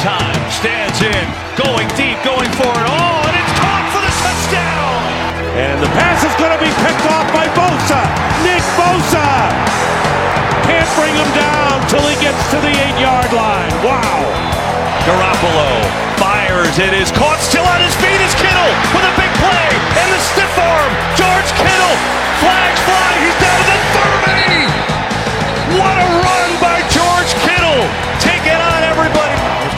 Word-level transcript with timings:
time, 0.00 0.40
stands 0.48 0.96
in, 1.04 1.26
going 1.60 1.84
deep, 1.92 2.16
going 2.24 2.48
for 2.56 2.72
it 2.72 2.86
all, 2.88 3.20
and 3.28 3.36
it's 3.36 3.54
caught 3.60 3.86
for 3.92 4.00
the 4.00 4.12
touchdown. 4.24 4.96
And 5.60 5.76
the 5.76 5.90
pass 5.92 6.24
is 6.24 6.32
going 6.40 6.56
to 6.56 6.62
be 6.62 6.72
picked 6.80 7.04
off 7.04 7.28
by 7.36 7.44
Bosa. 7.52 8.00
Nick 8.40 8.64
Bosa 8.80 9.28
can't 10.64 10.88
bring 10.96 11.12
him 11.12 11.28
down 11.36 11.84
till 11.92 12.00
he 12.08 12.16
gets 12.16 12.40
to 12.48 12.56
the 12.64 12.72
eight-yard 12.72 13.28
line. 13.36 13.72
Wow. 13.84 14.24
Garoppolo 15.04 15.84
fires, 16.16 16.80
it 16.80 16.96
is 16.96 17.12
caught, 17.12 17.40
still 17.44 17.64
on 17.68 17.80
his 17.84 17.92
feet 18.00 18.20
is 18.24 18.32
Kittle 18.40 18.72
with 18.96 19.04
a 19.04 19.14
big 19.20 19.32
play, 19.36 19.68
and 20.00 20.08
the 20.16 20.20
stiff 20.32 20.54
arm, 20.56 20.92
George 21.12 21.50
Kittle, 21.60 21.96
flags 22.40 22.80
fly, 22.88 23.10
he's 23.20 23.36
down 23.36 23.58
to 23.58 23.66
the 23.68 23.78
30. 24.64 24.69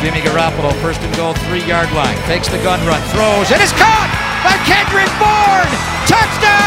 Jimmy 0.02 0.18
Garoppolo, 0.18 0.74
first 0.82 0.98
and 1.06 1.14
goal, 1.14 1.30
three-yard 1.46 1.86
line, 1.94 2.18
takes 2.26 2.50
the 2.50 2.58
gun 2.66 2.82
run, 2.90 2.98
throws, 3.14 3.54
and 3.54 3.62
it's 3.62 3.70
caught 3.78 4.10
by 4.42 4.58
Kendrick 4.66 5.06
Bourne. 5.14 5.70
Touchdown! 6.10 6.58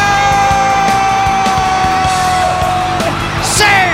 San 3.44 3.92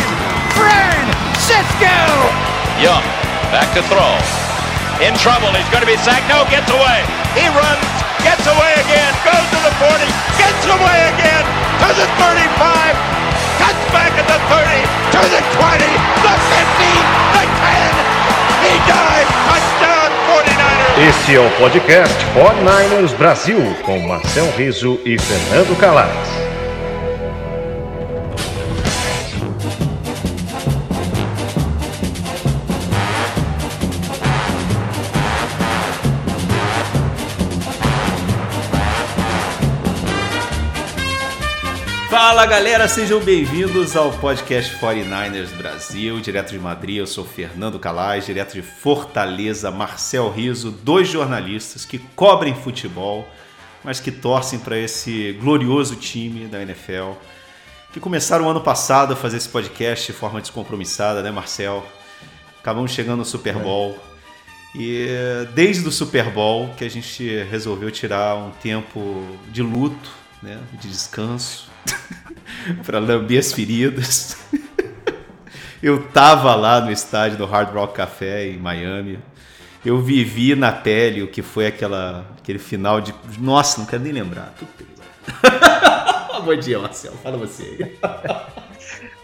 Francisco! 0.55 1.91
Young, 2.79 3.03
back 3.51 3.67
to 3.75 3.83
throw. 3.91 4.15
In 5.03 5.11
trouble, 5.19 5.51
he's 5.59 5.67
going 5.75 5.83
to 5.83 5.91
be 5.91 5.99
sacked. 6.07 6.31
No, 6.31 6.47
gets 6.47 6.71
away. 6.71 7.03
He 7.35 7.51
runs, 7.51 7.83
gets 8.23 8.47
away 8.47 8.79
again, 8.79 9.11
goes 9.27 9.43
to 9.43 9.59
the 9.59 9.75
40, 9.75 10.07
gets 10.39 10.63
away 10.71 10.99
again, 11.19 11.43
to 11.83 11.91
the 11.99 12.07
35, 12.15 12.95
cuts 13.59 13.83
back 13.91 14.15
at 14.15 14.27
the 14.31 14.39
30, 14.55 14.71
to 15.19 15.21
the 15.35 15.43
20, 15.59 15.83
the 16.31 16.35
50, 16.47 16.95
the 17.35 17.43
10. 18.23 18.32
He 18.63 18.79
dives, 18.87 19.31
touchdown 19.47 20.11
49ers. 20.29 21.09
Este 21.09 21.37
é 21.37 21.41
o 21.41 21.51
podcast 21.59 22.15
49ers 22.35 23.17
Brasil, 23.17 23.59
com 23.85 23.99
Marcel 24.01 24.51
Riso 24.57 25.01
e 25.05 25.19
Fernando 25.19 25.79
Calais. 25.79 26.42
Fala 42.13 42.45
galera, 42.45 42.87
sejam 42.89 43.21
bem-vindos 43.21 43.97
ao 43.97 44.13
podcast 44.13 44.77
49ers 44.79 45.49
Brasil, 45.57 46.21
direto 46.21 46.51
de 46.51 46.59
Madrid. 46.59 46.99
Eu 46.99 47.07
sou 47.07 47.25
Fernando 47.25 47.79
Calais, 47.79 48.27
direto 48.27 48.53
de 48.53 48.61
Fortaleza, 48.61 49.71
Marcel 49.71 50.31
Riso, 50.31 50.71
dois 50.71 51.09
jornalistas 51.09 51.87
que 51.87 51.97
cobrem 52.15 52.55
futebol, 52.55 53.27
mas 53.83 53.99
que 53.99 54.13
torcem 54.13 54.59
para 54.59 54.77
esse 54.77 55.33
glorioso 55.41 55.97
time 55.97 56.47
da 56.49 56.61
NFL, 56.61 57.13
que 57.95 57.99
começaram 57.99 58.45
o 58.45 58.51
ano 58.51 58.61
passado 58.61 59.15
a 59.15 59.17
fazer 59.17 59.39
esse 59.39 59.49
podcast 59.49 60.13
de 60.13 60.19
forma 60.19 60.39
descompromissada, 60.39 61.23
né, 61.23 61.31
Marcel? 61.31 61.83
Acabamos 62.61 62.91
chegando 62.91 63.21
no 63.21 63.25
Super 63.25 63.55
Bowl. 63.55 63.99
E 64.75 65.07
desde 65.55 65.89
o 65.89 65.91
Super 65.91 66.29
Bowl 66.29 66.75
que 66.77 66.85
a 66.85 66.91
gente 66.91 67.43
resolveu 67.45 67.91
tirar 67.91 68.37
um 68.37 68.51
tempo 68.51 69.27
de 69.51 69.63
luto, 69.63 70.21
né, 70.43 70.59
de 70.73 70.89
descanso, 70.89 71.71
para 72.85 72.99
lamber 72.99 73.39
as 73.39 73.53
feridas. 73.53 74.37
Eu 75.83 76.05
tava 76.09 76.55
lá 76.55 76.81
no 76.81 76.93
estádio 76.93 77.39
do 77.39 77.45
Hard 77.45 77.75
Rock 77.75 77.95
Café 77.95 78.47
em 78.47 78.57
Miami. 78.57 79.19
Eu 79.85 80.01
vivi 80.01 80.55
na 80.55 80.71
pele 80.71 81.25
o 81.25 81.29
que 81.29 81.43
foi 81.43 81.67
aquela, 81.67 82.25
aquele 82.39 82.61
final 82.61 83.01
de. 83.01 83.13
Nossa, 83.41 83.81
não 83.81 83.87
quero 83.87 84.03
nem 84.03 84.13
lembrar. 84.13 84.55
Bom 86.45 86.55
dia, 86.55 86.79
Marcelo. 86.79 87.17
Fala 87.17 87.37
você. 87.37 87.99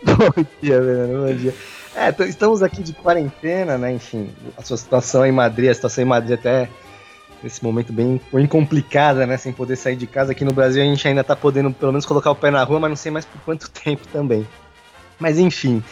Bom 0.03 0.45
dia, 0.61 0.83
Fernando. 0.83 1.27
Bom 1.29 1.37
dia. 1.37 1.55
É, 1.95 2.15
estamos 2.25 2.61
aqui 2.61 2.83
de 2.83 2.93
quarentena, 2.93 3.79
né? 3.79 3.93
Enfim, 3.93 4.33
a 4.57 4.63
sua 4.63 4.77
situação 4.77 5.25
em 5.25 5.33
Madrid, 5.33 5.71
a 5.71 5.75
situação 5.75 6.03
em 6.03 6.07
Madrid 6.09 6.39
até 6.39 6.69
nesse 7.43 7.63
momento 7.63 7.93
bem, 7.93 8.21
complicada, 8.49 9.27
né? 9.27 9.37
Sem 9.37 9.53
poder 9.53 9.77
sair 9.77 9.97
de 9.97 10.07
casa. 10.07 10.33
Aqui 10.33 10.45
no 10.45 10.53
Brasil 10.53 10.83
a 10.83 10.87
gente 10.87 11.07
ainda 11.07 11.25
tá 11.25 11.37
podendo 11.37 11.71
pelo 11.73 11.93
menos 11.93 12.07
colocar 12.07 12.31
o 12.31 12.35
pé 12.35 12.51
na 12.51 12.63
rua, 12.65 12.81
mas 12.81 12.91
não 12.91 12.97
sei 12.97 13.11
mais 13.11 13.25
por 13.25 13.41
quanto 13.43 13.71
tempo 13.85 14.07
também. 14.09 14.47
Mas 15.19 15.39
enfim. 15.39 15.83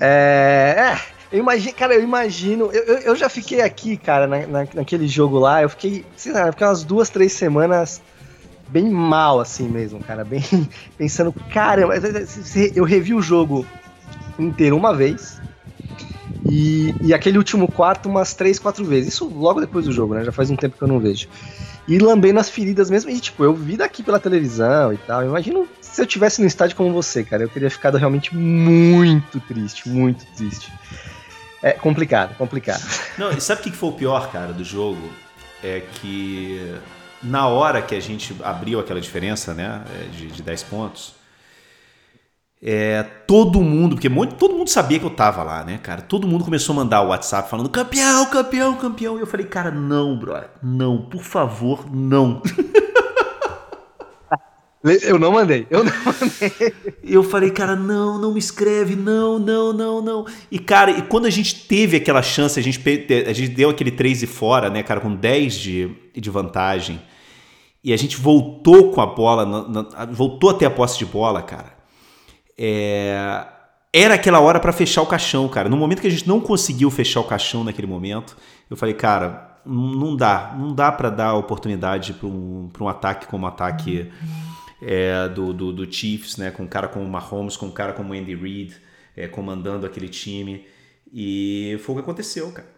É. 0.00 0.74
é 0.78 1.12
eu 1.32 1.38
imagino, 1.38 1.74
cara, 1.74 1.94
eu 1.94 2.02
imagino. 2.02 2.70
Eu, 2.72 2.84
eu, 2.84 2.98
eu 2.98 3.16
já 3.16 3.28
fiquei 3.28 3.62
aqui, 3.62 3.96
cara, 3.96 4.26
na, 4.26 4.46
na, 4.46 4.68
naquele 4.74 5.08
jogo 5.08 5.38
lá. 5.38 5.62
Eu 5.62 5.68
fiquei, 5.70 6.04
sei 6.14 6.32
lá, 6.32 6.52
fiquei 6.52 6.66
umas 6.66 6.84
duas, 6.84 7.08
três 7.08 7.32
semanas 7.32 8.02
bem 8.68 8.90
mal, 8.90 9.40
assim 9.40 9.68
mesmo, 9.68 10.00
cara. 10.00 10.24
Bem 10.24 10.42
pensando, 10.98 11.32
caramba, 11.52 11.94
eu 12.74 12.84
revi 12.84 13.14
o 13.14 13.22
jogo 13.22 13.66
inteiro 14.38 14.76
uma 14.76 14.94
vez. 14.94 15.40
E, 16.48 16.94
e 17.00 17.14
aquele 17.14 17.38
último 17.38 17.70
quarto 17.70 18.08
umas 18.08 18.34
três, 18.34 18.58
quatro 18.58 18.84
vezes. 18.84 19.14
Isso 19.14 19.28
logo 19.28 19.60
depois 19.60 19.86
do 19.86 19.92
jogo, 19.92 20.14
né? 20.14 20.24
Já 20.24 20.32
faz 20.32 20.50
um 20.50 20.56
tempo 20.56 20.76
que 20.76 20.82
eu 20.82 20.88
não 20.88 20.98
vejo. 20.98 21.28
E 21.86 21.98
lambendo 21.98 22.40
as 22.40 22.48
feridas 22.48 22.90
mesmo. 22.90 23.10
E, 23.10 23.20
tipo, 23.20 23.42
eu 23.44 23.54
vi 23.54 23.76
daqui 23.76 24.02
pela 24.02 24.18
televisão 24.18 24.92
e 24.92 24.96
tal. 24.98 25.24
imagino 25.24 25.68
se 25.80 26.00
eu 26.00 26.06
tivesse 26.06 26.40
no 26.40 26.46
estádio 26.46 26.76
como 26.76 26.92
você, 26.92 27.24
cara. 27.24 27.42
Eu 27.42 27.48
teria 27.48 27.70
ficado 27.70 27.96
realmente 27.98 28.34
muito 28.34 29.40
triste, 29.40 29.88
muito 29.88 30.24
triste. 30.36 30.72
É 31.62 31.72
complicado, 31.72 32.36
complicado. 32.36 32.82
Não, 33.16 33.30
e 33.30 33.40
sabe 33.40 33.60
o 33.60 33.64
que 33.64 33.70
foi 33.70 33.90
o 33.90 33.92
pior, 33.92 34.32
cara, 34.32 34.52
do 34.52 34.64
jogo? 34.64 35.12
É 35.62 35.80
que 35.80 36.74
na 37.22 37.46
hora 37.46 37.80
que 37.80 37.94
a 37.94 38.00
gente 38.00 38.34
abriu 38.42 38.80
aquela 38.80 39.00
diferença, 39.00 39.54
né, 39.54 39.82
de, 40.10 40.26
de 40.26 40.42
10 40.42 40.62
pontos, 40.64 41.14
é, 42.64 43.02
todo 43.26 43.60
mundo, 43.60 43.96
porque 43.96 44.08
muito, 44.08 44.36
todo 44.36 44.54
mundo 44.54 44.68
sabia 44.68 45.00
que 45.00 45.04
eu 45.04 45.10
tava 45.10 45.42
lá, 45.42 45.64
né, 45.64 45.78
cara? 45.78 46.00
Todo 46.00 46.28
mundo 46.28 46.44
começou 46.44 46.72
a 46.74 46.76
mandar 46.76 47.02
o 47.02 47.08
WhatsApp 47.08 47.50
falando 47.50 47.68
campeão, 47.68 48.24
campeão, 48.26 48.76
campeão. 48.76 49.18
E 49.18 49.20
eu 49.20 49.26
falei, 49.26 49.46
cara, 49.46 49.72
não, 49.72 50.16
brother, 50.16 50.48
não, 50.62 51.02
por 51.02 51.24
favor, 51.24 51.92
não. 51.92 52.40
Eu 55.04 55.16
não 55.16 55.30
mandei, 55.30 55.64
eu 55.70 55.84
não 55.84 55.92
mandei. 56.04 56.74
Eu 57.04 57.22
falei, 57.22 57.52
cara, 57.52 57.76
não, 57.76 58.18
não 58.18 58.32
me 58.32 58.40
escreve, 58.40 58.96
não, 58.96 59.38
não, 59.38 59.72
não, 59.72 60.02
não. 60.02 60.26
E, 60.50 60.58
cara, 60.58 60.90
e 60.90 61.02
quando 61.02 61.26
a 61.26 61.30
gente 61.30 61.68
teve 61.68 61.98
aquela 61.98 62.20
chance, 62.20 62.58
a 62.58 62.62
gente, 62.64 62.82
a 63.24 63.32
gente 63.32 63.50
deu 63.50 63.70
aquele 63.70 63.92
3 63.92 64.24
e 64.24 64.26
fora, 64.26 64.68
né, 64.68 64.82
cara, 64.82 64.98
com 64.98 65.14
10 65.14 65.54
de, 65.54 65.96
de 66.16 66.28
vantagem, 66.28 67.00
e 67.84 67.92
a 67.92 67.96
gente 67.96 68.16
voltou 68.16 68.90
com 68.90 69.00
a 69.00 69.06
bola, 69.06 69.46
na, 69.46 69.68
na, 69.68 70.06
voltou 70.06 70.50
até 70.50 70.66
a 70.66 70.70
posse 70.70 70.98
de 70.98 71.06
bola, 71.06 71.40
cara 71.42 71.80
é, 72.58 73.46
era 73.92 74.14
aquela 74.14 74.40
hora 74.40 74.58
para 74.58 74.72
fechar 74.72 75.02
o 75.02 75.06
caixão, 75.06 75.48
cara. 75.48 75.68
No 75.68 75.76
momento 75.76 76.00
que 76.00 76.06
a 76.06 76.10
gente 76.10 76.26
não 76.26 76.40
conseguiu 76.40 76.90
fechar 76.90 77.20
o 77.20 77.24
caixão 77.24 77.62
naquele 77.62 77.86
momento, 77.86 78.36
eu 78.70 78.76
falei, 78.76 78.94
cara, 78.94 79.60
não 79.64 80.16
dá, 80.16 80.54
não 80.58 80.74
dá 80.74 80.90
para 80.90 81.10
dar 81.10 81.34
oportunidade 81.34 82.14
para 82.14 82.26
um, 82.26 82.70
um 82.80 82.88
ataque 82.88 83.26
como 83.26 83.44
o 83.44 83.48
ataque 83.48 84.10
é, 84.80 85.28
do, 85.28 85.52
do, 85.52 85.72
do, 85.72 85.92
Chiefs, 85.92 86.36
né? 86.36 86.50
Com 86.50 86.64
um 86.64 86.68
cara 86.68 86.88
como 86.88 87.04
o 87.04 87.08
Mahomes, 87.08 87.56
com 87.56 87.66
um 87.66 87.70
cara 87.70 87.92
como 87.92 88.12
o 88.12 88.16
Andy 88.16 88.34
Reid, 88.34 88.76
é, 89.16 89.28
comandando 89.28 89.86
aquele 89.86 90.08
time. 90.08 90.66
E 91.12 91.78
foi 91.82 91.94
o 91.94 91.98
que 91.98 92.02
aconteceu, 92.02 92.50
cara. 92.50 92.68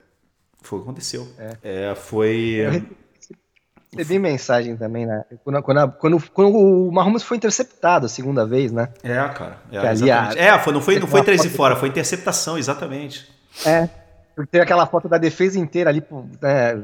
Foi 0.62 0.78
o 0.78 0.82
que 0.82 0.88
aconteceu. 0.88 1.28
É. 1.38 1.56
é 1.62 2.84
Recebi 3.96 4.18
mensagem 4.18 4.76
também, 4.76 5.06
né? 5.06 5.24
Quando, 5.42 5.62
quando, 5.62 5.92
quando, 5.92 6.30
quando, 6.30 6.56
o 6.56 6.92
Mahomes 6.92 7.22
foi 7.22 7.36
interceptado 7.36 8.06
a 8.06 8.08
segunda 8.08 8.46
vez, 8.46 8.72
né? 8.72 8.88
É, 9.02 9.14
cara. 9.28 9.58
É, 9.70 9.78
ali, 9.78 10.10
é 10.10 10.58
foi, 10.58 10.72
não 10.72 10.80
foi, 10.80 10.98
não 10.98 11.06
foi 11.06 11.22
três 11.22 11.44
e 11.44 11.50
fora, 11.50 11.76
foi 11.76 11.88
interceptação, 11.88 12.58
exatamente. 12.58 13.30
É, 13.64 13.88
porque 14.34 14.50
teve 14.50 14.64
aquela 14.64 14.86
foto 14.86 15.08
da 15.08 15.18
defesa 15.18 15.58
inteira 15.58 15.90
ali, 15.90 16.02
né? 16.40 16.82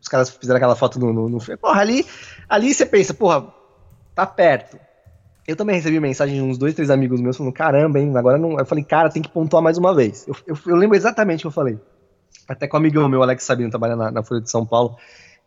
Os 0.00 0.08
caras 0.08 0.30
fizeram 0.30 0.56
aquela 0.56 0.76
foto 0.76 0.98
no, 0.98 1.12
no, 1.12 1.28
no. 1.28 1.58
Porra, 1.58 1.80
ali, 1.80 2.06
ali 2.48 2.72
você 2.72 2.86
pensa, 2.86 3.12
porra, 3.12 3.46
tá 4.14 4.24
perto. 4.24 4.78
Eu 5.46 5.56
também 5.56 5.76
recebi 5.76 5.98
mensagem 5.98 6.36
de 6.36 6.42
uns 6.42 6.56
dois, 6.56 6.74
três 6.74 6.90
amigos 6.90 7.20
meus 7.20 7.36
falando, 7.36 7.52
caramba, 7.52 7.98
hein, 7.98 8.16
agora 8.16 8.38
não. 8.38 8.58
Eu 8.58 8.64
falei, 8.64 8.84
cara, 8.84 9.10
tem 9.10 9.20
que 9.20 9.28
pontuar 9.28 9.62
mais 9.62 9.76
uma 9.76 9.94
vez. 9.94 10.26
Eu, 10.28 10.36
eu, 10.46 10.56
eu 10.66 10.76
lembro 10.76 10.96
exatamente 10.96 11.40
o 11.40 11.42
que 11.42 11.46
eu 11.48 11.50
falei. 11.50 11.78
Até 12.48 12.66
com 12.66 12.76
o 12.76 12.80
amigo 12.80 13.08
meu, 13.08 13.22
Alex 13.22 13.44
Sabino, 13.44 13.70
trabalha 13.70 13.96
na, 13.96 14.10
na 14.10 14.22
Folha 14.22 14.40
de 14.40 14.50
São 14.50 14.64
Paulo 14.64 14.96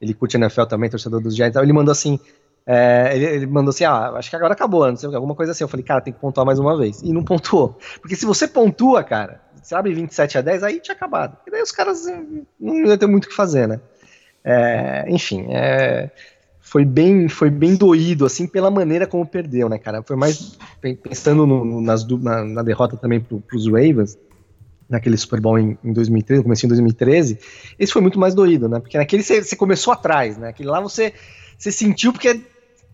ele 0.02 0.14
curte 0.14 0.38
NFL 0.38 0.64
também, 0.64 0.90
torcedor 0.90 1.22
dos 1.22 1.36
Giants, 1.36 1.52
então 1.52 1.64
ele 1.64 1.74
mandou 1.74 1.92
assim, 1.92 2.20
é, 2.66 3.12
ele, 3.16 3.26
ele, 3.26 3.46
mandou 3.46 3.70
assim, 3.70 3.84
ah, 3.84 4.12
acho 4.16 4.30
que 4.30 4.36
agora 4.36 4.54
acabou, 4.54 4.88
não 4.88 4.96
sei, 4.96 5.14
alguma 5.14 5.36
coisa 5.36 5.52
assim. 5.52 5.64
Eu 5.64 5.68
falei, 5.68 5.86
cara, 5.86 6.02
tem 6.02 6.14
que 6.14 6.20
pontuar 6.20 6.46
mais 6.46 6.60
uma 6.60 6.78
vez. 6.78 7.02
E 7.02 7.12
não 7.12 7.24
pontuou. 7.24 7.78
Porque 8.02 8.16
se 8.16 8.26
você 8.26 8.48
pontua, 8.48 9.04
cara, 9.04 9.42
abre 9.72 9.94
27 9.94 10.38
a 10.38 10.42
10, 10.42 10.64
aí 10.64 10.80
tinha 10.80 10.96
acabado. 10.96 11.38
E 11.46 11.52
daí 11.52 11.62
os 11.62 11.72
caras 11.72 12.06
não 12.60 12.76
iam 12.76 12.98
ter 12.98 13.08
muito 13.08 13.26
o 13.26 13.30
que 13.30 13.36
fazer, 13.36 13.68
né? 13.68 13.80
É, 14.44 15.06
enfim, 15.08 15.48
é, 15.50 16.12
foi 16.60 16.84
bem 16.84 17.30
foi 17.30 17.50
bem 17.50 17.76
doído, 17.76 18.26
assim, 18.26 18.46
pela 18.46 18.70
maneira 18.70 19.08
como 19.08 19.26
perdeu, 19.26 19.70
né, 19.70 19.78
cara? 19.78 20.04
Foi 20.04 20.18
mais 20.18 20.58
pensando 20.82 21.46
no, 21.48 21.82
nas, 21.82 22.06
na, 22.06 22.44
na, 22.44 22.62
derrota 22.62 22.98
também 22.98 23.22
pro, 23.22 23.40
pros 23.40 23.68
Ravens, 23.68 24.18
naquele 24.90 25.18
Super 25.18 25.40
Bowl 25.40 25.58
em, 25.58 25.78
em 25.84 25.94
2013, 25.94 26.44
começou 26.44 26.68
em 26.68 26.70
2013, 26.70 27.40
esse 27.80 27.92
foi 27.92 28.02
muito 28.02 28.20
mais 28.20 28.34
doído, 28.34 28.68
né? 28.68 28.80
Porque 28.80 28.98
naquele 28.98 29.24
você, 29.24 29.56
começou 29.56 29.94
atrás, 29.94 30.38
né? 30.38 30.50
Aquele 30.50 30.70
lá 30.70 30.80
você, 30.80 31.14
você 31.58 31.72
sentiu 31.72 32.12
porque, 32.12 32.42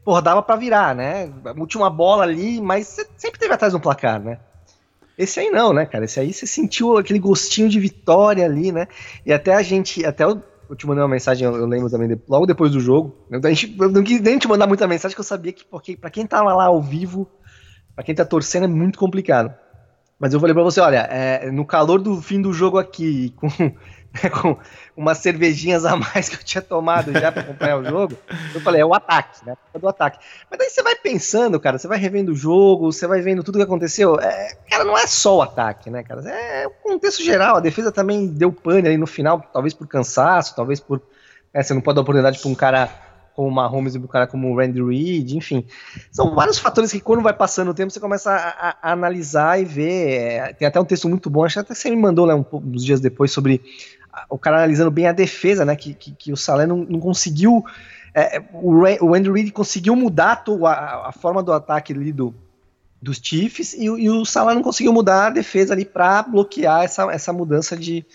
porra, 0.04 0.22
dava 0.22 0.42
pra 0.42 0.56
virar, 0.56 0.96
né? 0.96 1.32
Última 1.58 1.90
bola 1.90 2.24
ali, 2.24 2.62
mas 2.62 2.88
você 2.88 3.08
sempre 3.18 3.40
teve 3.40 3.54
atrás 3.54 3.74
no 3.74 3.80
placar, 3.80 4.20
né? 4.20 4.40
Esse 5.18 5.42
aí 5.42 5.50
não, 5.50 5.74
né, 5.74 5.86
cara? 5.86 6.06
Esse 6.06 6.20
aí 6.20 6.32
você 6.32 6.48
sentiu 6.48 6.98
aquele 6.98 7.20
gostinho 7.20 7.68
de 7.68 7.78
vitória 7.78 8.46
ali, 8.46 8.72
né? 8.72 8.88
E 9.26 9.34
até 9.34 9.54
a 9.54 9.62
gente, 9.62 10.06
até 10.06 10.24
eu, 10.24 10.42
eu 10.70 10.76
te 10.78 10.88
mandei 10.88 11.04
uma 11.04 11.10
mensagem, 11.10 11.46
eu, 11.46 11.66
lembro 11.66 11.90
também, 11.90 12.08
de, 12.08 12.18
logo 12.26 12.46
depois 12.46 12.72
do 12.72 12.80
jogo. 12.80 13.18
Eu, 13.30 13.42
a 13.44 13.50
gente, 13.50 13.76
eu 13.78 13.90
não 13.90 14.02
quis 14.02 14.22
nem 14.22 14.40
te 14.40 14.48
mandar 14.48 14.66
muita 14.66 14.88
mensagem, 14.88 15.14
que 15.14 15.20
eu 15.20 15.26
sabia 15.26 15.52
que, 15.52 15.66
porque 15.66 15.98
pra 15.98 16.10
quem 16.10 16.26
tava 16.26 16.54
lá 16.54 16.66
ao 16.66 16.82
vivo, 16.82 17.30
pra 17.94 18.04
quem 18.04 18.16
tá 18.16 18.24
torcendo, 18.24 18.64
é 18.64 18.68
muito 18.68 18.98
complicado. 18.98 19.54
Mas 20.20 20.34
eu 20.34 20.40
falei 20.40 20.54
pra 20.54 20.64
você, 20.64 20.82
olha, 20.82 21.08
é, 21.10 21.50
no 21.50 21.66
calor 21.66 22.02
do 22.02 22.22
fim 22.22 22.42
do 22.42 22.52
jogo 22.52 22.78
aqui, 22.78 23.34
com, 23.40 23.50
com 24.30 24.60
umas 24.98 25.20
cervejinhas 25.20 25.86
a 25.86 25.96
mais 25.96 26.28
que 26.28 26.36
eu 26.36 26.44
tinha 26.44 26.62
tomado 26.62 27.14
já 27.14 27.32
para 27.32 27.42
acompanhar 27.42 27.78
o 27.78 27.86
jogo, 27.86 28.18
eu 28.54 28.60
falei, 28.60 28.82
é 28.82 28.86
o 28.86 28.94
ataque, 28.94 29.46
né? 29.46 29.56
É 29.74 29.80
do 29.80 29.88
ataque. 29.88 30.20
Mas 30.50 30.60
daí 30.60 30.70
você 30.70 30.84
vai 30.84 30.96
pensando, 30.96 31.60
cara, 31.60 31.78
você 31.78 31.88
vai 31.88 31.98
revendo 31.98 32.34
o 32.34 32.36
jogo, 32.36 32.92
você 32.92 33.08
vai 33.08 33.22
vendo 33.22 33.44
tudo 33.44 33.58
que 33.58 33.64
aconteceu. 33.64 34.20
É, 34.20 34.56
cara, 34.70 34.84
não 34.84 34.98
é 34.98 35.08
só 35.08 35.38
o 35.38 35.42
ataque, 35.42 35.90
né, 35.90 36.04
cara? 36.04 36.22
É 36.30 36.68
o 36.68 36.72
contexto 36.72 37.24
geral. 37.24 37.56
A 37.56 37.62
defesa 37.62 37.92
também 37.92 38.28
deu 38.28 38.52
pane 38.52 38.90
ali 38.90 38.98
no 38.98 39.08
final, 39.08 39.42
talvez 39.54 39.74
por 39.74 39.88
cansaço, 39.88 40.56
talvez 40.56 40.82
por. 40.82 41.02
É, 41.54 41.64
você 41.64 41.74
não 41.74 41.82
pode 41.82 41.96
dar 41.96 42.02
oportunidade 42.02 42.40
para 42.40 42.50
um 42.50 42.56
cara 42.56 43.09
como 43.40 43.48
o 43.48 43.52
Mahomes 43.52 43.96
e 43.96 44.00
cara 44.02 44.28
como 44.28 44.52
o 44.52 44.58
Randy 44.58 44.84
Reid, 44.84 45.38
enfim. 45.38 45.64
São 46.12 46.36
vários 46.36 46.60
fatores 46.60 46.92
que 46.92 47.00
quando 47.00 47.24
vai 47.24 47.32
passando 47.32 47.72
o 47.72 47.74
tempo 47.74 47.90
você 47.90 48.00
começa 48.00 48.30
a, 48.30 48.50
a, 48.50 48.78
a 48.82 48.92
analisar 48.92 49.62
e 49.62 49.64
ver. 49.64 50.10
É, 50.10 50.54
tem 50.54 50.68
até 50.68 50.78
um 50.78 50.84
texto 50.84 51.08
muito 51.08 51.30
bom, 51.30 51.46
acho 51.46 51.54
que 51.54 51.60
até 51.60 51.74
você 51.74 51.90
me 51.90 51.96
mandou 51.96 52.28
né, 52.28 52.36
um, 52.36 52.44
uns 52.52 52.84
dias 52.84 53.00
depois 53.00 53.32
sobre 53.32 53.62
o 54.30 54.38
cara 54.38 54.58
analisando 54.58 54.92
bem 54.92 55.08
a 55.08 55.14
defesa, 55.14 55.64
né? 55.64 55.74
Que, 55.78 55.94
que, 55.94 56.12
que 56.12 56.34
o 56.34 56.38
Salé 56.38 56.68
não, 56.68 56.80
não 56.80 57.00
conseguiu. 57.00 57.64
É, 58.14 58.44
o, 58.54 58.82
o 59.06 59.14
Andrew 59.14 59.36
conseguiu 59.54 59.96
mudar 59.96 60.44
a, 60.66 61.08
a, 61.08 61.12
forma 61.14 61.42
do 61.42 61.54
ataque 61.54 61.94
ali 61.94 62.12
do, 62.12 62.36
dos 63.02 63.22
Chiefs 63.24 63.74
e, 63.74 63.86
e 63.86 64.10
o 64.10 64.26
Salah 64.26 64.54
não 64.54 64.64
conseguiu 64.64 64.92
mudar 64.92 65.28
a 65.28 65.30
defesa 65.30 65.74
ali 65.74 65.86
para 65.86 66.24
bloquear 66.24 66.84
essa, 66.84 67.10
essa 67.10 67.32
mudança 67.32 67.78
de, 67.78 68.06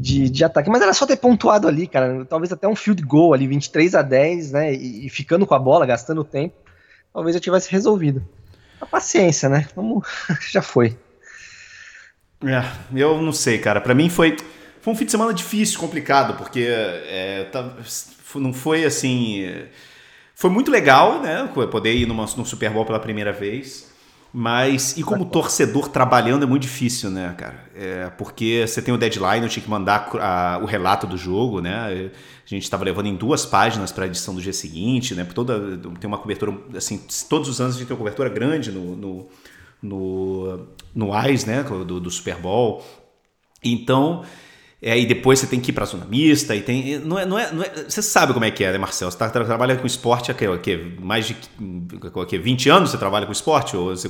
de, 0.00 0.30
de, 0.30 0.44
ataque. 0.44 0.70
Mas 0.70 0.82
era 0.82 0.92
só 0.92 1.06
ter 1.06 1.16
pontuado 1.16 1.66
ali, 1.66 1.86
cara. 1.86 2.24
Talvez 2.24 2.52
até 2.52 2.68
um 2.68 2.76
field 2.76 3.02
goal 3.02 3.34
ali, 3.34 3.46
23 3.46 3.94
a 3.94 4.02
10, 4.02 4.52
né? 4.52 4.74
E, 4.74 5.06
e 5.06 5.10
ficando 5.10 5.46
com 5.46 5.54
a 5.54 5.58
bola, 5.58 5.86
gastando 5.86 6.22
tempo, 6.24 6.54
talvez 7.12 7.34
eu 7.34 7.40
tivesse 7.40 7.70
resolvido. 7.70 8.24
A 8.80 8.86
paciência, 8.86 9.48
né? 9.48 9.66
Vamos, 9.74 10.06
já 10.50 10.62
foi. 10.62 10.96
É, 12.44 12.62
eu 12.94 13.20
não 13.20 13.32
sei, 13.32 13.58
cara. 13.58 13.80
Para 13.80 13.94
mim 13.94 14.08
foi 14.08 14.36
foi 14.80 14.92
um 14.92 14.96
fim 14.96 15.04
de 15.04 15.10
semana 15.10 15.34
difícil, 15.34 15.78
complicado, 15.80 16.34
porque 16.36 16.66
é, 16.68 17.48
tá, 17.50 17.74
não 18.36 18.52
foi 18.52 18.84
assim. 18.84 19.66
Foi 20.34 20.50
muito 20.50 20.70
legal, 20.70 21.20
né? 21.20 21.48
Poder 21.70 21.92
ir 21.94 22.06
numa, 22.06 22.24
num 22.36 22.44
Super 22.44 22.70
Bowl 22.70 22.86
pela 22.86 23.00
primeira 23.00 23.32
vez. 23.32 23.87
Mas, 24.32 24.96
e 24.98 25.02
como 25.02 25.24
torcedor 25.24 25.88
trabalhando 25.88 26.42
é 26.42 26.46
muito 26.46 26.62
difícil, 26.62 27.10
né, 27.10 27.34
cara? 27.36 27.64
É, 27.74 28.10
porque 28.10 28.64
você 28.66 28.82
tem 28.82 28.92
o 28.92 28.98
deadline, 28.98 29.42
eu 29.42 29.48
tinha 29.48 29.62
que 29.62 29.70
mandar 29.70 30.10
a, 30.20 30.58
o 30.62 30.66
relato 30.66 31.06
do 31.06 31.16
jogo, 31.16 31.60
né? 31.60 32.10
A 32.44 32.48
gente 32.48 32.62
estava 32.62 32.84
levando 32.84 33.06
em 33.06 33.16
duas 33.16 33.46
páginas 33.46 33.90
para 33.90 34.04
a 34.04 34.06
edição 34.06 34.34
do 34.34 34.42
dia 34.42 34.52
seguinte, 34.52 35.14
né? 35.14 35.24
Toda, 35.24 35.78
tem 35.98 36.06
uma 36.06 36.18
cobertura, 36.18 36.54
assim, 36.76 37.00
todos 37.28 37.48
os 37.48 37.58
anos 37.60 37.76
a 37.76 37.78
gente 37.78 37.88
tem 37.88 37.94
uma 37.94 37.98
cobertura 37.98 38.28
grande 38.28 38.70
no, 38.70 38.94
no, 38.94 39.28
no, 39.82 40.66
no 40.94 41.12
AIS, 41.14 41.46
né? 41.46 41.62
Do, 41.62 41.98
do 41.98 42.10
Super 42.10 42.36
Bowl. 42.36 42.84
Então, 43.64 44.24
é, 44.80 44.96
e 44.96 45.04
depois 45.04 45.40
você 45.40 45.46
tem 45.46 45.58
que 45.58 45.70
ir 45.70 45.74
para 45.74 45.84
zona 45.84 46.04
mista 46.04 46.54
e 46.54 46.62
tem 46.62 47.00
não 47.00 47.18
é, 47.18 47.26
não 47.26 47.36
é, 47.36 47.52
não 47.52 47.62
é, 47.64 47.70
você 47.88 48.00
sabe 48.00 48.32
como 48.32 48.44
é 48.44 48.50
que 48.50 48.62
é, 48.62 48.70
né, 48.70 48.78
Marcelo? 48.78 49.10
Você 49.10 49.18
tá, 49.18 49.28
trabalha 49.28 49.76
com 49.76 49.86
esporte 49.86 50.30
há 50.30 50.34
que, 50.34 50.46
mais 51.00 51.26
de 51.26 51.34
que, 51.34 52.38
20 52.38 52.68
anos 52.70 52.90
você 52.90 52.98
trabalha 52.98 53.26
com 53.26 53.32
esporte? 53.32 53.76
Ou 53.76 53.96
você, 53.96 54.08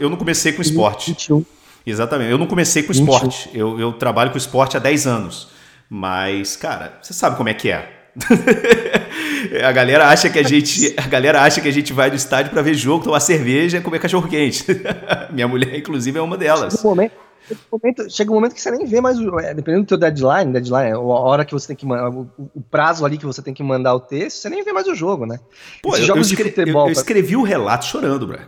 eu 0.00 0.10
não 0.10 0.16
comecei 0.16 0.52
com 0.52 0.60
esporte. 0.60 1.12
21. 1.12 1.44
Exatamente. 1.86 2.32
Eu 2.32 2.38
não 2.38 2.48
comecei 2.48 2.82
com 2.82 2.92
21. 2.92 3.14
esporte. 3.14 3.50
Eu, 3.54 3.78
eu 3.78 3.92
trabalho 3.92 4.32
com 4.32 4.38
esporte 4.38 4.76
há 4.76 4.80
10 4.80 5.06
anos. 5.06 5.48
Mas, 5.88 6.56
cara, 6.56 6.98
você 7.00 7.14
sabe 7.14 7.36
como 7.36 7.48
é 7.48 7.54
que 7.54 7.70
é. 7.70 7.94
a 9.64 9.70
galera 9.70 10.08
acha 10.08 10.28
que 10.28 10.38
a 10.40 10.42
gente, 10.42 10.94
a 10.96 11.06
galera 11.06 11.42
acha 11.42 11.60
que 11.60 11.68
a 11.68 11.72
gente 11.72 11.92
vai 11.92 12.10
no 12.10 12.16
estádio 12.16 12.50
para 12.50 12.60
ver 12.60 12.74
jogo, 12.74 13.04
tomar 13.04 13.20
cerveja, 13.20 13.80
comer 13.80 14.00
cachorro 14.00 14.28
quente. 14.28 14.64
Minha 15.30 15.46
mulher 15.46 15.78
inclusive 15.78 16.18
é 16.18 16.20
uma 16.20 16.36
delas. 16.36 16.82
No 16.82 16.90
momento 16.90 17.27
momento, 17.70 18.10
chega 18.10 18.30
um 18.30 18.34
momento 18.34 18.54
que 18.54 18.60
você 18.60 18.70
nem 18.70 18.84
vê 18.86 19.00
mais, 19.00 19.18
é, 19.18 19.54
dependendo 19.54 19.84
do 19.84 19.88
teu 19.88 19.98
deadline, 19.98 20.52
deadline, 20.52 20.92
a 20.92 20.98
hora 20.98 21.44
que 21.44 21.52
você 21.52 21.68
tem 21.68 21.76
que 21.76 21.86
mandar, 21.86 22.10
o, 22.10 22.30
o, 22.54 22.60
prazo 22.60 23.04
ali 23.04 23.18
que 23.18 23.26
você 23.26 23.42
tem 23.42 23.54
que 23.54 23.62
mandar 23.62 23.94
o 23.94 24.00
texto, 24.00 24.38
você 24.38 24.50
nem 24.50 24.62
vê 24.62 24.72
mais 24.72 24.86
o 24.86 24.94
jogo, 24.94 25.26
né? 25.26 25.38
Pô, 25.82 25.96
eu, 25.96 26.04
jogos 26.04 26.28
eu, 26.28 26.32
escrevi, 26.32 26.50
de 26.50 26.56
futebol, 26.56 26.82
eu, 26.82 26.88
eu 26.88 26.92
escrevi 26.92 27.36
o 27.36 27.42
relato 27.42 27.86
chorando, 27.86 28.26
bro. 28.26 28.38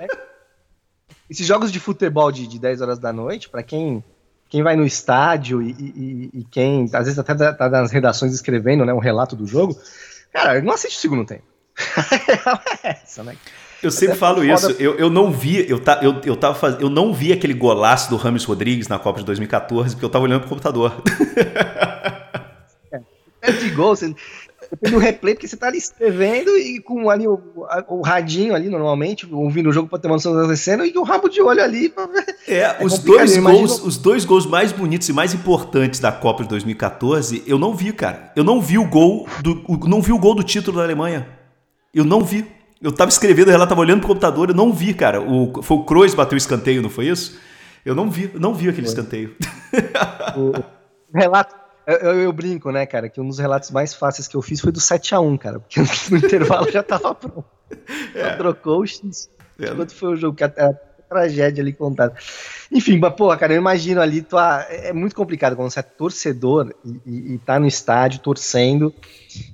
É. 0.00 0.06
Esses 1.30 1.46
jogos 1.46 1.70
de 1.70 1.78
futebol 1.78 2.32
de, 2.32 2.46
de 2.46 2.58
10 2.58 2.80
horas 2.80 2.98
da 2.98 3.12
noite, 3.12 3.48
para 3.48 3.62
quem 3.62 4.02
quem 4.48 4.62
vai 4.62 4.74
no 4.76 4.86
estádio 4.86 5.60
e, 5.60 5.72
e, 5.72 6.30
e, 6.40 6.44
quem 6.50 6.84
às 6.94 7.04
vezes 7.04 7.18
até 7.18 7.34
tá, 7.34 7.52
tá 7.52 7.68
nas 7.68 7.90
redações 7.90 8.32
escrevendo 8.32 8.84
né, 8.84 8.94
um 8.94 8.98
relato 8.98 9.36
do 9.36 9.46
jogo, 9.46 9.78
cara, 10.32 10.60
não 10.62 10.72
assiste 10.72 10.96
o 10.96 11.00
segundo 11.00 11.26
tempo. 11.26 11.44
é 12.82 12.90
essa, 13.02 13.22
né? 13.22 13.36
Eu 13.82 13.90
sempre 13.90 14.16
falo 14.16 14.44
isso. 14.44 14.72
Eu, 14.72 14.96
eu 14.96 15.08
não 15.08 15.30
vi, 15.30 15.68
eu, 15.68 15.78
tá, 15.78 16.00
eu, 16.02 16.20
eu, 16.24 16.36
tava 16.36 16.54
faz... 16.54 16.80
eu 16.80 16.90
não 16.90 17.12
vi 17.12 17.32
aquele 17.32 17.54
golaço 17.54 18.10
do 18.10 18.16
Rames 18.16 18.44
Rodrigues 18.44 18.88
na 18.88 18.98
Copa 18.98 19.20
de 19.20 19.26
2014 19.26 19.94
porque 19.94 20.04
eu 20.04 20.10
tava 20.10 20.24
olhando 20.24 20.40
pro 20.40 20.48
computador. 20.48 21.02
É, 22.90 23.00
é 23.42 23.52
de 23.52 23.70
gol, 23.70 23.94
você 23.94 24.14
depende 24.70 24.94
do 24.94 24.98
replay, 24.98 25.34
porque 25.34 25.48
você 25.48 25.56
tá 25.56 25.68
ali 25.68 25.78
escrevendo 25.78 26.50
e 26.56 26.80
com 26.80 27.08
ali 27.08 27.26
o, 27.26 27.40
o 27.88 28.02
radinho 28.02 28.54
ali, 28.54 28.68
normalmente, 28.68 29.26
ouvindo 29.30 29.68
o 29.70 29.72
jogo 29.72 29.88
pra 29.88 29.98
ter 29.98 30.08
uma 30.08 30.16
noção 30.16 30.32
do 30.32 30.36
que 30.36 30.40
tá 30.40 30.44
acontecendo, 30.44 30.84
e 30.84 30.96
o 30.96 31.02
rabo 31.02 31.28
de 31.28 31.40
olho 31.40 31.62
ali 31.62 31.88
pra 31.88 32.06
ver. 32.06 32.24
É, 32.46 32.58
é 32.58 32.76
os, 32.80 32.98
dois 32.98 33.36
gols, 33.36 33.82
os 33.82 33.96
dois 33.96 34.24
gols 34.24 34.46
mais 34.46 34.72
bonitos 34.72 35.08
e 35.08 35.12
mais 35.12 35.34
importantes 35.34 36.00
da 36.00 36.12
Copa 36.12 36.42
de 36.42 36.48
2014, 36.50 37.42
eu 37.46 37.58
não 37.58 37.74
vi, 37.74 37.92
cara. 37.92 38.32
Eu 38.36 38.44
não 38.44 38.60
vi 38.60 38.78
o 38.78 38.88
gol 38.88 39.26
do, 39.42 39.62
não 39.86 40.02
vi 40.02 40.12
o 40.12 40.18
gol 40.18 40.34
do 40.34 40.42
título 40.42 40.78
da 40.78 40.84
Alemanha. 40.84 41.28
Eu 41.94 42.04
não 42.04 42.22
vi. 42.22 42.46
Eu 42.80 42.92
tava 42.92 43.10
escrevendo, 43.10 43.50
ela 43.50 43.66
tava 43.66 43.80
olhando 43.80 44.00
pro 44.00 44.08
computador, 44.08 44.50
eu 44.50 44.54
não 44.54 44.72
vi, 44.72 44.94
cara. 44.94 45.20
O, 45.20 45.62
foi 45.62 45.76
o 45.76 45.84
Kroos 45.84 46.14
bateu 46.14 46.36
o 46.36 46.38
escanteio, 46.38 46.80
não 46.80 46.90
foi 46.90 47.06
isso? 47.06 47.38
Eu 47.84 47.94
não 47.94 48.10
vi, 48.10 48.30
não 48.34 48.54
vi 48.54 48.68
aquele 48.68 48.86
foi. 48.86 48.94
escanteio. 48.94 49.36
O 50.36 50.52
relato, 51.18 51.54
eu, 51.86 52.20
eu, 52.20 52.32
brinco, 52.32 52.70
né, 52.70 52.84
cara, 52.84 53.08
que 53.08 53.18
um 53.18 53.26
dos 53.26 53.38
relatos 53.38 53.70
mais 53.70 53.94
fáceis 53.94 54.28
que 54.28 54.36
eu 54.36 54.42
fiz 54.42 54.60
foi 54.60 54.70
do 54.70 54.78
7x1, 54.78 55.38
cara, 55.38 55.58
porque 55.58 55.80
no 56.10 56.18
intervalo 56.18 56.70
já 56.70 56.82
tava 56.82 57.14
pronto. 57.14 57.44
É. 58.14 58.36
Trocou 58.36 58.80
o 58.80 58.86
X. 58.86 59.30
É. 59.58 59.74
Quanto 59.74 59.94
foi 59.94 60.10
o 60.10 60.16
jogo? 60.16 60.36
Que 60.36 60.44
até, 60.44 60.78
tragédia 61.08 61.62
ali 61.62 61.72
contada. 61.72 62.14
Enfim, 62.70 62.98
mas, 62.98 63.14
porra, 63.14 63.36
cara, 63.36 63.54
eu 63.54 63.58
imagino 63.58 64.00
ali, 64.00 64.20
tua, 64.22 64.62
é 64.68 64.92
muito 64.92 65.16
complicado 65.16 65.56
quando 65.56 65.70
você 65.70 65.80
é 65.80 65.82
torcedor 65.82 66.74
e, 66.84 67.00
e, 67.06 67.34
e 67.34 67.38
tá 67.38 67.58
no 67.58 67.66
estádio 67.66 68.20
torcendo 68.20 68.94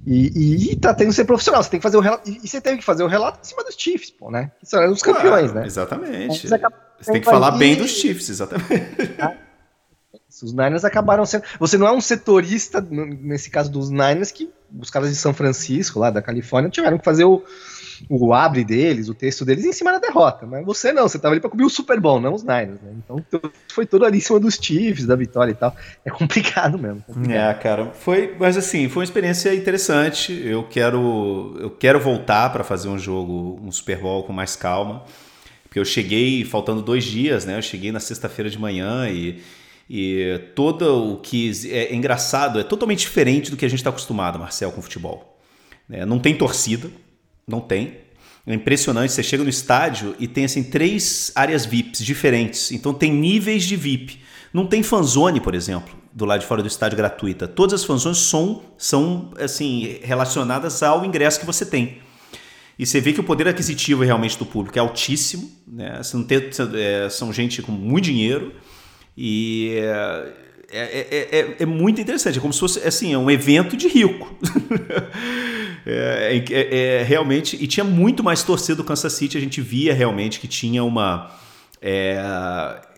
e, 0.06 0.32
e, 0.34 0.73
e 0.73 0.76
tá 0.76 0.92
tendo 0.92 1.08
que 1.08 1.14
ser 1.14 1.25
profissional. 1.25 1.62
Você 1.62 1.70
tem 1.70 1.78
que 1.78 1.84
fazer 1.84 1.96
o 1.96 2.00
relato. 2.00 2.28
E, 2.28 2.46
você 2.46 2.61
teve 2.61 2.78
que 2.78 2.84
fazer 2.84 3.04
o 3.04 3.06
relato 3.06 3.38
em 3.42 3.44
cima 3.44 3.62
dos 3.62 3.76
Chiefs, 3.76 4.11
pô, 4.11 4.30
né? 4.30 4.50
Que 4.58 4.66
são 4.66 4.90
os 4.90 5.02
campeões, 5.02 5.52
né? 5.52 5.64
Exatamente. 5.66 6.49
Você, 6.49 6.58
você 7.00 7.12
tem 7.12 7.20
que 7.20 7.26
falar 7.26 7.52
bem 7.52 7.76
dos 7.76 7.90
Chiefs, 7.90 8.28
exatamente. 8.28 9.14
Ah, 9.18 9.34
os 10.42 10.52
Niners 10.52 10.84
acabaram 10.84 11.25
sendo. 11.25 11.44
Você 11.61 11.78
não 11.78 11.87
é 11.87 11.92
um 11.92 12.00
setorista, 12.00 12.80
nesse 12.80 13.50
caso 13.50 13.70
dos 13.70 13.90
Niners, 13.90 14.32
que 14.32 14.50
os 14.76 14.90
caras 14.90 15.11
de 15.11 15.16
São 15.16 15.32
Francisco, 15.32 16.00
lá 16.00 16.11
da 16.11 16.20
Califórnia, 16.20 16.70
tiveram 16.70 16.99
que 16.99 17.04
fazer 17.04 17.25
o 17.25 17.42
o 18.09 18.33
abre 18.33 18.65
deles, 18.65 19.09
o 19.09 19.15
texto 19.15 19.45
deles 19.45 19.65
em 19.65 19.73
cima 19.73 19.93
da 19.93 19.99
derrota. 19.99 20.47
Mas 20.47 20.65
você 20.65 20.93
não, 20.93 21.09
você 21.09 21.19
tava 21.19 21.35
ali 21.35 21.41
pra 21.41 21.51
cobrir 21.51 21.65
o 21.65 21.71
Super 21.71 22.01
Bowl, 22.01 22.21
não 22.21 22.35
os 22.35 22.43
Niners, 22.43 22.81
né? 22.81 22.93
Então 22.97 23.23
foi 23.69 23.87
tudo 23.87 24.05
ali 24.05 24.19
em 24.19 24.21
cima 24.21 24.41
dos 24.41 24.59
Chiefs, 24.61 25.07
da 25.07 25.17
vitória 25.17 25.53
e 25.53 25.55
tal. 25.55 25.75
É 26.05 26.11
complicado 26.11 26.79
mesmo. 26.79 27.03
Complicado. 27.03 27.35
É, 27.35 27.55
cara, 27.55 27.91
foi, 27.93 28.35
mas 28.39 28.57
assim, 28.57 28.89
foi 28.89 29.01
uma 29.01 29.05
experiência 29.05 29.55
interessante. 29.55 30.33
Eu 30.45 30.65
quero, 30.65 31.57
eu 31.61 31.71
quero 31.71 32.01
voltar 32.01 32.51
para 32.51 32.65
fazer 32.65 32.89
um 32.89 32.99
jogo, 32.99 33.61
um 33.63 33.71
Super 33.71 33.99
Bowl 33.99 34.25
com 34.25 34.33
mais 34.33 34.57
calma. 34.57 35.05
Porque 35.65 35.79
eu 35.79 35.85
cheguei 35.85 36.45
faltando 36.45 36.83
dois 36.83 37.05
dias, 37.05 37.45
né? 37.45 37.59
Eu 37.59 37.63
cheguei 37.63 37.91
na 37.91 38.01
sexta-feira 38.01 38.49
de 38.49 38.59
manhã 38.59 39.09
e 39.09 39.43
e 39.89 40.41
todo 40.55 41.13
o 41.13 41.17
que 41.19 41.53
é 41.71 41.95
engraçado 41.95 42.59
é 42.59 42.63
totalmente 42.63 43.01
diferente 43.01 43.51
do 43.51 43.57
que 43.57 43.65
a 43.65 43.69
gente 43.69 43.81
está 43.81 43.91
acostumado, 43.91 44.39
Marcel, 44.39 44.73
com 44.73 44.81
futebol. 44.81 45.39
É, 45.91 46.07
não 46.07 46.19
tem 46.19 46.35
torcida, 46.35 46.91
não 47.47 47.61
tem. 47.61 48.05
É 48.47 48.55
impressionante, 48.55 49.13
você 49.13 49.23
chega 49.23 49.43
no 49.43 49.49
estádio 49.49 50.15
e 50.19 50.29
tem 50.29 50.45
assim 50.45 50.63
três 50.63 51.33
áreas 51.35 51.65
VIPs 51.65 52.05
diferentes. 52.05 52.73
Então 52.73 52.93
tem 52.93 53.11
níveis 53.11 53.65
de 53.65 53.75
VIP. 53.75 54.21
Não 54.53 54.67
tem 54.67 54.83
fanzone, 54.83 55.41
por 55.41 55.55
exemplo, 55.55 55.95
do 56.13 56.25
lado 56.25 56.41
de 56.41 56.47
fora 56.47 56.63
do 56.63 56.69
estádio 56.69 56.97
gratuita. 56.97 57.49
Todas 57.49 57.81
as 57.81 57.85
fanzones 57.85 58.19
são, 58.19 58.63
são 58.77 59.33
assim 59.41 59.99
relacionadas 60.03 60.83
ao 60.83 61.05
ingresso 61.05 61.41
que 61.41 61.47
você 61.47 61.65
tem. 61.65 61.99
E 62.79 62.85
você 62.85 63.01
vê 63.01 63.13
que 63.13 63.21
o 63.21 63.25
poder 63.25 63.49
aquisitivo 63.49 64.03
realmente 64.03 64.39
do 64.39 64.45
público 64.45 64.79
é 64.79 64.81
altíssimo, 64.81 65.51
né? 65.67 66.03
Você 66.03 66.17
não 66.17 66.25
tem, 66.25 66.39
é, 66.75 67.09
são 67.09 67.33
gente 67.33 67.63
com 67.63 67.73
muito 67.73 68.05
dinheiro 68.05 68.53
E 69.17 69.75
é, 69.75 70.35
é, 70.71 71.39
é, 71.39 71.57
é, 71.61 71.67
muito 71.67 72.01
interessante, 72.01 72.39
é 72.39 72.41
como 72.41 72.53
se 72.53 72.59
fosse 72.59 72.81
assim, 72.81 73.13
é 73.13 73.19
um 73.19 73.31
evento 73.31 73.77
de 73.77 73.87
rico. 73.87 74.35
é, 75.87 76.45
é, 76.50 77.03
realmente, 77.03 77.57
e 77.62 77.67
tinha 77.67 77.85
muito 77.85 78.23
mais 78.25 78.43
torcida 78.43 78.76
do 78.76 78.85
Kansas 78.85 79.12
City, 79.12 79.37
a 79.37 79.41
gente 79.41 79.61
via 79.61 79.93
realmente 79.93 80.41
que 80.41 80.49
tinha 80.49 80.83
uma. 80.83 81.31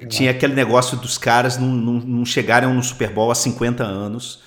tinha 0.08 0.30
aquele 0.30 0.54
negócio 0.54 0.96
dos 0.96 1.18
caras 1.18 1.58
não, 1.58 1.68
não, 1.68 1.94
não 1.94 2.24
chegarem 2.24 2.72
no 2.72 2.82
Super 2.82 3.10
Bowl 3.10 3.30
há 3.30 3.34
50 3.34 3.82
anos. 3.82 4.40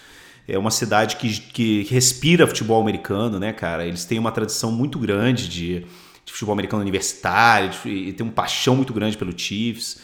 É 0.47 0.57
uma 0.57 0.71
cidade 0.71 1.17
que, 1.17 1.29
que 1.29 1.83
respira 1.91 2.47
futebol 2.47 2.81
americano, 2.81 3.37
né, 3.37 3.53
cara? 3.53 3.85
Eles 3.85 4.05
têm 4.05 4.17
uma 4.17 4.31
tradição 4.31 4.71
muito 4.71 4.97
grande 4.97 5.47
de, 5.47 5.85
de 6.25 6.33
futebol 6.33 6.53
americano 6.53 6.81
universitário, 6.81 7.69
de, 7.69 7.89
e 7.89 8.13
tem 8.13 8.25
uma 8.25 8.33
paixão 8.33 8.75
muito 8.75 8.91
grande 8.91 9.15
pelo 9.15 9.37
Chiefs. 9.37 9.99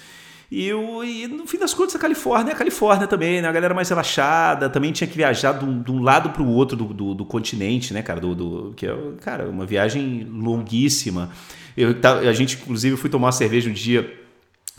E, 0.52 0.72
o, 0.74 1.04
e 1.04 1.28
no 1.28 1.48
fim 1.48 1.58
das 1.58 1.74
contas, 1.74 1.96
a 1.96 2.00
Califórnia 2.00 2.52
é 2.52 2.54
a 2.54 2.58
Califórnia 2.58 3.08
também, 3.08 3.42
né? 3.42 3.48
A 3.48 3.52
galera 3.52 3.74
mais 3.74 3.90
relaxada, 3.90 4.70
também 4.70 4.92
tinha 4.92 5.08
que 5.08 5.18
viajar 5.18 5.54
de 5.54 5.66
um, 5.66 5.82
de 5.82 5.92
um 5.92 6.02
lado 6.02 6.30
para 6.30 6.42
o 6.42 6.48
outro 6.48 6.78
do, 6.78 6.86
do, 6.86 7.14
do, 7.14 7.26
continente, 7.26 7.94
né, 7.94 8.02
cara? 8.02 8.20
Do, 8.20 8.36
do, 8.36 8.74
que 8.76 8.86
é, 8.86 8.96
cara, 9.22 9.50
uma 9.50 9.66
viagem 9.66 10.28
longuíssima. 10.32 11.30
Eu, 11.76 11.96
a 12.28 12.34
gente, 12.34 12.58
inclusive, 12.62 12.96
fui 12.96 13.10
tomar 13.10 13.28
uma 13.28 13.32
cerveja 13.32 13.70
um 13.70 13.74
dia 13.74 14.26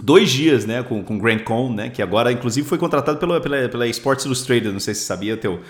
dois 0.02 0.30
dias, 0.30 0.66
né, 0.66 0.82
com, 0.82 1.02
com 1.02 1.18
Grant 1.18 1.42
Cohn, 1.42 1.72
né, 1.72 1.88
que 1.88 2.02
agora 2.02 2.30
inclusive 2.30 2.68
foi 2.68 2.76
contratado 2.76 3.18
pela, 3.18 3.40
pela, 3.40 3.68
pela 3.68 3.86
Sports 3.88 4.26
Illustrated, 4.26 4.70
não 4.70 4.80
sei 4.80 4.94
se 4.94 5.00
você 5.00 5.06
sabia, 5.06 5.36
teu, 5.36 5.60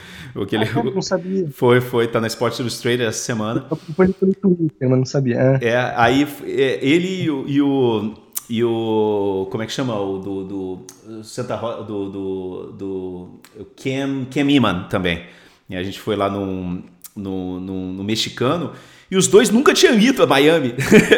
aquele, 0.40 0.64
ah, 0.64 0.82
não 0.82 1.02
sabia. 1.02 1.46
Foi, 1.54 1.80
foi, 1.80 2.08
tá 2.08 2.20
na 2.20 2.26
Sports 2.26 2.58
Illustrated 2.58 3.06
essa 3.06 3.22
semana. 3.22 3.64
Foi 3.94 4.08
pelo 4.08 4.34
Twitter, 4.34 4.88
mas 4.88 4.98
não 4.98 5.04
sabia. 5.04 5.58
É, 5.60 5.68
é 5.68 5.94
aí 5.96 6.26
é, 6.44 6.78
ele 6.82 7.24
e 7.46 7.62
o, 7.62 8.14
e 8.48 8.62
o. 8.62 9.48
Como 9.50 9.62
é 9.62 9.66
que 9.66 9.72
chama? 9.72 9.98
O 9.98 10.18
do. 10.18 10.44
do 10.44 11.24
Santa 11.24 11.56
do, 11.56 12.10
do, 12.10 12.72
do 12.72 13.40
Cam, 13.76 14.26
Cam 14.32 14.50
Iman 14.50 14.84
também. 14.88 15.24
E 15.68 15.76
a 15.76 15.82
gente 15.82 15.98
foi 15.98 16.14
lá 16.14 16.30
no, 16.30 16.82
no, 17.14 17.60
no, 17.60 17.92
no 17.92 18.04
mexicano. 18.04 18.72
E 19.10 19.16
os 19.16 19.26
dois 19.26 19.50
nunca 19.50 19.72
tinham 19.72 19.98
ido 19.98 20.22
a 20.22 20.26
Miami. 20.26 20.74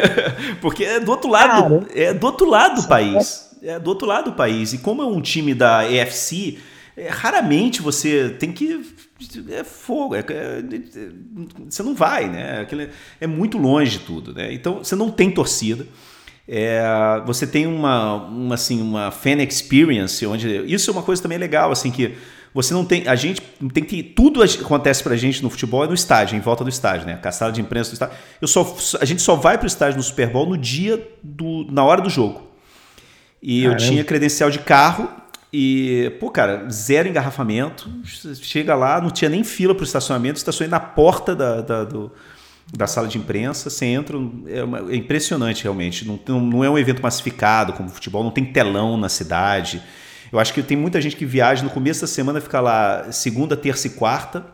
Porque 0.61 0.83
é 0.83 0.99
do 0.99 1.11
outro 1.11 1.29
lado. 1.29 1.81
Cara, 1.81 1.99
é 1.99 2.13
do 2.13 2.25
outro 2.25 2.49
lado 2.49 2.81
do 2.81 2.87
país. 2.87 3.49
É 3.61 3.79
do 3.79 3.89
outro 3.89 4.07
lado 4.07 4.31
do 4.31 4.35
país. 4.35 4.73
E 4.73 4.79
como 4.79 5.01
é 5.01 5.05
um 5.05 5.21
time 5.21 5.53
da 5.53 5.89
EFC, 5.91 6.57
é, 6.97 7.09
raramente 7.09 7.81
você 7.81 8.29
tem 8.39 8.51
que. 8.51 8.81
É 9.49 9.63
fogo. 9.63 10.15
É, 10.15 10.19
é, 10.19 10.63
você 11.67 11.83
não 11.83 11.93
vai, 11.93 12.27
né? 12.27 12.65
É 13.19 13.27
muito 13.27 13.57
longe 13.57 13.99
tudo, 13.99 14.33
né? 14.33 14.51
Então 14.53 14.79
você 14.83 14.95
não 14.95 15.11
tem 15.11 15.29
torcida. 15.29 15.85
É, 16.51 16.81
você 17.27 17.45
tem 17.45 17.67
uma, 17.67 18.15
uma, 18.15 18.55
assim, 18.55 18.81
uma 18.81 19.11
fan 19.11 19.37
experience, 19.43 20.25
onde 20.25 20.47
isso 20.65 20.89
é 20.89 20.93
uma 20.93 21.03
coisa 21.03 21.21
também 21.21 21.37
legal, 21.37 21.71
assim, 21.71 21.91
que 21.91 22.15
você 22.51 22.73
não 22.73 22.83
tem. 22.83 23.07
A 23.07 23.15
gente 23.15 23.39
tem 23.71 23.83
que. 23.83 24.01
Tudo 24.01 24.41
acontece 24.41 25.03
pra 25.03 25.15
gente 25.15 25.43
no 25.43 25.49
futebol 25.51 25.83
é 25.83 25.87
no 25.87 25.93
estádio, 25.93 26.35
em 26.35 26.39
volta 26.39 26.63
do 26.63 26.69
estádio, 26.69 27.05
né? 27.05 27.19
A 27.23 27.31
sala 27.31 27.51
de 27.51 27.61
imprensa 27.61 27.91
do 27.91 27.93
estádio. 27.93 28.17
Eu 28.41 28.47
só, 28.47 28.75
a 28.99 29.05
gente 29.05 29.21
só 29.21 29.35
vai 29.35 29.59
pro 29.59 29.67
estádio 29.67 29.97
no 29.97 30.03
Super 30.03 30.27
Bowl 30.31 30.47
no 30.47 30.57
dia 30.57 31.07
do. 31.21 31.67
na 31.69 31.83
hora 31.83 32.01
do 32.01 32.09
jogo. 32.09 32.49
E 33.41 33.61
Caramba. 33.61 33.81
eu 33.81 33.87
tinha 33.87 34.03
credencial 34.03 34.49
de 34.49 34.57
carro 34.57 35.07
e, 35.53 36.11
pô, 36.19 36.31
cara, 36.31 36.67
zero 36.69 37.07
engarrafamento. 37.07 37.87
Chega 38.41 38.73
lá, 38.73 38.99
não 38.99 39.11
tinha 39.11 39.29
nem 39.29 39.43
fila 39.43 39.75
pro 39.75 39.83
estacionamento, 39.83 40.37
estacionei 40.37 40.69
na 40.69 40.79
porta 40.79 41.35
da, 41.35 41.61
da 41.61 41.83
do 41.83 42.11
da 42.75 42.87
sala 42.87 43.07
de 43.07 43.17
imprensa, 43.17 43.69
você 43.69 43.85
entra, 43.85 44.17
é, 44.47 44.63
uma, 44.63 44.91
é 44.91 44.95
impressionante 44.95 45.63
realmente. 45.63 46.05
Não, 46.05 46.39
não, 46.39 46.63
é 46.63 46.69
um 46.69 46.77
evento 46.77 47.01
massificado 47.01 47.73
como 47.73 47.89
futebol, 47.89 48.23
não 48.23 48.31
tem 48.31 48.45
telão 48.45 48.95
na 48.97 49.09
cidade. 49.09 49.81
Eu 50.31 50.39
acho 50.39 50.53
que 50.53 50.61
tem 50.61 50.77
muita 50.77 51.01
gente 51.01 51.15
que 51.15 51.25
viaja 51.25 51.63
no 51.63 51.69
começo 51.69 52.01
da 52.01 52.07
semana, 52.07 52.39
fica 52.39 52.59
lá 52.59 53.11
segunda, 53.11 53.57
terça 53.57 53.87
e 53.87 53.91
quarta, 53.91 54.45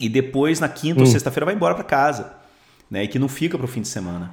e 0.00 0.08
depois 0.08 0.60
na 0.60 0.68
quinta 0.68 1.00
hum. 1.00 1.04
ou 1.04 1.06
sexta-feira 1.06 1.44
vai 1.44 1.54
embora 1.54 1.74
para 1.74 1.84
casa, 1.84 2.32
né? 2.90 3.04
E 3.04 3.08
que 3.08 3.18
não 3.18 3.28
fica 3.28 3.58
para 3.58 3.64
o 3.64 3.68
fim 3.68 3.82
de 3.82 3.88
semana. 3.88 4.32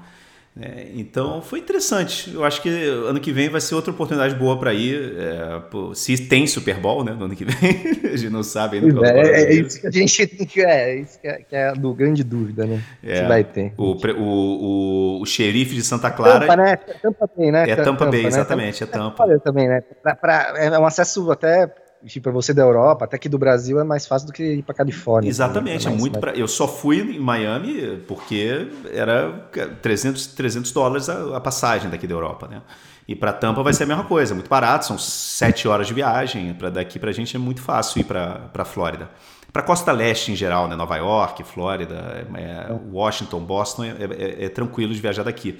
É, 0.60 0.88
então 0.96 1.42
foi 1.42 1.60
interessante. 1.60 2.34
Eu 2.34 2.46
acho 2.46 2.62
que 2.62 2.70
ano 2.70 3.20
que 3.20 3.32
vem 3.34 3.50
vai 3.50 3.60
ser 3.60 3.76
outra 3.76 3.92
oportunidade 3.92 4.36
boa 4.36 4.58
para 4.58 4.74
ir. 4.74 5.14
É, 5.18 5.60
pô, 5.70 5.94
se 5.94 6.18
tem 6.30 6.48
Super 6.48 6.80
Bowl, 6.80 7.04
né? 7.04 7.14
No 7.14 7.26
ano 7.26 7.36
que 7.36 7.44
vem, 7.44 7.54
a 8.10 8.16
gente 8.16 8.30
não 8.30 8.42
sabe 8.42 8.78
ainda. 8.78 9.06
É, 9.06 9.20
é, 9.20 9.44
é, 9.44 9.54
isso 9.54 9.82
que 9.82 9.88
a 9.88 9.92
gente 9.92 10.26
tem 10.28 10.48
que. 10.48 10.62
É, 10.62 10.96
isso 10.96 11.20
que 11.20 11.28
é, 11.28 11.34
que 11.40 11.56
é 11.56 11.70
a 11.70 11.74
do 11.74 11.94
grande 11.94 12.24
dúvida, 12.24 12.66
né? 12.66 12.82
É, 13.04 13.18
se 13.18 13.24
vai 13.28 13.44
ter. 13.44 13.74
O, 13.78 13.96
o, 13.96 15.18
o, 15.18 15.22
o 15.22 15.26
xerife 15.26 15.76
de 15.76 15.84
Santa 15.84 16.10
Clara. 16.10 16.48
Tampa, 16.48 16.56
né? 16.56 16.78
Tampa 16.78 17.30
Bay, 17.36 17.52
né? 17.52 17.64
É 17.64 17.76
Tampa, 17.76 17.84
Tampa 17.84 18.06
Bay, 18.06 18.22
né? 18.22 18.28
exatamente. 18.30 18.84
É 18.84 18.88
Tampa. 18.88 19.34
É, 19.34 19.40
também, 19.40 19.68
né? 19.68 19.82
Pra, 20.02 20.16
pra, 20.16 20.54
é 20.56 20.80
um 20.80 20.86
acesso 20.86 21.30
até 21.32 21.70
enfim, 22.06 22.22
para 22.22 22.32
você 22.32 22.54
da 22.54 22.62
Europa, 22.62 23.06
até 23.06 23.18
que 23.18 23.28
do 23.28 23.40
Brasil 23.40 23.80
é 23.80 23.84
mais 23.84 24.06
fácil 24.06 24.28
do 24.28 24.34
que 24.34 24.44
ir 24.44 24.62
para 24.62 24.76
Califórnia. 24.76 25.28
Exatamente, 25.28 25.88
é 25.88 25.90
muito 25.90 26.20
pra... 26.20 26.34
Eu 26.34 26.48
só 26.48 26.68
fui 26.68 27.00
em 27.00 27.20
Miami 27.20 28.04
porque 28.08 28.68
era 28.94 29.50
300, 29.82 30.28
300 30.28 30.72
dólares 30.72 31.10
a, 31.10 31.36
a 31.36 31.42
passagem 31.42 31.90
daqui 31.90 32.06
da 32.06 32.14
Europa, 32.14 32.48
né? 32.48 32.62
E 33.08 33.16
para 33.16 33.34
Tampa 33.34 33.64
vai 33.64 33.74
ser 33.74 33.84
a 33.84 33.88
mesma 33.88 34.04
coisa, 34.04 34.36
muito 34.36 34.50
barato, 34.50 34.86
são 34.86 35.00
sete 35.00 35.68
horas 35.68 35.88
de 35.88 35.96
viagem. 35.96 36.54
Para 36.54 36.70
daqui 36.70 37.00
para 37.00 37.10
a 37.10 37.14
gente 37.14 37.36
é 37.36 37.40
muito 37.40 37.62
fácil 37.62 38.02
ir 38.02 38.04
para 38.04 38.52
a 38.54 38.66
Flórida. 38.66 39.10
Para 39.52 39.64
Costa 39.64 39.92
Leste 39.92 40.32
em 40.32 40.36
geral, 40.36 40.68
né? 40.68 40.76
Nova 40.76 40.98
York, 40.98 41.44
Flórida, 41.44 42.28
é, 42.36 42.42
é 42.42 42.80
Washington, 42.92 43.40
Boston, 43.40 43.86
é, 43.86 43.90
é, 43.90 44.46
é 44.46 44.50
tranquilo 44.50 44.94
de 44.94 45.02
viajar 45.02 45.24
daqui. 45.24 45.60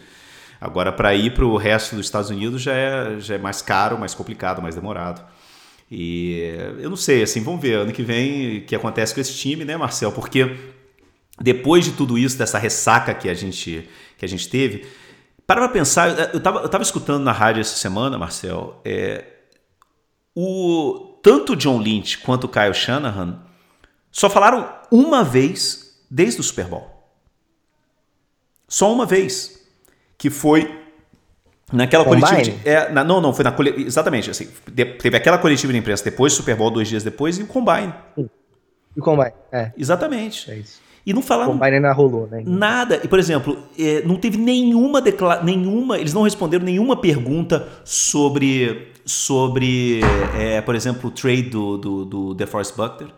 Agora, 0.62 0.92
para 0.92 1.16
ir 1.16 1.34
para 1.34 1.46
o 1.46 1.58
resto 1.58 1.96
dos 1.96 2.06
Estados 2.06 2.30
Unidos 2.30 2.62
já 2.62 2.74
é, 2.74 3.20
já 3.20 3.34
é 3.34 3.38
mais 3.40 3.64
caro, 3.64 3.98
mais 3.98 4.14
complicado, 4.14 4.62
mais 4.62 4.76
demorado. 4.76 5.22
E 5.90 6.40
eu 6.80 6.90
não 6.90 6.98
sei, 6.98 7.24
assim, 7.24 7.42
vamos 7.42 7.62
ver 7.62 7.76
ano 7.76 7.92
que 7.92 8.02
vem 8.02 8.58
o 8.58 8.66
que 8.66 8.76
acontece 8.76 9.14
com 9.14 9.22
esse 9.22 9.36
time, 9.36 9.64
né, 9.64 9.78
Marcel? 9.78 10.12
Porque 10.12 10.56
depois 11.40 11.86
de 11.86 11.92
tudo 11.92 12.18
isso, 12.18 12.38
dessa 12.38 12.58
ressaca 12.58 13.14
que 13.14 13.30
a 13.30 13.34
gente, 13.34 13.88
que 14.18 14.26
a 14.26 14.28
gente 14.28 14.50
teve, 14.50 14.86
para 15.46 15.62
pra 15.62 15.70
pensar, 15.70 16.34
eu 16.34 16.38
estava 16.38 16.62
eu 16.62 16.70
tava 16.70 16.84
escutando 16.84 17.24
na 17.24 17.32
rádio 17.32 17.62
essa 17.62 17.76
semana, 17.76 18.18
Marcel, 18.18 18.82
é, 18.84 19.26
o, 20.34 21.20
tanto 21.22 21.54
o 21.54 21.56
John 21.56 21.80
Lynch 21.80 22.18
quanto 22.20 22.46
o 22.46 22.50
Kyle 22.50 22.74
Shanahan 22.74 23.42
só 24.12 24.30
falaram 24.30 24.74
uma 24.92 25.24
vez 25.24 26.04
desde 26.10 26.40
o 26.40 26.44
Super 26.44 26.66
Bowl. 26.66 26.96
Só 28.68 28.92
uma 28.94 29.06
vez. 29.06 29.62
Que 30.18 30.30
foi 30.30 30.85
Naquela 31.74 32.04
Combine? 32.04 32.28
coletiva. 32.28 32.58
De, 32.58 32.70
é, 32.70 32.92
na, 32.92 33.04
não, 33.04 33.20
não, 33.20 33.34
foi 33.34 33.44
na 33.44 33.56
Exatamente. 33.78 34.30
Assim, 34.30 34.48
de, 34.72 34.86
teve 34.86 35.18
aquela 35.18 35.38
coletiva 35.38 35.74
de 35.74 35.80
imprensa 35.80 36.04
depois 36.04 36.34
Super 36.34 36.56
Bowl, 36.56 36.70
dois 36.70 36.88
dias 36.88 37.04
depois, 37.04 37.40
e 37.40 37.44
o 37.44 37.48
Combine. 37.48 37.94
Sim. 38.16 38.30
E 38.96 39.00
o 39.00 39.04
Combine, 39.04 39.34
é. 39.52 39.72
Exatamente. 39.78 40.50
É 40.52 40.58
isso. 40.58 40.80
E 41.06 41.14
não 41.14 41.22
falaram. 41.22 41.52
O 41.52 41.54
Combine 41.54 41.76
ainda 41.76 41.92
rolou, 41.92 42.28
né? 42.28 42.44
Nada. 42.46 43.00
E, 43.04 43.08
por 43.08 43.20
exemplo, 43.20 43.58
é, 43.78 44.02
não 44.04 44.16
teve 44.16 44.38
nenhuma 44.38 45.02
declara 45.02 45.44
nenhuma. 45.44 46.00
Eles 46.00 46.14
não 46.14 46.24
responderam 46.24 46.66
nenhuma 46.66 46.96
pergunta 46.96 47.68
sobre. 47.84 48.94
Sobre, 49.08 50.02
é, 50.36 50.62
por 50.62 50.74
exemplo, 50.74 51.10
o 51.10 51.12
trade 51.12 51.44
do, 51.44 51.78
do, 51.78 52.06
do 52.06 52.34
DeForest 52.34 52.76
Buckner. 52.76 53.12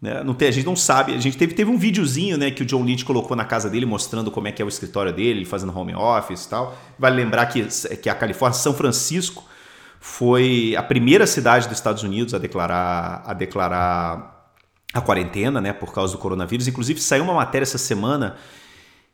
Né? 0.00 0.22
Não 0.22 0.32
tem, 0.32 0.48
a 0.48 0.50
gente 0.50 0.64
não 0.64 0.76
sabe. 0.76 1.14
A 1.14 1.18
gente 1.18 1.36
teve, 1.36 1.54
teve 1.54 1.70
um 1.70 1.76
videozinho 1.76 2.38
né, 2.38 2.50
que 2.50 2.62
o 2.62 2.66
John 2.66 2.84
Lynch 2.84 3.04
colocou 3.04 3.36
na 3.36 3.44
casa 3.44 3.68
dele, 3.68 3.84
mostrando 3.84 4.30
como 4.30 4.48
é 4.48 4.52
que 4.52 4.62
é 4.62 4.64
o 4.64 4.68
escritório 4.68 5.12
dele, 5.12 5.44
fazendo 5.44 5.76
home 5.76 5.94
office 5.94 6.44
e 6.44 6.48
tal. 6.48 6.76
Vale 6.98 7.16
lembrar 7.16 7.46
que, 7.46 7.64
que 7.96 8.08
a 8.08 8.14
Califórnia, 8.14 8.58
São 8.58 8.74
Francisco, 8.74 9.44
foi 10.00 10.74
a 10.76 10.82
primeira 10.82 11.26
cidade 11.26 11.66
dos 11.66 11.76
Estados 11.76 12.02
Unidos 12.02 12.32
a 12.32 12.38
declarar, 12.38 13.22
a 13.26 13.34
declarar 13.34 14.52
a 14.94 15.00
quarentena, 15.00 15.60
né, 15.60 15.72
por 15.72 15.92
causa 15.92 16.12
do 16.12 16.18
coronavírus. 16.18 16.68
Inclusive 16.68 17.00
saiu 17.00 17.24
uma 17.24 17.34
matéria 17.34 17.64
essa 17.64 17.78
semana. 17.78 18.36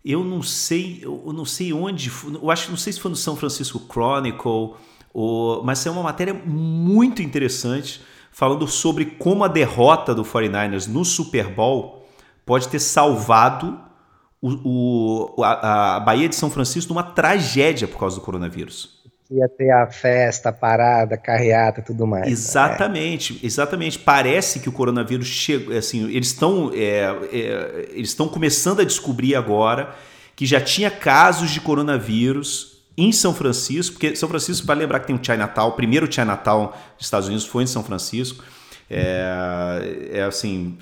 Eu 0.04 0.22
não 0.22 0.42
sei, 0.42 1.00
eu 1.02 1.32
não 1.32 1.46
sei 1.46 1.72
onde, 1.72 2.12
eu 2.30 2.50
acho, 2.50 2.70
não 2.70 2.76
sei 2.76 2.92
se 2.92 3.00
foi 3.00 3.10
no 3.10 3.16
São 3.16 3.34
Francisco 3.34 3.80
Chronicle, 3.90 4.74
ou, 5.14 5.64
mas 5.64 5.78
saiu 5.78 5.94
uma 5.94 6.02
matéria 6.02 6.34
muito 6.34 7.22
interessante 7.22 8.02
falando 8.34 8.66
sobre 8.66 9.04
como 9.04 9.44
a 9.44 9.48
derrota 9.48 10.12
do 10.12 10.24
49ers 10.24 10.88
no 10.88 11.04
Super 11.04 11.46
Bowl 11.46 12.04
pode 12.44 12.68
ter 12.68 12.80
salvado 12.80 13.80
o, 14.42 15.36
o, 15.38 15.44
a, 15.44 15.96
a 15.96 16.00
Bahia 16.00 16.28
de 16.28 16.34
São 16.34 16.50
Francisco 16.50 16.88
de 16.88 16.92
uma 16.92 17.04
tragédia 17.04 17.86
por 17.86 17.96
causa 17.96 18.16
do 18.16 18.22
coronavírus. 18.22 19.02
Ia 19.30 19.48
ter 19.48 19.70
a 19.70 19.86
festa, 19.86 20.48
a 20.48 20.52
parada, 20.52 21.14
a 21.14 21.18
carreata 21.18 21.80
tudo 21.80 22.08
mais. 22.08 22.26
Exatamente, 22.26 23.40
é. 23.40 23.46
exatamente. 23.46 24.00
Parece 24.00 24.58
que 24.58 24.68
o 24.68 24.72
coronavírus 24.72 25.28
chegou. 25.28 25.74
Assim, 25.74 26.04
eles 26.10 26.26
estão 26.26 26.72
é, 26.74 27.04
é, 27.32 27.88
eles 27.92 28.10
estão 28.10 28.26
começando 28.26 28.80
a 28.80 28.84
descobrir 28.84 29.36
agora 29.36 29.94
que 30.34 30.44
já 30.44 30.60
tinha 30.60 30.90
casos 30.90 31.52
de 31.52 31.60
coronavírus 31.60 32.73
em 32.96 33.12
São 33.12 33.34
Francisco, 33.34 33.94
porque 33.94 34.14
São 34.14 34.28
Francisco, 34.28 34.66
vai 34.66 34.76
lembrar 34.76 35.00
que 35.00 35.06
tem 35.06 35.16
o 35.16 35.20
Chinatown, 35.22 35.68
o 35.68 35.72
primeiro 35.72 36.10
Chinatown 36.10 36.66
dos 36.96 37.06
Estados 37.06 37.28
Unidos 37.28 37.46
foi 37.46 37.64
em 37.64 37.66
São 37.66 37.82
Francisco. 37.82 38.44
É, 38.88 40.10
é 40.12 40.22
assim, 40.22 40.78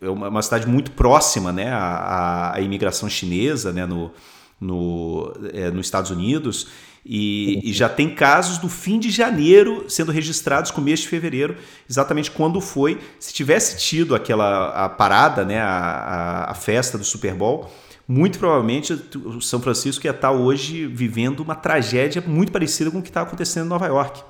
é 0.00 0.08
uma, 0.08 0.28
uma, 0.28 0.42
cidade 0.42 0.66
muito 0.66 0.92
próxima 0.92 1.52
né, 1.52 1.70
à, 1.70 2.54
à 2.54 2.60
imigração 2.60 3.08
chinesa 3.08 3.72
né, 3.72 3.86
no, 3.86 4.12
no, 4.60 5.32
é, 5.52 5.70
nos 5.70 5.86
Estados 5.86 6.10
Unidos. 6.10 6.68
E, 7.04 7.60
e, 7.64 7.72
já 7.72 7.88
tem 7.88 8.14
casos 8.14 8.58
do 8.58 8.68
fim 8.68 8.98
de 8.98 9.08
janeiro 9.08 9.86
sendo 9.88 10.12
registrados 10.12 10.70
com 10.70 10.80
o 10.80 10.84
mês 10.84 11.00
de 11.00 11.08
fevereiro, 11.08 11.56
exatamente 11.88 12.30
quando 12.30 12.60
foi. 12.60 13.00
Se 13.18 13.32
tivesse 13.32 13.78
tido 13.78 14.14
aquela 14.14 14.68
a 14.84 14.88
parada, 14.90 15.44
né, 15.44 15.58
a, 15.58 15.68
a, 15.68 16.50
a 16.50 16.54
festa 16.54 16.98
do 16.98 17.04
Super 17.04 17.34
Bowl, 17.34 17.70
muito 18.08 18.38
provavelmente 18.38 18.94
o 18.94 19.38
São 19.42 19.60
Francisco 19.60 20.06
ia 20.06 20.12
estar 20.12 20.32
hoje 20.32 20.86
vivendo 20.86 21.40
uma 21.40 21.54
tragédia 21.54 22.24
muito 22.26 22.50
parecida 22.50 22.90
com 22.90 23.00
o 23.00 23.02
que 23.02 23.10
está 23.10 23.20
acontecendo 23.20 23.66
em 23.66 23.68
Nova 23.68 23.86
York 23.86 24.22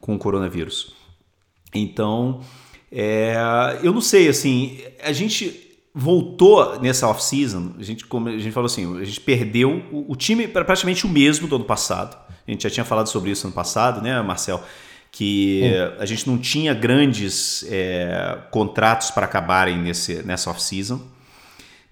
com 0.00 0.14
o 0.14 0.18
coronavírus. 0.18 0.94
Então, 1.74 2.40
é, 2.90 3.36
eu 3.82 3.92
não 3.92 4.00
sei, 4.00 4.28
assim, 4.28 4.78
a 5.02 5.12
gente 5.12 5.64
voltou 5.94 6.80
nessa 6.80 7.08
off-season, 7.08 7.74
a 7.78 7.82
gente, 7.82 8.04
como 8.06 8.28
a 8.28 8.38
gente 8.38 8.52
falou 8.52 8.66
assim, 8.66 8.98
a 9.00 9.04
gente 9.04 9.20
perdeu 9.20 9.82
o, 9.90 10.12
o 10.12 10.16
time 10.16 10.46
praticamente 10.48 11.04
o 11.04 11.08
mesmo 11.08 11.48
do 11.48 11.56
ano 11.56 11.64
passado. 11.64 12.16
A 12.46 12.50
gente 12.50 12.62
já 12.62 12.70
tinha 12.70 12.84
falado 12.84 13.08
sobre 13.08 13.30
isso 13.30 13.46
ano 13.46 13.54
passado, 13.54 14.00
né, 14.00 14.20
Marcel? 14.22 14.62
Que 15.10 15.62
a 15.98 16.04
gente 16.04 16.26
não 16.26 16.38
tinha 16.38 16.74
grandes 16.74 17.64
é, 17.68 18.38
contratos 18.50 19.10
para 19.10 19.24
acabarem 19.24 19.78
nesse, 19.78 20.22
nessa 20.22 20.50
off-season. 20.50 21.00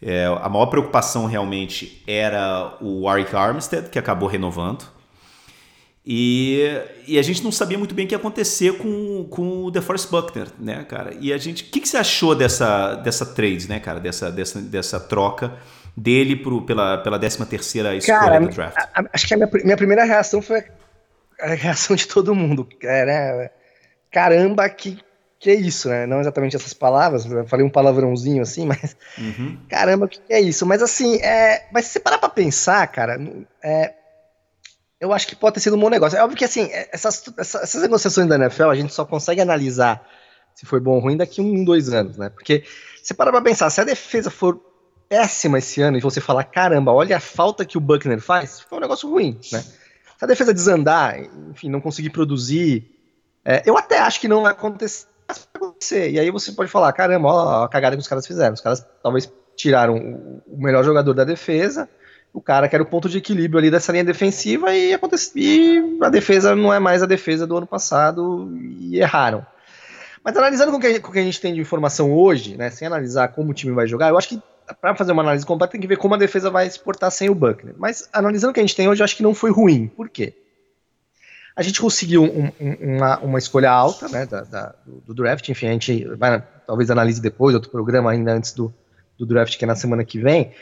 É, 0.03 0.27
a 0.27 0.49
maior 0.49 0.67
preocupação 0.67 1.27
realmente 1.27 2.03
era 2.07 2.77
o 2.81 3.03
Warwick 3.03 3.35
Armstead, 3.35 3.89
que 3.89 3.99
acabou 3.99 4.29
renovando. 4.29 4.85
E, 6.07 6.63
e 7.07 7.19
a 7.19 7.23
gente 7.23 7.43
não 7.43 7.51
sabia 7.51 7.79
muito 7.79 7.95
bem 7.95 8.05
o 8.05 8.09
que 8.09 8.15
ia 8.15 8.19
acontecer 8.19 8.77
com, 8.77 9.25
com 9.31 9.65
o 9.65 9.71
DeForest 9.71 10.11
Buckner, 10.11 10.49
né, 10.59 10.85
cara? 10.85 11.15
E 11.19 11.33
a 11.33 11.39
gente. 11.39 11.63
O 11.63 11.67
que, 11.67 11.81
que 11.81 11.89
você 11.89 11.97
achou 11.97 12.35
dessa, 12.35 12.97
dessa 12.97 13.25
trade, 13.25 13.67
né, 13.69 13.81
cara? 13.81 13.99
Dessa, 13.99 14.31
dessa, 14.31 14.61
dessa 14.61 15.01
troca 15.01 15.55
dele 15.97 16.37
pro, 16.37 16.61
pela, 16.61 16.99
pela 16.99 17.19
13 17.19 17.47
terceira 17.47 17.97
escolha 17.97 18.19
cara, 18.19 18.41
do 18.41 18.49
draft? 18.49 18.77
A, 18.77 19.01
a, 19.01 19.05
acho 19.15 19.27
que 19.27 19.33
a 19.33 19.37
minha, 19.39 19.51
minha 19.65 19.77
primeira 19.79 20.05
reação 20.05 20.43
foi 20.43 20.65
a 21.41 21.55
reação 21.55 21.97
de 21.97 22.07
todo 22.07 22.35
mundo. 22.35 22.69
É, 22.83 23.07
né? 23.07 23.51
Caramba, 24.11 24.69
que, 24.69 24.99
que 25.39 25.51
é 25.51 25.55
isso, 25.55 25.89
né? 25.89 26.07
Não 26.07 26.21
exatamente 26.21 26.57
essas 26.57 26.73
palavras, 26.73 27.27
falei 27.47 27.65
um 27.65 27.71
palavrãozinho 27.71 28.43
assim, 28.43 28.67
mas. 28.67 28.97
Uhum. 29.19 29.59
Caramba, 29.69 30.09
que 30.09 30.21
é 30.29 30.41
isso? 30.41 30.65
Mas 30.65 30.83
assim, 30.83 31.17
é, 31.17 31.69
mas 31.73 31.87
se 31.87 31.93
você 31.93 32.01
parar 32.01 32.19
pra 32.19 32.29
pensar, 32.29 32.87
cara, 32.87 33.19
é, 33.63 33.95
eu 35.01 35.13
acho 35.13 35.27
que 35.27 35.37
pode 35.37 35.55
ter 35.55 35.61
sido 35.61 35.77
um 35.77 35.81
bom 35.81 35.91
negócio. 35.91 36.19
É 36.19 36.23
óbvio 36.23 36.39
que, 36.39 36.45
assim, 36.45 36.71
essas, 36.91 37.23
essas 37.37 37.83
negociações 37.83 38.27
da 38.27 38.37
NFL 38.37 38.71
a 38.71 38.75
gente 38.75 38.95
só 38.95 39.05
consegue 39.05 39.41
analisar 39.41 40.07
se 40.55 40.65
foi 40.65 40.81
bom 40.81 40.93
ou 40.93 41.01
ruim 41.01 41.17
daqui 41.17 41.41
um, 41.41 41.65
dois 41.65 41.93
anos, 41.93 42.17
né? 42.17 42.31
Porque 42.31 42.65
você 43.03 43.13
para 43.13 43.31
pra 43.31 43.43
pensar, 43.43 43.69
se 43.71 43.81
a 43.81 43.85
defesa 43.85 44.31
for 44.31 44.59
péssima 45.09 45.59
esse 45.59 45.83
ano 45.83 45.99
e 45.99 46.01
você 46.01 46.21
falar, 46.21 46.45
caramba, 46.45 46.93
olha 46.93 47.17
a 47.17 47.21
falta 47.21 47.65
que 47.65 47.77
o 47.77 47.81
Buckner 47.81 48.21
faz, 48.21 48.61
foi 48.61 48.79
um 48.79 48.81
negócio 48.81 49.11
ruim, 49.11 49.39
né? 49.53 49.61
Se 49.61 50.25
a 50.25 50.27
defesa 50.27 50.55
desandar, 50.55 51.21
enfim, 51.51 51.69
não 51.69 51.81
conseguir 51.81 52.11
produzir, 52.11 52.91
é, 53.45 53.63
eu 53.67 53.77
até 53.77 53.99
acho 53.99 54.21
que 54.21 54.29
não 54.29 54.43
vai 54.43 54.53
acontecer, 54.53 55.07
acontecer. 55.29 56.11
E 56.11 56.19
aí 56.19 56.31
você 56.31 56.53
pode 56.53 56.71
falar, 56.71 56.93
caramba, 56.93 57.29
olha 57.29 57.65
a 57.65 57.69
cagada 57.69 57.97
que 57.97 58.03
os 58.03 58.09
caras 58.09 58.27
fizeram. 58.27 58.55
Os 58.55 58.61
caras 58.61 58.87
talvez 59.03 59.31
tiraram 59.57 59.97
o 60.47 60.57
melhor 60.57 60.85
jogador 60.85 61.15
da 61.15 61.25
defesa, 61.25 61.89
o 62.33 62.41
cara 62.41 62.69
que 62.69 62.75
era 62.75 62.83
o 62.83 62.87
ponto 62.87 63.09
de 63.09 63.19
equilíbrio 63.19 63.59
ali 63.59 63.71
dessa 63.71 63.93
linha 63.93 64.05
defensiva 64.05 64.75
e, 64.75 64.97
e 65.37 65.99
a 66.03 66.09
defesa 66.09 66.57
não 66.57 66.73
é 66.73 66.79
mais 66.79 67.03
a 67.03 67.07
defesa 67.07 67.47
do 67.47 67.57
ano 67.57 67.67
passado 67.67 68.53
e 68.81 68.99
erraram. 68.99 69.47
Mas 70.25 70.37
analisando 70.37 70.73
com 70.73 70.79
o 70.79 70.81
que, 70.81 71.01
que 71.01 71.19
a 71.19 71.23
gente 71.23 71.41
tem 71.41 71.55
de 71.55 71.61
informação 71.61 72.13
hoje, 72.13 72.57
né, 72.57 72.71
sem 72.71 72.87
analisar 72.87 73.29
como 73.29 73.51
o 73.51 73.55
time 73.55 73.73
vai 73.73 73.87
jogar, 73.87 74.09
eu 74.09 74.19
acho 74.19 74.31
que 74.31 74.43
para 74.81 74.95
fazer 74.95 75.13
uma 75.13 75.23
análise 75.23 75.45
completa 75.45 75.73
tem 75.73 75.81
que 75.81 75.87
ver 75.87 75.99
como 75.99 76.15
a 76.15 76.19
defesa 76.19 76.51
vai 76.51 76.69
se 76.69 76.81
portar 76.81 77.11
sem 77.11 77.29
o 77.29 77.35
Buckner. 77.35 77.75
Mas 77.79 78.09
analisando 78.13 78.51
o 78.51 78.55
que 78.55 78.61
a 78.61 78.63
gente 78.63 78.75
tem 78.75 78.89
hoje, 78.89 79.03
eu 79.03 79.05
acho 79.05 79.17
que 79.17 79.23
não 79.23 79.35
foi 79.35 79.51
ruim. 79.51 79.87
Por 79.89 80.09
quê? 80.09 80.35
A 81.57 81.63
gente 81.63 81.81
conseguiu 81.81 82.25
um, 82.25 82.51
um, 82.61 82.97
uma, 82.97 83.19
uma, 83.21 83.39
escolha 83.39 83.71
alta 83.71 84.09
né, 84.09 84.27
da, 84.27 84.41
da, 84.43 84.75
do, 84.87 85.15
draft, 85.15 85.49
enfim, 85.49 85.69
a 85.69 85.73
gente 85.73 86.05
vai 86.17 86.43
talvez 86.67 86.91
analise 86.91 87.21
depois, 87.21 87.55
outro 87.55 87.71
programa 87.71 88.11
ainda 88.11 88.33
antes 88.33 88.53
do, 88.53 88.75
do 89.17 89.25
draft, 89.25 89.57
que 89.57 89.65
é 89.65 89.69
na 89.69 89.77
semana 89.77 90.05
que 90.05 90.19
vem. 90.19 90.53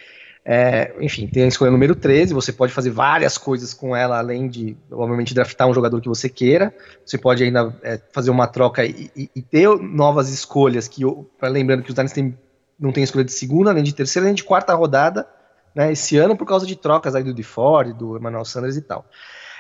É, 0.45 0.93
enfim, 1.01 1.29
tem 1.29 1.45
a 1.45 1.47
escolha 1.47 1.71
número 1.71 1.95
13, 1.95 2.35
você 2.35 2.53
pode 2.53 2.73
fazer 2.73 2.91
várias 2.91 3.39
coisas 3.39 3.73
com 3.73 3.95
ela, 3.95 4.19
além 4.19 4.49
de, 4.49 4.77
obviamente, 4.91 5.33
draftar 5.33 5.69
um 5.69 5.75
jogador 5.75 6.01
que 6.01 6.09
você 6.09 6.29
queira. 6.29 6.75
Você 7.07 7.17
pode 7.17 7.45
ainda 7.45 7.75
é, 7.83 8.01
fazer 8.13 8.31
uma 8.31 8.47
troca 8.47 8.85
e, 8.85 9.11
e, 9.17 9.31
e, 9.37 9.41
ter 9.41 9.69
novas 9.79 10.31
escolhas, 10.31 10.89
que 10.89 11.05
lembrando 11.43 11.83
que 11.85 11.91
os 11.91 11.95
Dynasty 11.95 12.35
não 12.79 12.91
tem 12.91 13.05
escolha 13.05 13.25
de 13.25 13.33
segunda, 13.33 13.73
nem 13.73 13.85
de 13.85 13.95
terceira, 13.95 14.27
nem 14.27 14.35
de 14.35 14.43
quarta 14.43 14.75
rodada, 14.75 15.27
né, 15.75 15.93
esse 15.93 16.19
ano, 16.19 16.37
por 16.37 16.47
causa 16.47 16.67
de 16.67 16.75
trocas 16.75 17.15
aí 17.15 17.23
do 17.23 17.33
DeFord, 17.33 17.93
do 17.93 18.17
Emmanuel 18.17 18.45
Sanders 18.45 18.77
e 18.77 18.83
tal. 18.83 19.07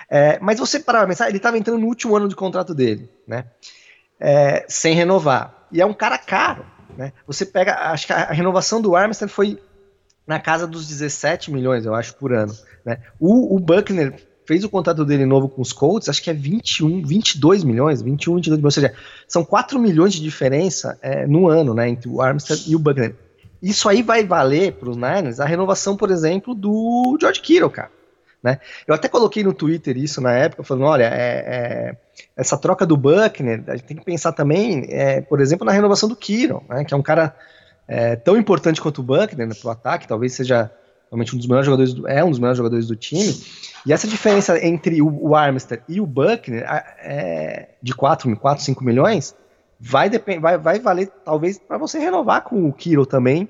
É, 0.08 0.38
mas 0.40 0.58
você 0.58 0.80
parar 0.80 1.00
pra 1.00 1.08
pensar, 1.08 1.28
ele 1.28 1.36
estava 1.36 1.58
entrando 1.58 1.80
no 1.80 1.86
último 1.86 2.16
ano 2.16 2.28
de 2.28 2.36
contrato 2.36 2.74
dele, 2.74 3.08
né, 3.26 3.46
é, 4.20 4.64
sem 4.68 4.94
renovar. 4.94 5.66
E 5.70 5.80
é 5.80 5.86
um 5.86 5.94
cara 5.94 6.18
caro, 6.18 6.64
né, 6.96 7.12
você 7.26 7.46
pega, 7.46 7.90
acho 7.90 8.06
que 8.06 8.12
a, 8.12 8.24
a 8.24 8.32
renovação 8.32 8.80
do 8.80 8.94
Armstead 8.94 9.32
foi 9.32 9.58
na 10.26 10.38
casa 10.38 10.66
dos 10.66 10.86
17 10.86 11.50
milhões, 11.50 11.84
eu 11.84 11.94
acho, 11.94 12.14
por 12.14 12.32
ano. 12.32 12.54
Né? 12.84 12.98
O, 13.18 13.56
o 13.56 13.58
Buckner 13.58 14.14
fez 14.46 14.64
o 14.64 14.68
contrato 14.68 15.04
dele 15.04 15.24
novo 15.24 15.48
com 15.48 15.62
os 15.62 15.72
Colts, 15.72 16.08
acho 16.08 16.22
que 16.22 16.30
é 16.30 16.34
21, 16.34 17.04
22 17.06 17.64
milhões, 17.64 18.02
21, 18.02 18.36
22 18.36 18.58
milhões, 18.58 18.76
ou 18.76 18.82
seja, 18.82 18.94
são 19.26 19.44
4 19.44 19.78
milhões 19.78 20.12
de 20.12 20.20
diferença 20.20 20.98
é, 21.00 21.26
no 21.26 21.48
ano, 21.48 21.74
né, 21.74 21.88
entre 21.88 22.08
o 22.08 22.20
Armstead 22.20 22.70
e 22.70 22.76
o 22.76 22.78
Buckner. 22.78 23.14
Isso 23.62 23.88
aí 23.88 24.02
vai 24.02 24.24
valer 24.24 24.72
para 24.72 24.90
os 24.90 24.96
Niners 24.96 25.38
a 25.38 25.44
renovação, 25.44 25.96
por 25.96 26.10
exemplo, 26.10 26.54
do 26.54 27.16
George 27.20 27.40
Kittle, 27.40 27.70
cara. 27.70 27.90
Né? 28.42 28.58
Eu 28.86 28.94
até 28.94 29.08
coloquei 29.08 29.44
no 29.44 29.52
Twitter 29.52 29.96
isso 29.96 30.20
na 30.20 30.32
época, 30.32 30.64
falando, 30.64 30.86
olha, 30.86 31.04
é, 31.04 31.44
é, 31.46 31.96
essa 32.36 32.58
troca 32.58 32.84
do 32.84 32.96
Buckner, 32.96 33.62
a 33.68 33.76
gente 33.76 33.86
tem 33.86 33.96
que 33.96 34.04
pensar 34.04 34.32
também, 34.32 34.86
é, 34.88 35.20
por 35.20 35.40
exemplo, 35.40 35.64
na 35.64 35.72
renovação 35.72 36.08
do 36.08 36.16
Kittle, 36.16 36.62
né, 36.68 36.84
que 36.84 36.92
é 36.92 36.96
um 36.96 37.02
cara 37.02 37.34
é, 37.86 38.16
tão 38.16 38.36
importante 38.36 38.80
quanto 38.80 38.98
o 38.98 39.04
Buckner 39.04 39.46
né, 39.46 39.54
para 39.54 39.68
o 39.68 39.70
ataque, 39.70 40.08
talvez 40.08 40.32
seja 40.32 40.70
realmente 41.10 41.34
um 41.34 41.38
dos 41.38 41.46
melhores 41.46 41.66
jogadores, 41.66 41.92
do, 41.92 42.08
é 42.08 42.24
um 42.24 42.30
dos 42.30 42.38
melhores 42.38 42.56
jogadores 42.56 42.86
do 42.88 42.96
time. 42.96 43.38
E 43.86 43.92
essa 43.92 44.08
diferença 44.08 44.58
entre 44.64 45.02
o, 45.02 45.08
o 45.08 45.32
e 45.88 46.00
o 46.00 46.06
Buckner 46.06 46.64
é, 46.66 47.68
de 47.82 47.94
4, 47.94 48.34
4, 48.34 48.64
5 48.64 48.82
milhões 48.82 49.36
vai, 49.78 50.08
vai, 50.40 50.56
vai 50.56 50.80
valer 50.80 51.10
talvez 51.24 51.58
para 51.58 51.76
você 51.76 51.98
renovar 51.98 52.42
com 52.42 52.66
o 52.66 52.72
Kiro 52.72 53.04
também. 53.04 53.48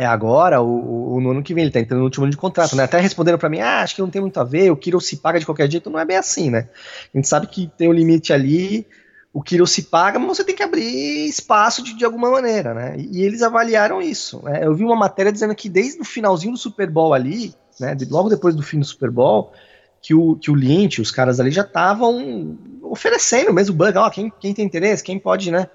É 0.00 0.06
agora, 0.06 0.62
o, 0.62 1.20
no 1.20 1.32
ano 1.32 1.42
que 1.42 1.52
vem, 1.52 1.64
ele 1.64 1.72
tá 1.72 1.80
entrando 1.80 1.98
no 1.98 2.04
último 2.04 2.24
ano 2.24 2.30
de 2.30 2.36
contrato, 2.36 2.76
né? 2.76 2.84
Até 2.84 3.00
respondendo 3.00 3.36
para 3.36 3.48
mim, 3.48 3.58
ah, 3.58 3.82
acho 3.82 3.96
que 3.96 4.00
não 4.00 4.08
tem 4.08 4.22
muito 4.22 4.38
a 4.38 4.44
ver, 4.44 4.70
o 4.70 4.76
Kiro 4.76 5.00
se 5.00 5.16
paga 5.16 5.40
de 5.40 5.44
qualquer 5.44 5.68
jeito, 5.68 5.90
não 5.90 5.98
é 5.98 6.04
bem 6.04 6.16
assim, 6.16 6.50
né? 6.50 6.68
A 7.12 7.18
gente 7.18 7.26
sabe 7.26 7.48
que 7.48 7.68
tem 7.76 7.88
um 7.88 7.92
limite 7.92 8.32
ali, 8.32 8.86
o 9.32 9.42
Kiro 9.42 9.66
se 9.66 9.82
paga, 9.82 10.16
mas 10.16 10.36
você 10.36 10.44
tem 10.44 10.54
que 10.54 10.62
abrir 10.62 11.26
espaço 11.26 11.82
de, 11.82 11.94
de 11.94 12.04
alguma 12.04 12.30
maneira, 12.30 12.72
né? 12.74 12.94
E, 12.96 13.18
e 13.18 13.22
eles 13.24 13.42
avaliaram 13.42 14.00
isso. 14.00 14.40
Né? 14.44 14.60
Eu 14.62 14.72
vi 14.72 14.84
uma 14.84 14.94
matéria 14.94 15.32
dizendo 15.32 15.52
que 15.52 15.68
desde 15.68 16.00
o 16.00 16.04
finalzinho 16.04 16.52
do 16.52 16.58
Super 16.58 16.88
Bowl 16.88 17.12
ali, 17.12 17.52
né, 17.80 17.96
de, 17.96 18.04
logo 18.04 18.28
depois 18.28 18.54
do 18.54 18.62
fim 18.62 18.78
do 18.78 18.84
Super 18.84 19.10
Bowl, 19.10 19.52
que 20.00 20.14
o, 20.14 20.36
que 20.36 20.48
o 20.48 20.54
Lynch, 20.54 21.00
os 21.00 21.10
caras 21.10 21.40
ali 21.40 21.50
já 21.50 21.62
estavam 21.62 22.56
oferecendo 22.82 23.52
mesmo 23.52 23.74
o 23.74 23.76
Buck, 23.76 23.98
ó, 23.98 24.08
quem, 24.10 24.32
quem 24.38 24.54
tem 24.54 24.64
interesse, 24.64 25.02
quem 25.02 25.18
pode, 25.18 25.50
né, 25.50 25.68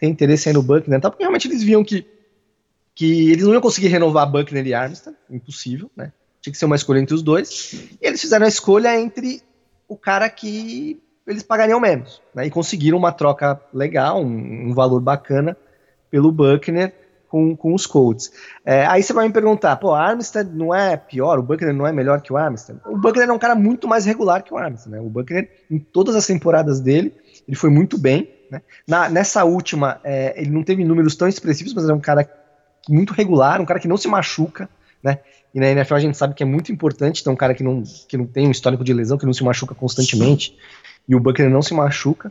ter 0.00 0.08
interesse 0.08 0.48
aí 0.48 0.52
no 0.52 0.64
Buck, 0.64 0.90
né, 0.90 0.98
porque 0.98 1.22
realmente 1.22 1.46
eles 1.46 1.62
viam 1.62 1.84
que, 1.84 2.04
que 2.98 3.30
eles 3.30 3.44
não 3.44 3.52
iam 3.52 3.62
conseguir 3.62 3.86
renovar 3.86 4.28
Buckner 4.28 4.66
e 4.66 4.74
Armstead, 4.74 5.16
impossível, 5.30 5.88
né, 5.96 6.10
tinha 6.40 6.52
que 6.52 6.58
ser 6.58 6.64
uma 6.64 6.74
escolha 6.74 6.98
entre 6.98 7.14
os 7.14 7.22
dois, 7.22 7.72
e 8.02 8.04
eles 8.04 8.20
fizeram 8.20 8.44
a 8.44 8.48
escolha 8.48 8.98
entre 8.98 9.40
o 9.86 9.96
cara 9.96 10.28
que 10.28 11.00
eles 11.24 11.44
pagariam 11.44 11.78
menos. 11.78 12.20
Né? 12.34 12.46
E 12.46 12.50
conseguiram 12.50 12.98
uma 12.98 13.12
troca 13.12 13.60
legal, 13.72 14.20
um, 14.20 14.70
um 14.70 14.74
valor 14.74 15.00
bacana 15.00 15.56
pelo 16.10 16.32
Buckner 16.32 16.92
com, 17.28 17.54
com 17.54 17.72
os 17.72 17.86
Colts. 17.86 18.32
É, 18.64 18.84
aí 18.84 19.00
você 19.00 19.12
vai 19.12 19.28
me 19.28 19.32
perguntar, 19.32 19.76
pô, 19.76 19.94
Armstead 19.94 20.50
não 20.52 20.74
é 20.74 20.96
pior, 20.96 21.38
o 21.38 21.42
Buckner 21.42 21.72
não 21.72 21.86
é 21.86 21.92
melhor 21.92 22.20
que 22.20 22.32
o 22.32 22.36
Armstead? 22.36 22.80
O 22.84 22.98
Buckner 22.98 23.28
é 23.28 23.32
um 23.32 23.38
cara 23.38 23.54
muito 23.54 23.86
mais 23.86 24.04
regular 24.06 24.42
que 24.42 24.52
o 24.52 24.58
Armstead, 24.58 24.90
né? 24.90 25.00
O 25.00 25.08
Buckner, 25.08 25.48
em 25.70 25.78
todas 25.78 26.16
as 26.16 26.26
temporadas 26.26 26.80
dele, 26.80 27.14
ele 27.46 27.56
foi 27.56 27.70
muito 27.70 27.96
bem, 27.96 28.28
né? 28.50 28.60
Na, 28.88 29.08
nessa 29.08 29.44
última, 29.44 30.00
é, 30.02 30.34
ele 30.36 30.50
não 30.50 30.64
teve 30.64 30.82
números 30.84 31.14
tão 31.14 31.28
expressivos, 31.28 31.72
mas 31.74 31.88
é 31.88 31.94
um 31.94 32.00
cara 32.00 32.28
muito 32.88 33.12
regular, 33.12 33.60
um 33.60 33.64
cara 33.64 33.80
que 33.80 33.88
não 33.88 33.96
se 33.96 34.08
machuca, 34.08 34.68
né? 35.02 35.18
E 35.54 35.60
na 35.60 35.68
NFL 35.68 35.94
a 35.94 36.00
gente 36.00 36.16
sabe 36.16 36.34
que 36.34 36.42
é 36.42 36.46
muito 36.46 36.70
importante 36.70 37.24
ter 37.24 37.30
um 37.30 37.36
cara 37.36 37.54
que 37.54 37.62
não, 37.62 37.82
que 38.08 38.16
não 38.16 38.26
tem 38.26 38.46
um 38.46 38.50
histórico 38.50 38.84
de 38.84 38.92
lesão, 38.92 39.16
que 39.16 39.26
não 39.26 39.32
se 39.32 39.42
machuca 39.42 39.74
constantemente, 39.74 40.56
e 41.08 41.14
o 41.14 41.20
Buckner 41.20 41.50
não 41.50 41.62
se 41.62 41.72
machuca. 41.72 42.30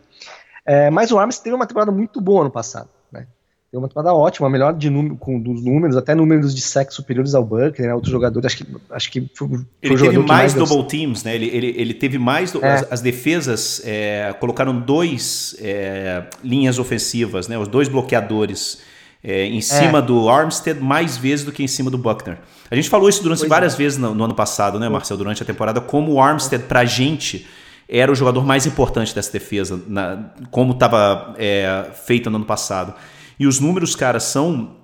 É, 0.65 0.89
mas 0.89 1.11
o 1.11 1.17
Armstead 1.17 1.45
teve 1.45 1.55
uma 1.55 1.65
temporada 1.65 1.91
muito 1.91 2.21
boa 2.21 2.43
no 2.43 2.51
passado. 2.51 2.89
Né? 3.11 3.25
Teve 3.71 3.81
uma 3.81 3.87
temporada 3.87 4.13
ótima, 4.13 4.49
melhor 4.49 4.73
de 4.73 4.89
número, 4.89 5.15
com, 5.15 5.39
dos 5.39 5.63
números, 5.63 5.97
até 5.97 6.13
números 6.13 6.53
de 6.53 6.61
sexo 6.61 6.97
superiores 6.97 7.33
ao 7.33 7.43
Buckner, 7.43 7.89
né? 7.89 7.95
outro 7.95 8.11
jogador, 8.11 8.45
acho 8.45 8.57
que, 8.57 8.67
acho 8.91 9.11
que 9.11 9.31
foi, 9.33 9.47
foi 9.47 9.65
Ele 9.81 9.97
teve 9.97 10.17
mais, 10.19 10.27
mais 10.27 10.53
double 10.53 10.87
teams, 10.87 11.23
né? 11.23 11.33
Ele, 11.33 11.47
ele, 11.47 11.73
ele 11.75 11.93
teve 11.93 12.19
mais. 12.19 12.53
É. 12.53 12.69
As, 12.69 12.91
as, 12.91 13.01
defesas 13.01 13.81
é, 13.85 14.35
colocaram 14.39 14.77
dois 14.79 15.55
é, 15.59 16.23
linhas 16.43 16.77
ofensivas, 16.77 17.47
né? 17.47 17.57
Os 17.57 17.67
dois 17.67 17.87
bloqueadores 17.87 18.81
é, 19.23 19.45
em 19.45 19.61
cima 19.61 19.99
é. 19.99 20.01
do 20.01 20.29
Armstead 20.29 20.79
mais 20.79 21.17
vezes 21.17 21.45
do 21.45 21.51
que 21.51 21.63
em 21.63 21.67
cima 21.67 21.89
do 21.89 21.97
Buckner. 21.97 22.39
A 22.69 22.75
gente 22.75 22.89
falou 22.89 23.09
isso 23.09 23.23
durante 23.23 23.39
pois 23.39 23.49
várias 23.49 23.73
é. 23.73 23.77
vezes 23.77 23.97
no, 23.97 24.13
no, 24.13 24.23
ano 24.23 24.35
passado, 24.35 24.79
né, 24.79 24.87
Marcel, 24.89 25.17
durante 25.17 25.41
a 25.41 25.45
temporada, 25.45 25.81
como 25.81 26.13
o 26.13 26.21
Armstead, 26.21 26.65
pra 26.65 26.85
gente, 26.85 27.47
era 27.89 28.11
o 28.11 28.15
jogador 28.15 28.45
mais 28.45 28.65
importante 28.65 29.15
dessa 29.15 29.31
defesa, 29.31 29.81
na, 29.87 30.31
como 30.51 30.73
estava 30.73 31.33
é, 31.37 31.89
feita 32.05 32.29
no 32.29 32.37
ano 32.37 32.45
passado. 32.45 32.93
E 33.39 33.47
os 33.47 33.59
números, 33.59 33.95
cara, 33.95 34.19
são. 34.19 34.75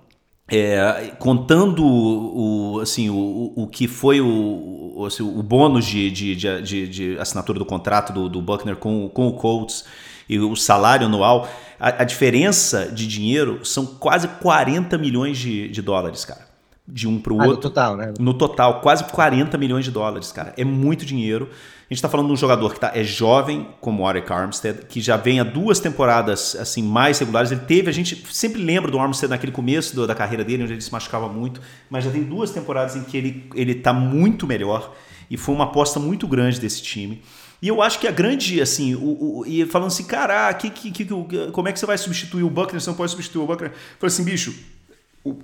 É, 0.52 1.14
contando 1.20 1.86
o, 1.86 2.80
assim, 2.82 3.10
o, 3.10 3.54
o 3.56 3.66
que 3.66 3.88
foi 3.88 4.20
o, 4.20 5.06
assim, 5.08 5.24
o 5.24 5.42
bônus 5.42 5.86
de, 5.86 6.12
de, 6.12 6.36
de, 6.36 6.88
de, 6.88 7.18
assinatura 7.18 7.58
do 7.58 7.66
contrato 7.66 8.12
do, 8.12 8.28
do 8.28 8.42
Buckner 8.42 8.76
com, 8.76 9.08
com 9.08 9.28
o 9.28 9.34
Colts 9.34 9.86
e 10.28 10.38
o 10.40 10.54
salário 10.56 11.08
anual, 11.08 11.48
a, 11.84 12.04
a 12.04 12.04
diferença 12.06 12.86
de 12.86 13.06
dinheiro 13.06 13.66
são 13.66 13.86
quase 13.86 14.26
40 14.26 14.98
milhões 14.98 15.38
de, 15.38 15.68
de 15.68 15.82
dólares, 15.82 16.24
cara. 16.24 16.48
De 16.88 17.08
um 17.08 17.20
para 17.20 17.34
o 17.34 17.42
ah, 17.42 17.46
outro. 17.46 17.56
No 17.56 17.62
total, 17.62 17.98
né? 17.98 18.14
No 18.18 18.34
total, 18.34 18.80
quase 18.80 19.04
40 19.04 19.58
milhões 19.58 19.84
de 19.84 19.92
dólares, 19.92 20.32
cara. 20.32 20.54
É 20.56 20.64
muito 20.64 21.06
dinheiro. 21.06 21.50
A 21.52 21.94
gente 21.94 21.98
está 21.98 22.08
falando 22.08 22.28
de 22.28 22.34
um 22.34 22.38
jogador 22.38 22.74
que 22.74 22.80
tá, 22.80 22.92
é 22.96 23.04
jovem, 23.04 23.68
como 23.82 24.04
o 24.04 24.08
Arik 24.08 24.32
Armstead, 24.32 24.86
que 24.86 25.02
já 25.02 25.18
vem 25.18 25.42
há 25.42 25.44
duas 25.44 25.82
temporadas 25.82 26.56
assim 26.56 26.82
mais 26.82 27.20
regulares. 27.20 27.52
Ele 27.52 27.62
teve, 27.62 27.90
a 27.90 27.94
gente 27.94 28.26
sempre 28.34 28.64
lembra 28.64 28.90
do 28.90 28.98
Armstead 28.98 29.30
naquele 29.30 29.52
começo 29.52 29.94
do, 29.94 30.08
da 30.08 30.16
carreira 30.16 30.44
dele, 30.44 30.64
onde 30.64 30.74
ele 30.74 30.82
se 30.82 30.92
machucava 30.92 31.28
muito, 31.28 31.60
mas 31.90 32.06
já 32.06 32.12
tem 32.12 32.24
duas 32.24 32.52
temporadas 32.52 32.96
em 32.96 33.04
que 33.04 33.18
ele, 33.18 33.50
ele 33.56 33.76
tá 33.76 33.92
muito 33.92 34.48
melhor 34.48 34.94
e 35.30 35.36
foi 35.36 35.54
uma 35.54 35.66
aposta 35.66 36.00
muito 36.00 36.28
grande 36.28 36.60
desse 36.60 36.82
time. 36.82 37.22
E 37.64 37.70
eu 37.70 37.82
acho 37.82 37.98
que 37.98 38.06
a 38.06 38.12
grande, 38.12 38.62
assim, 38.62 38.94
o, 38.94 39.38
o 39.40 39.46
e 39.48 39.66
falando 39.66 39.88
assim, 39.88 40.04
cara, 40.04 40.54
que, 40.54 40.70
que, 40.70 40.92
que, 40.92 41.06
como 41.54 41.70
é 41.70 41.72
que 41.72 41.80
você 41.80 41.86
vai 41.86 41.98
substituir 41.98 42.44
o 42.44 42.50
Buckner? 42.50 42.82
Você 42.82 42.90
não 42.90 42.98
pode 42.98 43.12
substituir 43.12 43.42
o 43.42 43.48
Buckner. 43.48 43.72
Eu 43.72 43.78
falei 43.98 44.14
assim, 44.14 44.26
bicho, 44.26 44.54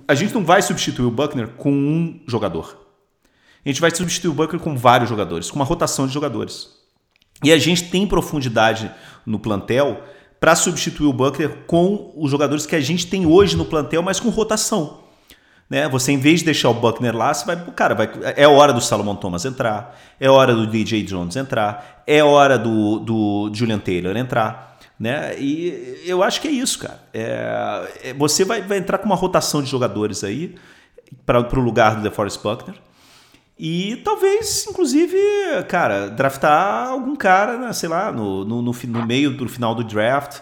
a 0.06 0.14
gente 0.14 0.34
não 0.34 0.44
vai 0.44 0.60
substituir 0.60 1.06
o 1.06 1.10
Buckner 1.10 1.48
com 1.48 1.72
um 1.72 2.20
jogador. 2.26 2.76
A 3.64 3.68
gente 3.70 3.80
vai 3.80 3.90
substituir 3.90 4.28
o 4.28 4.34
Buckner 4.34 4.60
com 4.60 4.76
vários 4.76 5.08
jogadores, 5.08 5.50
com 5.50 5.56
uma 5.56 5.64
rotação 5.64 6.06
de 6.06 6.12
jogadores. 6.12 6.68
E 7.42 7.50
a 7.50 7.56
gente 7.56 7.84
tem 7.84 8.06
profundidade 8.06 8.90
no 9.24 9.38
plantel 9.38 10.04
para 10.38 10.54
substituir 10.54 11.06
o 11.06 11.14
Buckner 11.14 11.64
com 11.66 12.12
os 12.14 12.30
jogadores 12.30 12.66
que 12.66 12.76
a 12.76 12.80
gente 12.82 13.06
tem 13.06 13.24
hoje 13.24 13.56
no 13.56 13.64
plantel, 13.64 14.02
mas 14.02 14.20
com 14.20 14.28
rotação. 14.28 15.04
Né? 15.70 15.88
Você, 15.88 16.10
em 16.10 16.18
vez 16.18 16.40
de 16.40 16.46
deixar 16.46 16.68
o 16.68 16.74
Buckner 16.74 17.16
lá, 17.16 17.32
você 17.32 17.46
vai. 17.46 17.56
Cara, 17.76 17.94
vai, 17.94 18.10
é 18.36 18.48
hora 18.48 18.72
do 18.72 18.80
Salomon 18.80 19.14
Thomas 19.14 19.44
entrar, 19.44 19.96
é 20.18 20.28
hora 20.28 20.52
do 20.52 20.66
DJ 20.66 21.04
Jones 21.04 21.36
entrar, 21.36 22.02
é 22.04 22.24
hora 22.24 22.58
do, 22.58 22.98
do 22.98 23.50
Julian 23.54 23.78
Taylor 23.78 24.16
entrar. 24.16 24.76
Né? 24.98 25.38
E 25.38 26.02
eu 26.04 26.22
acho 26.22 26.40
que 26.40 26.48
é 26.48 26.50
isso, 26.50 26.80
cara. 26.80 27.00
É, 27.14 27.92
é, 28.02 28.14
você 28.14 28.44
vai, 28.44 28.60
vai 28.60 28.78
entrar 28.78 28.98
com 28.98 29.06
uma 29.06 29.14
rotação 29.14 29.62
de 29.62 29.70
jogadores 29.70 30.24
aí 30.24 30.56
para 31.24 31.40
o 31.40 31.60
lugar 31.60 31.94
do 31.94 32.02
DeForest 32.02 32.42
Buckner. 32.42 32.74
E 33.58 33.96
talvez, 34.04 34.66
inclusive, 34.68 35.16
cara, 35.68 36.08
draftar 36.08 36.88
algum 36.88 37.14
cara, 37.14 37.58
né, 37.58 37.72
sei 37.72 37.88
lá, 37.88 38.10
no, 38.10 38.44
no, 38.44 38.60
no, 38.60 38.72
no 38.72 39.06
meio 39.06 39.30
do 39.30 39.48
final 39.48 39.74
do 39.74 39.84
draft 39.84 40.40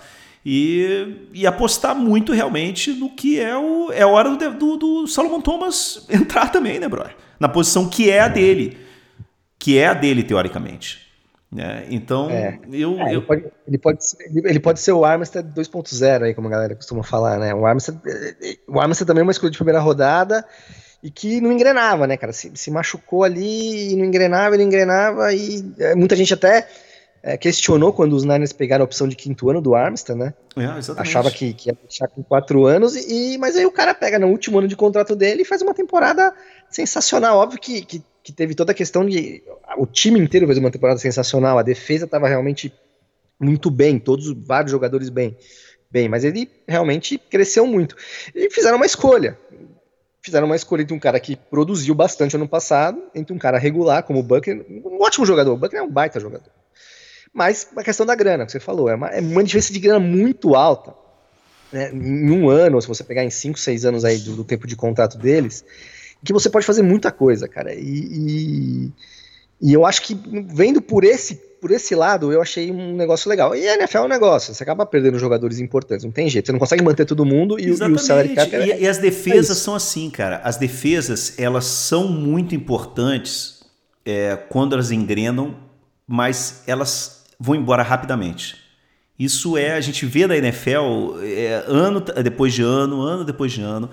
e, 0.50 1.28
e 1.34 1.46
apostar 1.46 1.94
muito 1.94 2.32
realmente 2.32 2.90
no 2.94 3.10
que 3.10 3.38
é 3.38 3.54
o 3.54 3.92
é 3.92 4.00
a 4.00 4.08
hora 4.08 4.34
do, 4.34 4.50
do, 4.54 4.76
do 4.78 5.06
Solomon 5.06 5.42
Thomas 5.42 6.06
entrar 6.08 6.50
também, 6.50 6.80
né, 6.80 6.88
brother? 6.88 7.14
Na 7.38 7.50
posição 7.50 7.86
que 7.86 8.10
é 8.10 8.20
a 8.20 8.28
dele, 8.28 8.78
que 9.58 9.76
é 9.76 9.88
a 9.88 9.92
dele 9.92 10.22
teoricamente. 10.22 11.06
Né? 11.52 11.84
Então, 11.90 12.30
é. 12.30 12.58
eu, 12.72 12.98
é, 12.98 13.14
eu... 13.14 13.18
Ele, 13.18 13.20
pode, 13.20 13.44
ele, 13.66 13.78
pode 13.78 14.06
ser, 14.06 14.16
ele 14.42 14.60
pode 14.60 14.80
ser 14.80 14.92
o 14.92 15.04
Armstead 15.04 15.50
2.0 15.54 16.22
aí, 16.22 16.32
como 16.32 16.48
a 16.48 16.50
galera 16.50 16.74
costuma 16.74 17.02
falar, 17.02 17.38
né? 17.38 17.54
O 17.54 17.66
Armstead, 17.66 18.00
o 18.66 18.80
Armstead 18.80 19.06
também 19.06 19.20
é 19.20 19.24
uma 19.24 19.32
escolha 19.32 19.50
de 19.50 19.58
primeira 19.58 19.80
rodada 19.80 20.46
e 21.02 21.10
que 21.10 21.42
não 21.42 21.52
engrenava, 21.52 22.06
né, 22.06 22.16
cara? 22.16 22.32
Se, 22.32 22.50
se 22.54 22.70
machucou 22.70 23.22
ali 23.22 23.92
e 23.92 23.96
não 23.96 24.04
engrenava, 24.06 24.54
ele 24.54 24.64
engrenava 24.64 25.30
e 25.34 25.62
é, 25.78 25.94
muita 25.94 26.16
gente 26.16 26.32
até 26.32 26.66
é, 27.22 27.36
questionou 27.36 27.92
quando 27.92 28.14
os 28.14 28.24
Niners 28.24 28.52
pegaram 28.52 28.82
a 28.82 28.86
opção 28.86 29.08
de 29.08 29.16
quinto 29.16 29.50
ano 29.50 29.60
do 29.60 29.74
Armstead, 29.74 30.18
né? 30.18 30.34
É, 30.56 30.66
Achava 31.00 31.30
que, 31.30 31.52
que, 31.52 31.68
ia 31.68 31.76
deixar 31.82 32.08
com 32.08 32.22
quatro 32.22 32.66
anos, 32.66 32.94
e, 32.94 33.36
mas 33.38 33.56
aí 33.56 33.66
o 33.66 33.72
cara 33.72 33.94
pega 33.94 34.18
no 34.18 34.28
último 34.28 34.58
ano 34.58 34.68
de 34.68 34.76
contrato 34.76 35.16
dele 35.16 35.42
e 35.42 35.44
faz 35.44 35.62
uma 35.62 35.74
temporada 35.74 36.32
sensacional. 36.70 37.38
Óbvio 37.38 37.60
que, 37.60 37.84
que, 37.84 38.02
que 38.22 38.32
teve 38.32 38.54
toda 38.54 38.72
a 38.72 38.74
questão 38.74 39.04
de. 39.04 39.42
O 39.76 39.86
time 39.86 40.20
inteiro 40.20 40.46
fez 40.46 40.58
uma 40.58 40.70
temporada 40.70 40.98
sensacional, 40.98 41.58
a 41.58 41.62
defesa 41.62 42.04
estava 42.04 42.28
realmente 42.28 42.72
muito 43.38 43.70
bem, 43.70 43.98
todos 43.98 44.32
vários 44.32 44.70
jogadores 44.70 45.08
bem. 45.08 45.36
Bem, 45.90 46.08
mas 46.08 46.22
ele 46.22 46.50
realmente 46.66 47.16
cresceu 47.16 47.66
muito. 47.66 47.96
E 48.34 48.50
fizeram 48.50 48.76
uma 48.76 48.86
escolha. 48.86 49.38
Fizeram 50.20 50.46
uma 50.46 50.56
escolha 50.56 50.82
entre 50.82 50.94
um 50.94 50.98
cara 50.98 51.18
que 51.18 51.34
produziu 51.34 51.94
bastante 51.94 52.36
ano 52.36 52.46
passado, 52.46 53.02
entre 53.14 53.32
um 53.32 53.38
cara 53.38 53.56
regular, 53.56 54.02
como 54.02 54.20
o 54.20 54.22
Buckner, 54.22 54.66
um 54.68 55.02
ótimo 55.02 55.24
jogador. 55.24 55.52
O 55.52 55.56
Buckner 55.56 55.82
é 55.82 55.84
um 55.84 55.90
baita 55.90 56.20
jogador 56.20 56.50
mas 57.38 57.68
a 57.76 57.84
questão 57.84 58.04
da 58.04 58.16
grana, 58.16 58.44
que 58.44 58.50
você 58.50 58.58
falou, 58.58 58.88
é 58.88 58.96
uma, 58.96 59.08
é 59.10 59.20
uma 59.20 59.44
diferença 59.44 59.72
de 59.72 59.78
grana 59.78 60.00
muito 60.00 60.56
alta. 60.56 60.92
Né? 61.72 61.88
Em 61.92 62.30
um 62.32 62.50
ano, 62.50 62.74
ou 62.74 62.82
se 62.82 62.88
você 62.88 63.04
pegar 63.04 63.22
em 63.22 63.30
cinco, 63.30 63.56
seis 63.56 63.84
anos 63.84 64.04
aí 64.04 64.18
do, 64.18 64.34
do, 64.34 64.42
tempo 64.42 64.66
de 64.66 64.74
contrato 64.74 65.16
deles, 65.16 65.64
que 66.24 66.32
você 66.32 66.50
pode 66.50 66.66
fazer 66.66 66.82
muita 66.82 67.12
coisa, 67.12 67.46
cara. 67.46 67.72
E, 67.72 67.78
e, 67.80 68.92
e, 69.62 69.72
eu 69.72 69.86
acho 69.86 70.02
que 70.02 70.20
vendo 70.48 70.82
por 70.82 71.04
esse, 71.04 71.36
por 71.60 71.70
esse 71.70 71.94
lado, 71.94 72.32
eu 72.32 72.42
achei 72.42 72.72
um 72.72 72.96
negócio 72.96 73.30
legal. 73.30 73.54
E 73.54 73.68
a 73.68 73.74
NFL 73.74 73.98
é 73.98 74.02
um 74.02 74.08
negócio, 74.08 74.52
você 74.52 74.64
acaba 74.64 74.84
perdendo 74.84 75.16
jogadores 75.16 75.60
importantes, 75.60 76.04
não 76.04 76.10
tem 76.10 76.28
jeito. 76.28 76.46
Você 76.46 76.52
não 76.52 76.58
consegue 76.58 76.82
manter 76.82 77.04
todo 77.04 77.24
mundo 77.24 77.56
e, 77.56 77.66
e 77.66 77.70
o 77.70 77.98
salary 78.00 78.34
cap 78.34 78.52
é, 78.52 78.66
e, 78.66 78.82
e, 78.82 78.88
as 78.88 78.98
defesas 78.98 79.58
é 79.58 79.60
são 79.60 79.76
assim, 79.76 80.10
cara. 80.10 80.38
As 80.42 80.56
defesas, 80.56 81.38
elas 81.38 81.66
são 81.66 82.08
muito 82.08 82.52
importantes 82.52 83.62
é, 84.04 84.34
quando 84.34 84.72
elas 84.72 84.90
engrenam, 84.90 85.56
mas 86.04 86.64
elas 86.66 87.17
vão 87.38 87.54
embora 87.54 87.82
rapidamente. 87.82 88.56
Isso 89.18 89.56
é, 89.56 89.74
a 89.74 89.80
gente 89.80 90.06
vê 90.06 90.26
da 90.26 90.36
NFL 90.36 91.18
é, 91.22 91.64
ano 91.66 92.00
depois 92.00 92.54
de 92.54 92.62
ano, 92.62 93.02
ano 93.02 93.24
depois 93.24 93.52
de 93.52 93.60
ano, 93.60 93.90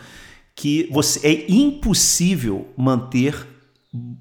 que 0.55 0.87
você 0.91 1.27
é 1.27 1.51
impossível 1.51 2.67
manter 2.77 3.47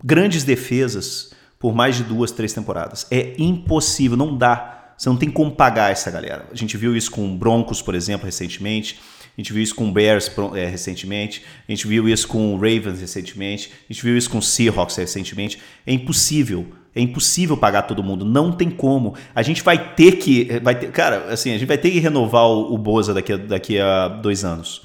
grandes 0.03 0.45
defesas 0.45 1.33
por 1.59 1.75
mais 1.75 1.97
de 1.97 2.05
duas, 2.05 2.31
três 2.31 2.53
temporadas. 2.53 3.07
É 3.11 3.35
impossível, 3.39 4.17
não 4.17 4.37
dá. 4.37 4.95
Você 4.97 5.09
não 5.09 5.17
tem 5.17 5.31
como 5.31 5.53
pagar 5.53 5.91
essa 5.91 6.11
galera. 6.11 6.47
A 6.51 6.55
gente 6.55 6.77
viu 6.77 6.97
isso 6.97 7.11
com 7.11 7.37
Broncos, 7.37 7.83
por 7.83 7.95
exemplo, 7.95 8.27
recentemente. 8.27 9.01
A 9.37 9.41
gente 9.41 9.53
viu 9.53 9.63
isso 9.63 9.75
com 9.75 9.93
Bears 9.93 10.31
é, 10.55 10.67
recentemente. 10.67 11.43
A 11.69 11.73
gente 11.73 11.87
viu 11.87 12.09
isso 12.09 12.29
com 12.29 12.55
Ravens 12.55 13.01
recentemente. 13.01 13.73
A 13.89 13.93
gente 13.93 14.03
viu 14.03 14.17
isso 14.17 14.31
com 14.31 14.41
Seahawks 14.41 14.97
recentemente. 14.97 15.61
É 15.87 15.93
impossível 15.93 16.67
é 16.95 17.01
impossível 17.01 17.57
pagar 17.57 17.83
todo 17.83 18.03
mundo, 18.05 18.25
não 18.25 18.53
tem 18.53 18.71
como. 18.71 19.15
A 19.35 19.43
gente 19.43 19.63
vai 19.63 19.95
ter 19.95 20.13
que, 20.13 20.61
vai 20.63 20.79
ter, 20.79 20.93
cara, 20.93 21.33
assim, 21.33 21.51
a 21.51 21.59
gente 21.59 21.67
vai 21.67 21.77
ter 21.77 21.91
que 21.91 21.99
renovar 21.99 22.45
o, 22.45 22.73
o 22.73 22.79
Boza 22.79 23.13
daqui 23.13 23.33
a, 23.33 23.37
daqui 23.37 23.81
a 23.81 24.07
dois 24.09 24.45
anos. 24.45 24.83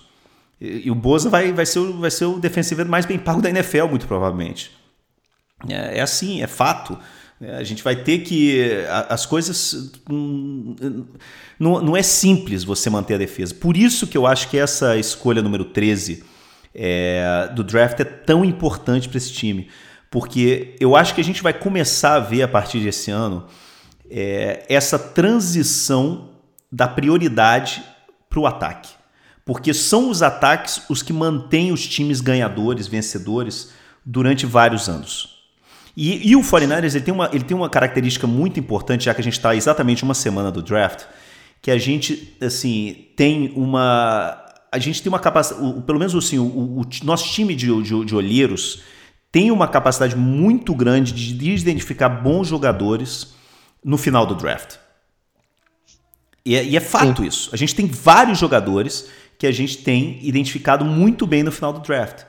E, 0.60 0.88
e 0.88 0.92
o 0.92 0.96
Boza 0.96 1.30
vai, 1.30 1.54
vai, 1.54 1.66
ser 1.66 1.80
o, 1.80 2.00
vai 2.00 2.10
ser 2.10 2.26
o 2.26 2.40
defensivo 2.40 2.84
mais 2.86 3.06
bem 3.06 3.20
pago 3.20 3.42
da 3.42 3.50
NFL, 3.50 3.86
muito 3.86 4.08
provavelmente. 4.08 4.72
É, 5.68 6.00
é 6.00 6.02
assim, 6.02 6.42
é 6.42 6.48
fato. 6.48 6.98
É, 7.42 7.56
a 7.56 7.64
gente 7.64 7.84
vai 7.84 7.96
ter 7.96 8.20
que. 8.20 8.86
As 9.08 9.26
coisas. 9.26 9.92
Hum, 10.10 11.06
não, 11.60 11.82
não 11.82 11.98
é 11.98 12.04
simples 12.04 12.64
você 12.64 12.90
manter 12.90 13.16
a 13.16 13.18
defesa. 13.18 13.54
Por 13.54 13.78
isso 13.78 14.08
que 14.08 14.18
eu 14.18 14.28
acho 14.28 14.50
que 14.50 14.58
essa 14.58 14.98
escolha 14.98 15.42
número 15.42 15.66
13 15.66 16.24
é, 16.74 17.50
do 17.56 17.64
draft 17.64 18.00
é 18.00 18.04
tão 18.04 18.44
importante 18.44 19.08
para 19.08 19.18
esse 19.18 19.32
time 19.32 19.70
porque 20.10 20.76
eu 20.80 20.96
acho 20.96 21.14
que 21.14 21.22
a 21.22 21.24
gente 21.24 21.44
vai 21.44 21.54
começar 21.54 22.16
a 22.16 22.20
ver 22.20 22.42
a 22.42 22.48
partir 22.48 22.80
desse 22.80 23.12
ano 23.12 23.46
é, 24.10 24.66
essa 24.68 24.98
transição 24.98 26.30
da 26.72 26.88
prioridade 26.88 27.84
para 28.30 28.40
o 28.40 28.48
ataque. 28.48 28.90
Porque 29.46 29.74
são 29.74 30.10
os 30.10 30.22
ataques 30.22 30.82
os 30.90 31.02
que 31.02 31.14
mantêm 31.14 31.72
os 31.72 31.88
times 31.88 32.22
ganhadores, 32.22 32.88
vencedores, 32.88 33.72
durante 34.06 34.46
vários 34.46 34.88
anos. 34.90 35.39
E, 35.96 36.30
e 36.30 36.36
o 36.36 36.42
49ers 36.42 36.96
ele 36.96 37.04
tem, 37.04 37.14
uma, 37.14 37.30
ele 37.34 37.44
tem 37.44 37.56
uma 37.56 37.70
característica 37.70 38.26
muito 38.26 38.60
importante, 38.60 39.06
já 39.06 39.14
que 39.14 39.22
a 39.22 39.24
gente 39.24 39.34
está 39.34 39.56
exatamente 39.56 40.04
uma 40.04 40.14
semana 40.14 40.52
do 40.52 40.62
draft, 40.62 41.06
que 41.62 41.72
a 41.72 41.78
gente 41.78 42.36
assim 42.42 43.08
tem 43.16 43.52
uma. 43.56 44.46
A 44.72 44.80
gente 44.80 45.02
tem 45.02 45.12
uma 45.12 45.20
capacidade. 45.20 45.82
Pelo 45.82 46.00
menos 46.00 46.16
assim, 46.16 46.38
o, 46.38 46.46
o, 46.46 46.82
o 46.82 46.86
nosso 47.04 47.30
time 47.32 47.56
de, 47.56 47.68
de, 47.82 48.06
de 48.06 48.16
olheiros 48.16 48.82
tem 49.32 49.52
uma 49.52 49.68
capacidade 49.68 50.16
muito 50.16 50.74
grande 50.74 51.12
de 51.12 51.50
identificar 51.52 52.10
bons 52.10 52.48
jogadores 52.48 53.34
no 53.84 53.98
final 53.98 54.26
do 54.26 54.36
draft. 54.36 54.78
E 56.46 56.56
é, 56.56 56.64
e 56.64 56.78
é 56.78 56.80
fato 56.80 57.22
Sim. 57.22 57.28
isso. 57.28 57.50
A 57.54 57.58
gente 57.58 57.76
tem 57.76 57.86
vários 57.86 58.40
jogadores 58.40 59.10
que 59.38 59.46
a 59.46 59.52
gente 59.52 59.78
tem 59.78 60.20
identificado 60.22 60.84
muito 60.84 61.28
bem 61.28 61.44
no 61.44 61.52
final 61.52 61.72
do 61.72 61.80
draft. 61.80 62.24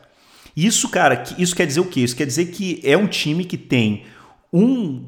Isso, 0.57 0.89
cara, 0.89 1.23
isso 1.39 1.55
quer 1.55 1.67
dizer 1.67 1.81
o 1.81 1.87
quê? 1.87 2.01
Isso 2.01 2.17
quer 2.17 2.27
dizer 2.27 2.47
que 2.47 2.81
é 2.85 2.97
um 2.97 3.07
time 3.07 3.45
que 3.45 3.57
tem 3.57 4.05
um 4.53 5.05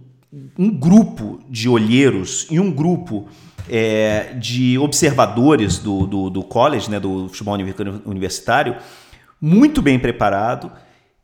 um 0.59 0.71
grupo 0.71 1.41
de 1.49 1.69
olheiros 1.69 2.47
e 2.51 2.59
um 2.59 2.71
grupo 2.71 3.29
é, 3.69 4.35
de 4.35 4.79
observadores 4.79 5.79
do, 5.79 6.07
do, 6.07 6.31
do, 6.31 6.43
college, 6.43 6.91
né, 6.91 6.99
do 6.99 7.29
futebol 7.29 7.55
universitário, 8.07 8.77
muito 9.41 9.83
bem 9.83 9.99
preparado, 9.99 10.73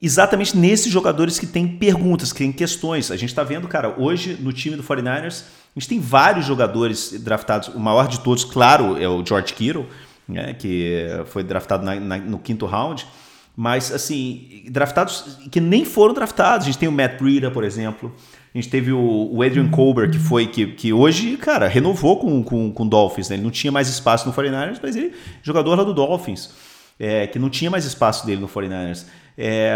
exatamente 0.00 0.56
nesses 0.56 0.92
jogadores 0.92 1.38
que 1.38 1.46
têm 1.46 1.66
perguntas, 1.66 2.32
que 2.32 2.38
têm 2.38 2.52
questões. 2.52 3.10
A 3.10 3.16
gente 3.16 3.30
está 3.30 3.42
vendo, 3.42 3.66
cara, 3.66 3.94
hoje 3.98 4.36
no 4.40 4.52
time 4.52 4.76
do 4.76 4.82
49ers, 4.82 5.44
a 5.74 5.80
gente 5.80 5.88
tem 5.88 6.00
vários 6.00 6.44
jogadores 6.44 7.12
draftados. 7.20 7.68
O 7.68 7.80
maior 7.80 8.08
de 8.08 8.20
todos, 8.20 8.44
claro, 8.44 9.00
é 9.00 9.08
o 9.08 9.24
George 9.24 9.54
Kittle, 9.54 9.86
né, 10.28 10.52
que 10.52 11.06
foi 11.26 11.42
draftado 11.42 11.84
na, 11.84 11.94
na, 11.94 12.18
no 12.18 12.38
quinto 12.38 12.66
round. 12.66 13.06
Mas, 13.60 13.90
assim, 13.90 14.62
draftados 14.70 15.36
que 15.50 15.58
nem 15.58 15.84
foram 15.84 16.14
draftados. 16.14 16.64
A 16.64 16.70
gente 16.70 16.78
tem 16.78 16.88
o 16.88 16.92
Matt 16.92 17.18
Breida, 17.18 17.50
por 17.50 17.64
exemplo. 17.64 18.14
A 18.54 18.56
gente 18.56 18.70
teve 18.70 18.92
o, 18.92 19.42
Adrian 19.44 19.68
Colbert, 19.68 20.12
que 20.12 20.18
foi 20.20 20.46
que, 20.46 20.64
que 20.68 20.92
hoje, 20.92 21.36
cara, 21.36 21.66
renovou 21.66 22.20
com 22.20 22.38
o 22.38 22.44
com, 22.44 22.70
com 22.70 22.86
Dolphins. 22.86 23.28
Né? 23.28 23.34
Ele 23.34 23.42
não 23.42 23.50
tinha 23.50 23.72
mais 23.72 23.88
espaço 23.88 24.28
no 24.28 24.32
49ers, 24.32 24.78
mas 24.80 24.94
ele 24.94 25.12
jogador 25.42 25.74
lá 25.74 25.82
do 25.82 25.92
Dolphins. 25.92 26.50
É, 27.00 27.26
que 27.26 27.36
não 27.36 27.50
tinha 27.50 27.68
mais 27.68 27.84
espaço 27.84 28.24
dele 28.24 28.40
no 28.40 28.46
49ers. 28.48 29.06
É, 29.36 29.72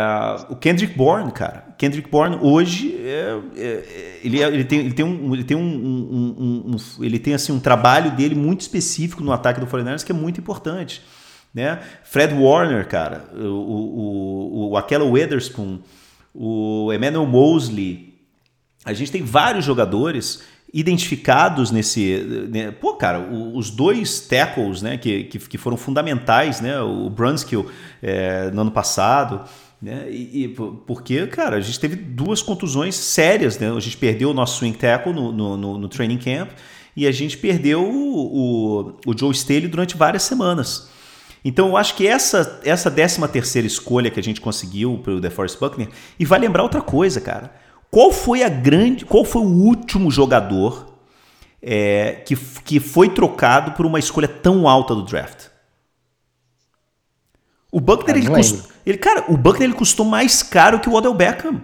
o 0.49 0.55
Kendrick 0.55 0.97
Bourne, 0.97 1.33
cara. 1.33 1.75
Kendrick 1.77 2.09
Bourne 2.09 2.39
hoje 2.41 2.97
é, 3.01 3.37
é, 3.57 4.21
ele, 4.23 4.41
é, 4.41 4.47
ele, 4.47 4.65
tem, 4.65 4.79
ele 4.79 4.95
tem, 4.95 5.05
um, 5.05 5.35
ele 5.35 5.43
tem 5.43 5.57
um, 5.57 5.61
um, 5.61 6.37
um, 6.39 6.77
um, 6.77 7.05
ele 7.05 7.19
tem 7.19 7.35
assim 7.35 7.51
um 7.51 7.59
trabalho 7.59 8.13
dele 8.13 8.37
muito 8.37 8.61
específico 8.61 9.25
no 9.25 9.33
ataque 9.33 9.59
do 9.59 9.67
49ers 9.67 10.05
que 10.05 10.13
é 10.13 10.15
muito 10.15 10.39
importante. 10.39 11.03
Né? 11.55 11.81
Fred 12.03 12.33
Warner, 12.35 12.89
cara, 12.89 13.27
o, 13.35 13.45
o, 13.45 14.71
o, 14.71 14.77
aquela 14.77 15.05
Witherspoon, 15.05 15.81
o 16.35 16.91
Emmanuel 16.93 17.27
Mosley, 17.27 18.15
a 18.85 18.93
gente 18.93 19.13
tem 19.13 19.23
vários 19.23 19.65
jogadores 19.65 20.43
identificados 20.73 21.71
nesse. 21.71 22.49
Né? 22.51 22.71
Pô, 22.71 22.95
cara, 22.95 23.21
os 23.21 23.71
dois 23.71 24.21
tackles 24.21 24.81
né, 24.81 24.97
que, 24.97 25.25
que, 25.25 25.39
que 25.39 25.59
foram 25.59 25.77
fundamentais, 25.77 26.61
né? 26.61 26.81
O 26.81 27.11
Brunskill 27.11 27.67
é, 28.03 28.51
no 28.51 28.63
ano 28.63 28.71
passado. 28.71 29.43
Né? 29.81 30.07
E, 30.09 30.45
e, 30.45 30.49
porque, 30.49 31.27
cara, 31.27 31.57
a 31.57 31.61
gente 31.61 31.79
teve 31.79 31.97
duas 31.97 32.41
contusões 32.41 32.95
sérias, 32.95 33.59
né? 33.59 33.71
A 33.71 33.81
gente 33.81 33.97
perdeu 33.97 34.31
o 34.31 34.35
nosso 34.35 34.59
swing 34.59 34.77
tackle 34.79 35.13
no, 35.13 35.31
no, 35.31 35.57
no, 35.57 35.79
no 35.79 35.89
training 35.89 36.19
camp 36.19 36.51
e 36.97 37.07
a 37.07 37.13
gente 37.13 37.37
perdeu 37.37 37.85
o, 37.85 38.95
o, 39.07 39.11
o 39.11 39.19
Joe 39.19 39.33
Staley 39.33 39.69
durante 39.69 39.97
várias 39.97 40.23
semanas. 40.23 40.89
Então 41.45 41.69
eu 41.69 41.77
acho 41.77 41.97
que 41.97 42.07
essa 42.07 42.61
essa 42.65 42.91
13 42.91 43.27
terceira 43.29 43.67
escolha 43.67 44.11
que 44.11 44.21
a 44.21 44.23
gente 44.23 44.41
conseguiu 44.41 44.99
para 45.03 45.15
o 45.15 45.21
DeForest 45.21 45.59
Buckner 45.59 45.89
e 46.19 46.25
vai 46.25 46.39
lembrar 46.39 46.63
outra 46.63 46.81
coisa, 46.81 47.21
cara. 47.21 47.53
Qual 47.91 48.13
foi 48.13 48.43
a 48.43 48.49
grande, 48.49 49.05
qual 49.05 49.25
foi 49.25 49.43
o 49.43 49.47
último 49.47 50.11
jogador 50.11 50.95
é, 51.61 52.23
que, 52.25 52.37
que 52.37 52.81
foi 52.81 53.11
trocado 53.11 53.73
por 53.73 53.85
uma 53.85 53.99
escolha 53.99 54.29
tão 54.29 54.69
alta 54.69 54.95
do 54.95 55.03
draft? 55.03 55.49
O 57.71 57.81
Buckner, 57.81 58.17
ele, 58.17 58.29
cust, 58.29 58.69
ele, 58.85 58.99
cara, 58.99 59.25
o 59.29 59.37
Buckner 59.37 59.69
ele 59.69 59.79
custou 59.79 60.05
mais 60.05 60.43
caro 60.43 60.81
que 60.81 60.89
o 60.89 60.93
Odell 60.93 61.15
Beckham. 61.15 61.63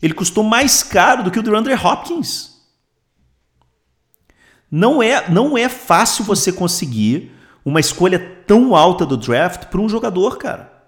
Ele 0.00 0.14
custou 0.14 0.44
mais 0.44 0.82
caro 0.82 1.24
do 1.24 1.30
que 1.30 1.38
o 1.38 1.42
DeAndre 1.42 1.74
Hopkins. 1.74 2.56
Não 4.70 5.02
é, 5.02 5.28
não 5.28 5.58
é 5.58 5.68
fácil 5.68 6.24
você 6.24 6.52
conseguir 6.52 7.32
uma 7.68 7.80
escolha 7.80 8.18
tão 8.46 8.74
alta 8.74 9.04
do 9.04 9.16
draft 9.16 9.66
para 9.66 9.80
um 9.80 9.88
jogador, 9.88 10.38
cara. 10.38 10.78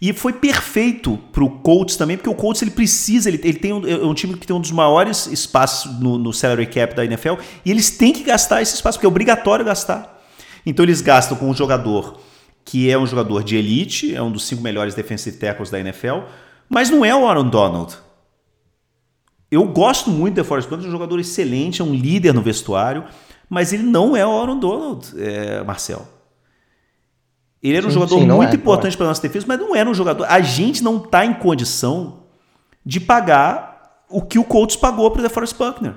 E 0.00 0.14
foi 0.14 0.32
perfeito 0.32 1.18
para 1.30 1.44
o 1.44 1.50
Colts 1.50 1.96
também, 1.96 2.16
porque 2.16 2.30
o 2.30 2.34
Colts 2.34 2.62
ele 2.62 2.70
precisa, 2.70 3.28
ele, 3.28 3.38
ele 3.44 3.58
tem 3.58 3.72
um, 3.72 3.86
é 3.86 3.96
um 3.96 4.14
time 4.14 4.34
que 4.34 4.46
tem 4.46 4.56
um 4.56 4.60
dos 4.60 4.70
maiores 4.70 5.26
espaços 5.26 6.00
no, 6.00 6.16
no 6.16 6.32
salary 6.32 6.66
cap 6.66 6.94
da 6.94 7.04
NFL, 7.04 7.34
e 7.64 7.70
eles 7.70 7.90
têm 7.90 8.12
que 8.12 8.22
gastar 8.22 8.62
esse 8.62 8.74
espaço, 8.74 8.96
porque 8.96 9.06
é 9.06 9.08
obrigatório 9.08 9.64
gastar. 9.64 10.18
Então 10.64 10.84
eles 10.84 11.02
gastam 11.02 11.36
com 11.36 11.50
um 11.50 11.54
jogador 11.54 12.18
que 12.64 12.90
é 12.90 12.96
um 12.96 13.06
jogador 13.06 13.42
de 13.42 13.56
elite, 13.56 14.14
é 14.14 14.22
um 14.22 14.30
dos 14.30 14.44
cinco 14.46 14.62
melhores 14.62 14.94
defensive 14.94 15.36
tackles 15.36 15.70
da 15.70 15.80
NFL, 15.80 16.20
mas 16.68 16.88
não 16.88 17.04
é 17.04 17.14
o 17.14 17.26
Aaron 17.26 17.48
Donald. 17.48 17.98
Eu 19.50 19.66
gosto 19.66 20.08
muito 20.10 20.34
do 20.34 20.42
DeForest 20.42 20.68
Buckner, 20.68 20.86
é 20.86 20.88
um 20.88 20.92
jogador 20.92 21.18
excelente, 21.18 21.82
é 21.82 21.84
um 21.84 21.92
líder 21.92 22.32
no 22.32 22.40
vestuário, 22.40 23.04
mas 23.50 23.72
ele 23.72 23.82
não 23.82 24.16
é 24.16 24.24
o 24.24 24.30
Aaron 24.30 24.60
Donald, 24.60 25.12
é, 25.20 25.62
Marcel. 25.64 26.06
Ele 27.60 27.76
era 27.76 27.86
um 27.86 27.90
sim, 27.90 27.94
jogador 27.94 28.20
sim, 28.20 28.26
muito 28.26 28.52
é, 28.52 28.56
importante 28.56 28.96
para 28.96 29.06
a 29.06 29.08
nossa 29.08 29.20
defesa, 29.20 29.44
mas 29.46 29.58
não 29.58 29.74
era 29.74 29.90
um 29.90 29.92
jogador. 29.92 30.24
A 30.24 30.40
gente 30.40 30.82
não 30.82 30.96
está 30.98 31.26
em 31.26 31.34
condição 31.34 32.22
de 32.86 33.00
pagar 33.00 34.04
o 34.08 34.22
que 34.22 34.38
o 34.38 34.44
Colts 34.44 34.76
pagou 34.76 35.10
para 35.10 35.20
o 35.20 35.22
DeForest 35.22 35.56
Buckner. 35.58 35.94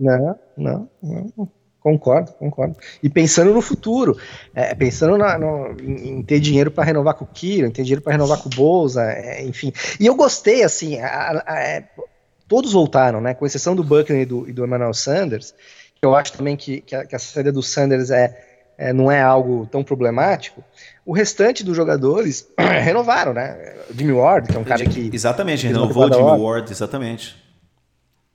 Não, 0.00 0.38
não, 0.56 0.90
não. 1.02 1.48
Concordo, 1.80 2.32
concordo. 2.32 2.76
E 3.02 3.08
pensando 3.08 3.52
no 3.52 3.62
futuro, 3.62 4.18
é, 4.54 4.74
pensando 4.74 5.16
na, 5.16 5.38
no, 5.38 5.76
em, 5.80 6.22
ter 6.22 6.40
dinheiro 6.40 6.70
para 6.70 6.84
renovar 6.84 7.14
com 7.14 7.24
o 7.24 7.28
Kiro, 7.28 7.66
em 7.66 7.70
ter 7.70 7.82
dinheiro 7.82 8.02
para 8.02 8.12
renovar 8.12 8.42
com 8.42 8.48
o 8.48 8.54
Bolsa, 8.54 9.02
é, 9.04 9.44
enfim. 9.44 9.72
E 10.00 10.06
eu 10.06 10.14
gostei, 10.16 10.64
assim, 10.64 10.98
a, 10.98 11.42
a, 11.46 11.60
é, 11.60 11.88
todos 12.48 12.72
voltaram, 12.72 13.20
né? 13.20 13.34
Com 13.34 13.46
exceção 13.46 13.76
do 13.76 13.84
Buckner 13.84 14.22
e 14.22 14.26
do, 14.26 14.48
e 14.48 14.52
do 14.52 14.64
Emmanuel 14.64 14.92
Sanders 14.92 15.54
eu 16.00 16.14
acho 16.14 16.32
também 16.32 16.56
que, 16.56 16.80
que, 16.80 16.94
a, 16.94 17.04
que 17.04 17.16
a 17.16 17.18
saída 17.18 17.52
do 17.52 17.62
Sanders 17.62 18.10
é, 18.10 18.36
é, 18.76 18.92
não 18.92 19.10
é 19.10 19.20
algo 19.20 19.66
tão 19.66 19.82
problemático, 19.82 20.62
o 21.04 21.12
restante 21.12 21.64
dos 21.64 21.76
jogadores 21.76 22.48
renovaram, 22.56 23.34
né? 23.34 23.74
Jimmy 23.92 24.12
Ward, 24.12 24.48
que 24.48 24.56
é 24.56 24.60
um 24.60 24.64
cara 24.64 24.84
que. 24.84 25.10
Exatamente, 25.12 25.66
renovou 25.66 26.08
o 26.08 26.12
Jimmy 26.12 26.42
Ward, 26.42 26.70
exatamente. 26.70 27.36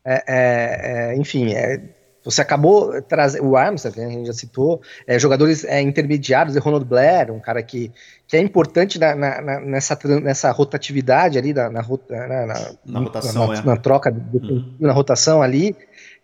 É, 0.05 0.23
é, 0.27 1.11
é, 1.13 1.15
enfim, 1.15 1.53
é, 1.53 1.81
você 2.25 2.41
acabou 2.41 3.01
trazendo. 3.03 3.47
O 3.47 3.55
Armstead, 3.55 3.95
que 3.95 4.01
a 4.01 4.09
gente 4.09 4.27
já 4.27 4.33
citou, 4.33 4.81
é, 5.07 5.17
jogadores 5.17 5.63
é, 5.63 5.81
intermediários, 5.81 6.57
Ronald 6.57 6.85
Blair, 6.85 7.31
um 7.31 7.39
cara 7.39 7.63
que, 7.63 7.89
que 8.27 8.35
é 8.35 8.41
importante 8.41 8.99
na, 8.99 9.15
na, 9.15 9.61
nessa, 9.61 9.97
nessa 10.21 10.51
rotatividade 10.51 11.37
ali, 11.37 11.53
na, 11.53 11.69
na, 11.69 11.81
na, 11.81 12.71
na 12.85 12.99
rotação, 12.99 13.47
na, 13.63 13.77
troca, 13.77 14.11
uhum. 14.11 14.75
na 14.77 14.91
rotação 14.91 15.41
ali. 15.41 15.73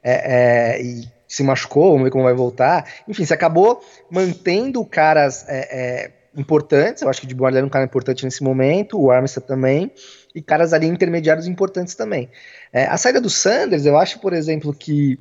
E 0.04 1.19
se 1.30 1.44
machucou, 1.44 1.92
vamos 1.92 2.06
ver 2.06 2.10
como 2.10 2.24
vai 2.24 2.34
voltar. 2.34 2.92
Enfim, 3.08 3.24
você 3.24 3.36
acabou 3.36 3.82
mantendo 4.10 4.84
caras 4.84 5.46
é, 5.48 5.60
é, 5.72 6.12
importantes. 6.36 7.04
Eu 7.04 7.10
acho 7.10 7.22
que 7.22 7.32
o 7.32 7.36
Board 7.38 7.56
era 7.56 7.66
um 7.66 7.70
cara 7.70 7.86
importante 7.86 8.26
nesse 8.26 8.44
momento, 8.44 9.00
o 9.00 9.12
Armstead 9.12 9.46
também, 9.46 9.92
e 10.34 10.42
caras 10.42 10.74
ali 10.74 10.88
intermediários 10.88 11.46
importantes 11.46 11.94
também. 11.94 12.30
É, 12.74 12.86
a 12.86 12.98
saída 12.98 13.22
do 13.22 13.30
Sanders, 13.30 13.86
eu 13.86 13.96
acho, 13.96 14.20
por 14.20 14.34
exemplo, 14.34 14.74
que, 14.74 15.20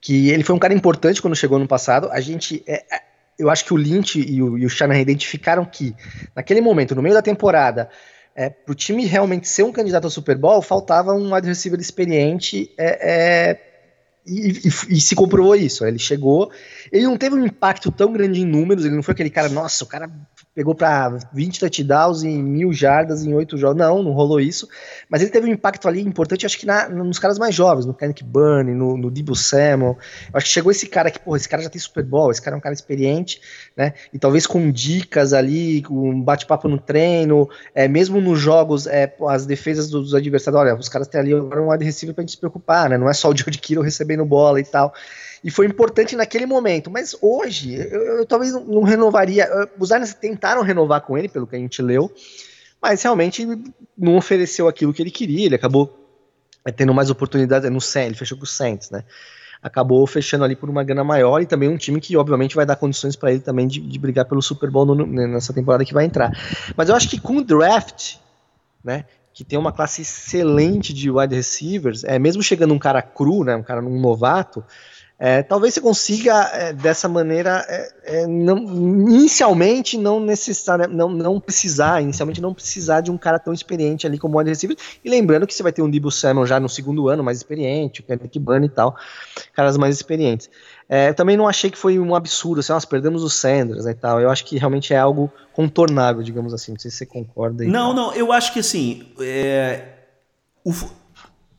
que 0.00 0.30
ele 0.30 0.42
foi 0.42 0.56
um 0.56 0.58
cara 0.58 0.72
importante 0.72 1.20
quando 1.20 1.36
chegou 1.36 1.58
no 1.58 1.68
passado. 1.68 2.08
A 2.10 2.20
gente. 2.20 2.64
É, 2.66 2.82
é, 2.90 3.02
eu 3.38 3.50
acho 3.50 3.64
que 3.64 3.74
o 3.74 3.76
Lynch 3.76 4.18
e 4.18 4.42
o, 4.42 4.58
e 4.58 4.66
o 4.66 4.70
Shanahan 4.70 5.00
identificaram 5.00 5.64
que, 5.64 5.94
naquele 6.34 6.60
momento, 6.60 6.94
no 6.94 7.02
meio 7.02 7.14
da 7.14 7.22
temporada, 7.22 7.88
é, 8.34 8.50
para 8.50 8.72
o 8.72 8.74
time 8.74 9.06
realmente 9.06 9.48
ser 9.48 9.62
um 9.62 9.72
candidato 9.72 10.04
ao 10.04 10.10
Super 10.10 10.36
Bowl, 10.36 10.60
faltava 10.60 11.14
um 11.14 11.34
wide 11.34 11.46
receiver 11.46 11.80
experiente 11.80 12.70
é, 12.78 13.50
é 13.50 13.69
e, 14.26 14.50
e, 14.50 14.96
e, 14.96 15.00
se 15.00 15.14
comprovou 15.14 15.54
isso. 15.56 15.84
Ele 15.84 15.98
chegou, 15.98 16.50
ele 16.92 17.04
não 17.04 17.16
teve 17.16 17.34
um 17.34 17.44
impacto 17.44 17.90
tão 17.90 18.12
grande 18.12 18.40
em 18.40 18.44
números, 18.44 18.84
ele 18.84 18.94
não 18.94 19.02
foi 19.02 19.12
aquele 19.12 19.30
cara, 19.30 19.48
nossa, 19.48 19.82
o 19.84 19.86
cara 19.86 20.10
pegou 20.54 20.74
para 20.74 21.16
20 21.32 21.60
touchdowns 21.60 22.22
e 22.22 22.28
mil 22.28 22.72
jardas 22.72 23.24
em 23.24 23.32
oito 23.34 23.56
jogos. 23.56 23.78
Não, 23.78 24.02
não 24.02 24.12
rolou 24.12 24.40
isso. 24.40 24.68
Mas 25.08 25.22
ele 25.22 25.30
teve 25.30 25.48
um 25.48 25.52
impacto 25.52 25.88
ali 25.88 26.00
importante, 26.00 26.44
acho 26.44 26.58
que 26.58 26.66
na, 26.66 26.88
nos 26.88 27.18
caras 27.18 27.38
mais 27.38 27.54
jovens, 27.54 27.86
no 27.86 27.94
Kenneth 27.94 28.22
Burn, 28.24 28.74
no, 28.74 28.96
no 28.96 29.10
Debo 29.10 29.34
Samuel. 29.34 29.96
Eu 30.32 30.36
acho 30.36 30.46
que 30.46 30.52
chegou 30.52 30.70
esse 30.70 30.86
cara 30.86 31.10
que, 31.10 31.18
porra, 31.18 31.36
esse 31.36 31.48
cara 31.48 31.62
já 31.62 31.70
tem 31.70 31.80
Super 31.80 32.04
Bowl, 32.04 32.30
esse 32.30 32.42
cara 32.42 32.56
é 32.56 32.58
um 32.58 32.60
cara 32.60 32.74
experiente, 32.74 33.40
né? 33.76 33.94
E 34.12 34.18
talvez 34.18 34.46
com 34.46 34.70
dicas 34.70 35.32
ali, 35.32 35.82
com 35.82 36.10
um 36.10 36.20
bate-papo 36.20 36.68
no 36.68 36.78
treino, 36.78 37.48
é, 37.74 37.88
mesmo 37.88 38.20
nos 38.20 38.38
jogos, 38.38 38.86
é, 38.86 39.12
as 39.28 39.46
defesas 39.46 39.88
dos 39.88 40.14
adversários, 40.14 40.60
olha, 40.60 40.74
os 40.74 40.88
caras 40.88 41.08
têm 41.08 41.20
ali 41.20 41.34
um 41.34 41.70
wide 41.70 41.84
receiver 41.84 42.14
pra 42.14 42.22
gente 42.22 42.32
se 42.32 42.38
preocupar, 42.38 42.90
né? 42.90 42.98
Não 42.98 43.08
é 43.08 43.14
só 43.14 43.30
o 43.30 43.36
George 43.36 43.58
Kittle 43.58 43.84
recebendo 43.84 44.09
bola 44.24 44.60
e 44.60 44.64
tal 44.64 44.94
e 45.42 45.50
foi 45.50 45.66
importante 45.66 46.14
naquele 46.14 46.46
momento. 46.46 46.90
Mas 46.90 47.16
hoje, 47.20 47.74
eu, 47.74 48.18
eu 48.18 48.26
talvez 48.26 48.52
não, 48.52 48.64
não, 48.64 48.82
renovaria. 48.82 49.48
Os 49.78 49.90
Lions 49.90 50.14
tentaram 50.14 50.62
renovar 50.62 51.00
com 51.00 51.16
ele, 51.16 51.28
pelo 51.28 51.46
que 51.46 51.56
a 51.56 51.58
gente 51.58 51.80
leu, 51.82 52.12
mas 52.80 53.02
realmente 53.02 53.46
não 53.96 54.16
ofereceu 54.16 54.68
aquilo 54.68 54.92
que 54.92 55.02
ele 55.02 55.10
queria. 55.10 55.46
Ele 55.46 55.54
acabou 55.54 55.98
é, 56.64 56.70
tendo 56.70 56.92
mais 56.92 57.10
oportunidades 57.10 57.70
no 57.70 57.80
Saints, 57.80 58.10
ele 58.10 58.18
fechou 58.18 58.36
com 58.36 58.44
o 58.44 58.46
Saints, 58.46 58.90
né? 58.90 59.04
Acabou 59.62 60.06
fechando 60.06 60.44
ali 60.44 60.56
por 60.56 60.70
uma 60.70 60.82
grana 60.82 61.04
maior 61.04 61.40
e 61.42 61.46
também 61.46 61.68
um 61.68 61.76
time 61.76 62.00
que, 62.00 62.16
obviamente, 62.16 62.56
vai 62.56 62.64
dar 62.64 62.76
condições 62.76 63.14
para 63.14 63.30
ele 63.30 63.40
também 63.40 63.66
de, 63.66 63.78
de, 63.78 63.98
brigar 63.98 64.24
pelo 64.24 64.40
Super 64.40 64.70
Bowl 64.70 64.86
no, 64.86 65.06
nessa 65.06 65.52
temporada 65.52 65.84
que 65.84 65.92
vai 65.92 66.06
entrar. 66.06 66.32
Mas 66.74 66.88
eu 66.88 66.94
acho 66.94 67.10
que 67.10 67.20
com 67.20 67.36
o 67.36 67.44
draft, 67.44 68.16
né? 68.82 69.04
Que 69.32 69.44
tem 69.44 69.58
uma 69.58 69.72
classe 69.72 70.02
excelente 70.02 70.92
de 70.92 71.10
wide 71.10 71.34
receivers, 71.34 72.04
é 72.04 72.18
mesmo 72.18 72.42
chegando 72.42 72.74
um 72.74 72.78
cara 72.78 73.00
cru, 73.02 73.44
né, 73.44 73.56
um 73.56 73.62
cara 73.62 73.80
um 73.80 74.00
novato, 74.00 74.64
É, 75.22 75.42
talvez 75.42 75.74
você 75.74 75.82
consiga 75.82 76.32
é, 76.54 76.72
dessa 76.72 77.06
maneira, 77.06 77.62
é, 77.68 78.22
é 78.22 78.26
não, 78.26 78.56
inicialmente 78.56 79.98
não 79.98 80.18
necessária, 80.18 80.88
não, 80.88 81.10
não 81.10 81.38
precisar, 81.38 82.00
inicialmente 82.00 82.40
não 82.40 82.54
precisar 82.54 83.02
de 83.02 83.10
um 83.10 83.18
cara 83.18 83.38
tão 83.38 83.52
experiente 83.52 84.06
ali 84.06 84.18
como 84.18 84.34
o 84.34 84.38
wide 84.38 84.48
receiver. 84.48 84.78
E 85.04 85.10
lembrando 85.10 85.46
que 85.46 85.52
você 85.52 85.62
vai 85.62 85.72
ter 85.72 85.82
um 85.82 85.90
Debo 85.90 86.10
Samuel 86.10 86.46
já 86.46 86.58
no 86.58 86.70
segundo 86.70 87.10
ano, 87.10 87.22
mais 87.22 87.36
experiente, 87.36 88.00
o 88.00 88.02
Kenneth 88.02 88.40
Bunny 88.40 88.64
e 88.64 88.70
tal, 88.70 88.96
caras 89.52 89.76
mais 89.76 89.94
experientes. 89.94 90.48
É, 90.92 91.12
também 91.12 91.36
não 91.36 91.46
achei 91.46 91.70
que 91.70 91.78
foi 91.78 92.00
um 92.00 92.16
absurdo, 92.16 92.58
assim, 92.58 92.72
nós 92.72 92.84
perdemos 92.84 93.22
o 93.22 93.30
Sanders 93.30 93.84
né, 93.84 93.92
e 93.92 93.94
tal. 93.94 94.20
Eu 94.20 94.28
acho 94.28 94.44
que 94.44 94.58
realmente 94.58 94.92
é 94.92 94.98
algo 94.98 95.32
contornável, 95.52 96.20
digamos 96.20 96.52
assim. 96.52 96.72
Não 96.72 96.80
sei 96.80 96.90
se 96.90 96.96
você 96.96 97.06
concorda. 97.06 97.64
Não, 97.64 97.94
tal. 97.94 97.94
não, 97.94 98.12
eu 98.12 98.32
acho 98.32 98.52
que 98.52 98.58
assim, 98.58 99.06
é, 99.20 99.84
o, 100.64 100.74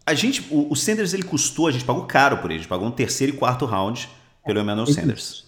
a 0.06 0.13
gente, 0.13 0.46
o, 0.52 0.70
o, 0.70 0.76
Sanders 0.76 1.13
ele 1.13 1.24
custou, 1.24 1.67
a 1.67 1.72
gente 1.72 1.86
pagou 1.86 2.04
caro 2.04 2.39
por 2.39 2.52
ele, 2.52 2.56
a 2.56 2.58
gente 2.58 2.67
pagou 2.67 2.86
um 2.86 2.91
terceiro 2.91 3.34
e 3.34 3.38
quarto 3.38 3.65
round 3.65 4.10
pelo 4.46 4.60
Emmanuel 4.60 4.89
é 4.89 4.91
Sanders. 4.91 5.46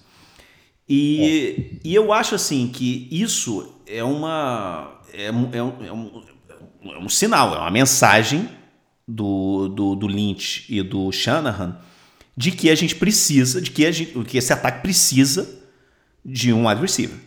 E, 0.87 1.81
é. 1.83 1.87
e 1.89 1.93
eu 1.93 2.13
acho 2.13 2.35
assim 2.35 2.69
que 2.69 3.09
isso 3.11 3.75
é 3.85 4.01
uma 4.01 5.01
é 5.13 5.29
um, 5.29 5.49
é 5.51 5.61
um, 5.61 5.85
é 5.85 5.91
um, 5.91 6.23
é 6.85 6.97
um 6.99 7.09
sinal, 7.09 7.53
é 7.53 7.57
uma 7.57 7.71
mensagem 7.71 8.49
do, 9.05 9.67
do, 9.67 9.95
do, 9.95 10.07
Lynch 10.07 10.65
e 10.69 10.81
do 10.81 11.11
Shanahan 11.11 11.77
de 12.35 12.51
que 12.51 12.69
a 12.69 12.75
gente 12.75 12.95
precisa, 12.95 13.61
de 13.61 13.71
que, 13.71 13.85
a 13.85 13.91
gente, 13.91 14.11
que 14.23 14.37
esse 14.37 14.51
ataque 14.51 14.81
precisa 14.81 15.61
de 16.25 16.51
um 16.51 16.67
wide 16.67 16.81
receiver. 16.81 17.17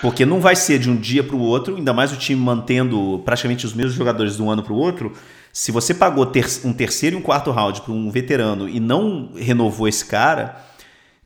Porque 0.00 0.24
não 0.24 0.40
vai 0.40 0.56
ser 0.56 0.78
de 0.78 0.90
um 0.90 0.96
dia 0.96 1.22
para 1.22 1.36
o 1.36 1.40
outro, 1.40 1.76
ainda 1.76 1.92
mais 1.92 2.12
o 2.12 2.16
time 2.16 2.40
mantendo 2.40 3.20
praticamente 3.24 3.66
os 3.66 3.74
mesmos 3.74 3.94
jogadores 3.94 4.36
de 4.36 4.42
um 4.42 4.50
ano 4.50 4.62
para 4.62 4.72
o 4.72 4.76
outro, 4.76 5.12
se 5.52 5.72
você 5.72 5.92
pagou 5.92 6.26
ter 6.26 6.46
um 6.64 6.72
terceiro 6.72 7.16
e 7.16 7.18
um 7.18 7.22
quarto 7.22 7.50
round 7.50 7.82
para 7.82 7.92
um 7.92 8.10
veterano 8.10 8.68
e 8.68 8.78
não 8.78 9.32
renovou 9.34 9.88
esse 9.88 10.04
cara, 10.04 10.64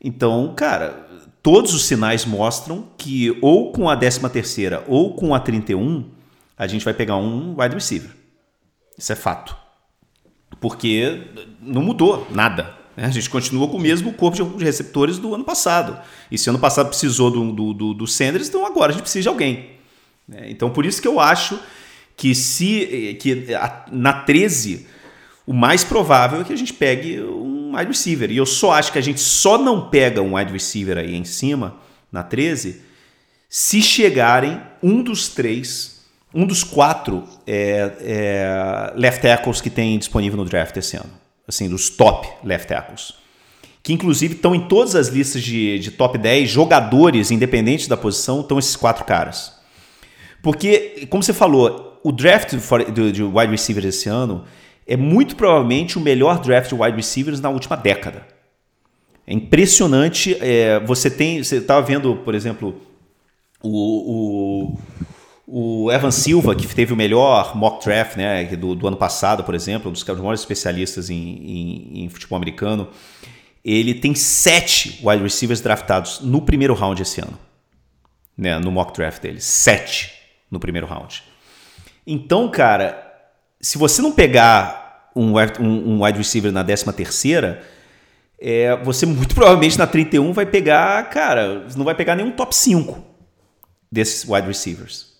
então, 0.02 0.52
cara, 0.56 1.06
todos 1.42 1.74
os 1.74 1.84
sinais 1.84 2.24
mostram 2.24 2.88
que 2.96 3.36
ou 3.42 3.72
com 3.72 3.88
a 3.88 3.96
13 3.96 4.28
terceira 4.30 4.82
ou 4.88 5.14
com 5.14 5.34
a 5.34 5.40
31, 5.40 6.10
a 6.56 6.66
gente 6.66 6.84
vai 6.84 6.94
pegar 6.94 7.16
um 7.16 7.54
wide 7.60 7.74
receiver. 7.74 8.10
Isso 8.96 9.12
é 9.12 9.16
fato. 9.16 9.63
Porque 10.60 11.22
não 11.60 11.82
mudou 11.82 12.26
nada. 12.30 12.74
Né? 12.96 13.06
A 13.06 13.10
gente 13.10 13.28
continua 13.28 13.68
com 13.68 13.76
o 13.76 13.80
mesmo 13.80 14.12
corpo 14.12 14.56
de 14.56 14.64
receptores 14.64 15.18
do 15.18 15.34
ano 15.34 15.44
passado. 15.44 15.98
E 16.30 16.38
se 16.38 16.48
ano 16.48 16.58
passado 16.58 16.88
precisou 16.88 17.30
do, 17.30 17.52
do, 17.52 17.74
do, 17.74 17.94
do 17.94 18.06
Sanders, 18.06 18.48
então 18.48 18.64
agora 18.64 18.90
a 18.90 18.92
gente 18.92 19.02
precisa 19.02 19.22
de 19.22 19.28
alguém. 19.28 19.70
Né? 20.28 20.50
Então 20.50 20.70
por 20.70 20.86
isso 20.86 21.00
que 21.02 21.08
eu 21.08 21.20
acho 21.20 21.58
que 22.16 22.34
se 22.34 23.16
que 23.20 23.48
na 23.90 24.12
13 24.12 24.86
o 25.46 25.52
mais 25.52 25.84
provável 25.84 26.40
é 26.40 26.44
que 26.44 26.52
a 26.52 26.56
gente 26.56 26.72
pegue 26.72 27.20
um 27.20 27.76
wide 27.76 27.88
receiver. 27.88 28.30
E 28.30 28.36
eu 28.36 28.46
só 28.46 28.72
acho 28.72 28.92
que 28.92 28.98
a 28.98 29.02
gente 29.02 29.20
só 29.20 29.58
não 29.58 29.88
pega 29.88 30.22
um 30.22 30.36
wide 30.36 30.52
receiver 30.52 30.96
aí 30.96 31.14
em 31.14 31.24
cima, 31.24 31.76
na 32.10 32.22
13, 32.22 32.80
se 33.48 33.82
chegarem 33.82 34.60
um 34.82 35.02
dos 35.02 35.28
três, 35.28 35.93
um 36.34 36.44
dos 36.46 36.64
quatro 36.64 37.22
é, 37.46 37.92
é, 38.00 38.92
left 38.96 39.22
tackles 39.22 39.60
que 39.60 39.70
tem 39.70 39.98
disponível 39.98 40.36
no 40.36 40.44
draft 40.44 40.76
esse 40.76 40.96
ano. 40.96 41.10
Assim, 41.46 41.68
dos 41.68 41.88
top 41.88 42.28
left 42.42 42.66
tackles. 42.66 43.14
Que 43.82 43.92
inclusive 43.92 44.34
estão 44.34 44.54
em 44.54 44.66
todas 44.66 44.96
as 44.96 45.08
listas 45.08 45.42
de, 45.42 45.78
de 45.78 45.90
top 45.90 46.18
10 46.18 46.50
jogadores, 46.50 47.30
independente 47.30 47.88
da 47.88 47.96
posição, 47.96 48.40
estão 48.40 48.58
esses 48.58 48.74
quatro 48.74 49.04
caras. 49.04 49.52
Porque, 50.42 51.06
como 51.08 51.22
você 51.22 51.32
falou, 51.32 52.00
o 52.02 52.10
draft 52.10 52.54
de 53.12 53.22
wide 53.22 53.50
receivers 53.50 53.86
esse 53.86 54.08
ano 54.08 54.44
é 54.86 54.96
muito 54.96 55.36
provavelmente 55.36 55.96
o 55.96 56.00
melhor 56.00 56.40
draft 56.40 56.68
de 56.68 56.74
wide 56.74 56.96
receivers 56.96 57.40
na 57.40 57.48
última 57.48 57.76
década. 57.76 58.26
É 59.26 59.32
impressionante. 59.32 60.36
É, 60.40 60.80
você 60.80 61.10
tem. 61.10 61.42
Você 61.42 61.56
estava 61.56 61.80
vendo, 61.80 62.16
por 62.16 62.34
exemplo, 62.34 62.78
o, 63.62 63.70
o, 63.70 64.78
o, 65.46 65.90
Evan 65.92 66.10
Silva, 66.10 66.54
que 66.54 66.66
teve 66.66 66.92
o 66.92 66.96
melhor 66.96 67.56
mock 67.56 67.84
draft 67.84 68.16
né, 68.16 68.44
do, 68.56 68.74
do 68.74 68.86
ano 68.86 68.96
passado, 68.96 69.44
por 69.44 69.54
exemplo, 69.54 69.90
um 69.90 69.92
dos 69.92 70.04
maiores 70.04 70.40
especialistas 70.40 71.10
em, 71.10 71.16
em, 71.16 72.04
em 72.04 72.08
futebol 72.08 72.36
americano. 72.36 72.88
Ele 73.64 73.94
tem 73.94 74.14
sete 74.14 75.00
wide 75.02 75.22
receivers 75.22 75.60
draftados 75.60 76.20
no 76.20 76.42
primeiro 76.42 76.74
round 76.74 77.00
esse 77.00 77.20
ano. 77.20 77.38
Né, 78.36 78.58
no 78.58 78.70
mock 78.70 78.92
draft 78.92 79.22
dele. 79.22 79.40
Sete 79.40 80.12
no 80.50 80.58
primeiro 80.58 80.86
round. 80.86 81.22
Então, 82.06 82.50
cara, 82.50 83.00
se 83.60 83.78
você 83.78 84.02
não 84.02 84.12
pegar 84.12 85.10
um, 85.14 85.32
um, 85.60 85.94
um 85.94 86.04
wide 86.04 86.18
receiver 86.18 86.52
na 86.52 86.64
13 86.64 86.92
terceira, 86.92 87.62
é, 88.40 88.76
você 88.76 89.06
muito 89.06 89.34
provavelmente 89.36 89.78
na 89.78 89.86
31 89.86 90.32
vai 90.32 90.46
pegar, 90.46 91.08
cara, 91.10 91.66
não 91.76 91.84
vai 91.84 91.94
pegar 91.94 92.14
nenhum 92.14 92.32
top 92.32 92.54
5 92.54 93.02
desses 93.90 94.28
wide 94.28 94.46
receivers. 94.46 95.13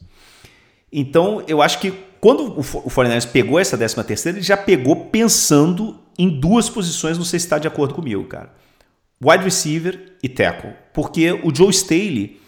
Então, 0.97 1.43
eu 1.49 1.61
acho 1.61 1.81
que 1.81 1.93
quando 2.21 2.59
o 2.59 2.63
49ers 2.63 3.27
pegou 3.27 3.59
essa 3.59 3.77
13 3.77 4.05
terceira, 4.05 4.39
ele 4.39 4.47
já 4.47 4.57
pegou 4.57 5.07
pensando 5.07 5.99
em 6.17 6.29
duas 6.29 6.71
posições, 6.71 7.19
não 7.19 7.25
sei 7.25 7.41
se 7.41 7.47
está 7.47 7.59
de 7.59 7.67
acordo 7.67 7.93
comigo, 7.93 8.23
cara. 8.25 8.53
Wide 9.21 9.43
receiver 9.43 10.13
e 10.23 10.29
tackle. 10.29 10.71
Porque 10.93 11.33
o 11.33 11.53
Joe 11.53 11.71
Staley, 11.71 12.41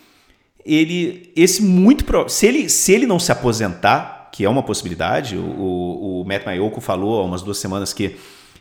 ele, 0.64 1.32
esse 1.34 1.60
muito, 1.60 2.04
se 2.28 2.46
ele, 2.46 2.68
se 2.68 2.92
ele 2.92 3.04
não 3.04 3.18
se 3.18 3.32
aposentar, 3.32 4.30
que 4.32 4.44
é 4.44 4.48
uma 4.48 4.62
possibilidade. 4.62 5.36
O, 5.36 6.20
o 6.20 6.24
Matt 6.24 6.46
Mayoko 6.46 6.80
falou 6.80 7.20
há 7.20 7.24
umas 7.24 7.42
duas 7.42 7.58
semanas 7.58 7.92
que, 7.92 8.16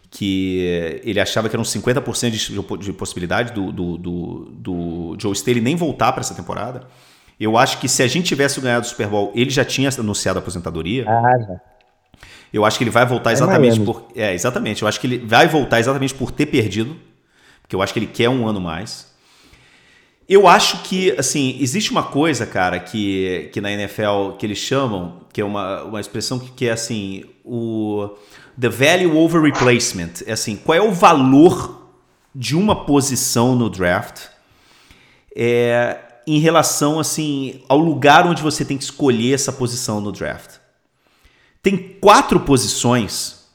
que 0.10 1.00
ele 1.04 1.20
achava 1.20 1.48
que 1.48 1.56
era 1.56 1.62
uns 1.62 1.72
50% 1.72 2.32
de, 2.32 2.84
de 2.86 2.94
possibilidade 2.94 3.54
do, 3.54 3.72
do, 3.72 3.98
do, 3.98 4.52
do 4.52 5.18
Joe 5.20 5.34
Staley 5.34 5.62
nem 5.62 5.76
voltar 5.76 6.12
para 6.12 6.22
essa 6.22 6.34
temporada. 6.34 6.88
Eu 7.40 7.58
acho 7.58 7.80
que 7.80 7.88
se 7.88 8.02
a 8.02 8.08
gente 8.08 8.28
tivesse 8.28 8.60
ganhado 8.62 8.86
o 8.86 8.90
Super 8.90 9.08
Bowl, 9.08 9.32
ele 9.36 9.50
já 9.50 9.66
tinha 9.66 9.90
anunciado 9.98 10.40
a 10.40 10.42
aposentadoria. 10.42 11.06
Ah, 11.08 11.38
já. 11.38 11.62
Eu 12.54 12.64
acho 12.64 12.78
que 12.78 12.84
ele 12.86 12.92
vai 12.92 13.06
voltar 13.06 13.32
é 13.32 13.34
exatamente 13.34 13.82
é 13.82 13.84
por. 13.84 14.08
É, 14.16 14.34
exatamente. 14.34 14.82
Eu 14.82 14.88
acho 14.88 15.00
que 15.00 15.08
ele 15.08 15.18
vai 15.18 15.48
voltar 15.48 15.80
exatamente 15.80 16.14
por 16.14 16.32
ter 16.32 16.46
perdido. 16.46 16.96
Porque 17.62 17.76
eu 17.76 17.82
acho 17.82 17.92
que 17.92 18.00
ele 18.00 18.08
quer 18.08 18.30
um 18.30 18.48
ano 18.48 18.62
mais. 18.62 19.14
Eu 20.28 20.48
acho 20.48 20.82
que, 20.84 21.12
assim, 21.20 21.58
existe 21.60 21.92
uma 21.92 22.04
coisa, 22.04 22.46
cara, 22.46 22.80
que, 22.80 23.50
que 23.54 23.62
na 23.62 23.72
NFL 23.72 24.32
que 24.40 24.46
eles 24.46 24.58
chamam, 24.58 25.22
que 25.32 25.42
é 25.42 25.46
uma, 25.46 25.84
uma 25.84 26.00
expressão 26.00 26.40
que, 26.40 26.52
que 26.52 26.68
é 26.68 26.72
assim, 26.72 27.26
o 27.44 28.10
the 28.60 28.70
value 28.70 29.18
over 29.18 29.42
replacement. 29.42 30.24
É 30.26 30.32
assim, 30.32 30.56
qual 30.56 30.76
é 30.76 30.82
o 30.82 30.92
valor 30.92 31.90
de 32.34 32.56
uma 32.56 32.86
posição 32.86 33.56
no 33.56 33.70
draft 33.70 34.28
é, 35.36 36.00
em 36.28 36.40
relação, 36.40 37.00
assim, 37.00 37.64
ao 37.70 37.78
lugar 37.78 38.26
onde 38.26 38.42
você 38.42 38.66
tem 38.66 38.78
que 38.78 38.84
escolher 38.84 39.34
essa 39.34 39.52
posição 39.52 40.02
no 40.02 40.12
draft. 40.12 40.58
Tem 41.62 41.78
quatro 42.00 42.40
posições 42.40 43.46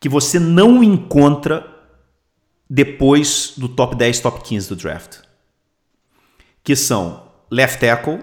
que 0.00 0.08
você 0.08 0.38
não 0.38 0.82
encontra 0.82 1.66
depois 2.68 3.54
do 3.56 3.68
top 3.68 3.96
10, 3.96 4.20
top 4.20 4.42
15 4.42 4.68
do 4.68 4.76
draft 4.76 5.32
que 6.64 6.76
são 6.76 7.28
left 7.50 7.80
tackle, 7.80 8.20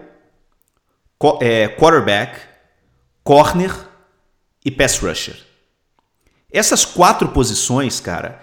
é, 1.42 1.68
quarterback, 1.68 2.40
corner 3.24 3.72
e 4.64 4.72
pass 4.72 4.98
rusher. 4.98 5.36
Essas 6.52 6.86
quatro 6.86 7.30
posições, 7.30 8.00
cara, 8.00 8.42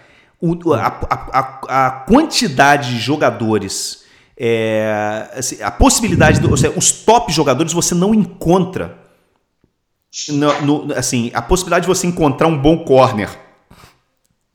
a, 0.75 1.39
a, 1.39 1.87
a 1.87 1.91
quantidade 1.91 2.91
de 2.91 2.99
jogadores, 2.99 4.05
é, 4.37 5.31
assim, 5.35 5.63
a 5.63 5.71
possibilidade, 5.71 6.41
de, 6.41 6.59
seja, 6.59 6.75
os 6.77 6.93
top 6.93 7.33
jogadores 7.33 7.73
você 7.73 7.95
não 7.95 8.15
encontra. 8.15 8.99
No, 10.29 10.87
no, 10.87 10.95
assim, 10.95 11.31
a 11.35 11.43
possibilidade 11.43 11.83
de 11.83 11.89
você 11.89 12.07
encontrar 12.07 12.47
um 12.47 12.57
bom 12.57 12.79
corner 12.85 13.29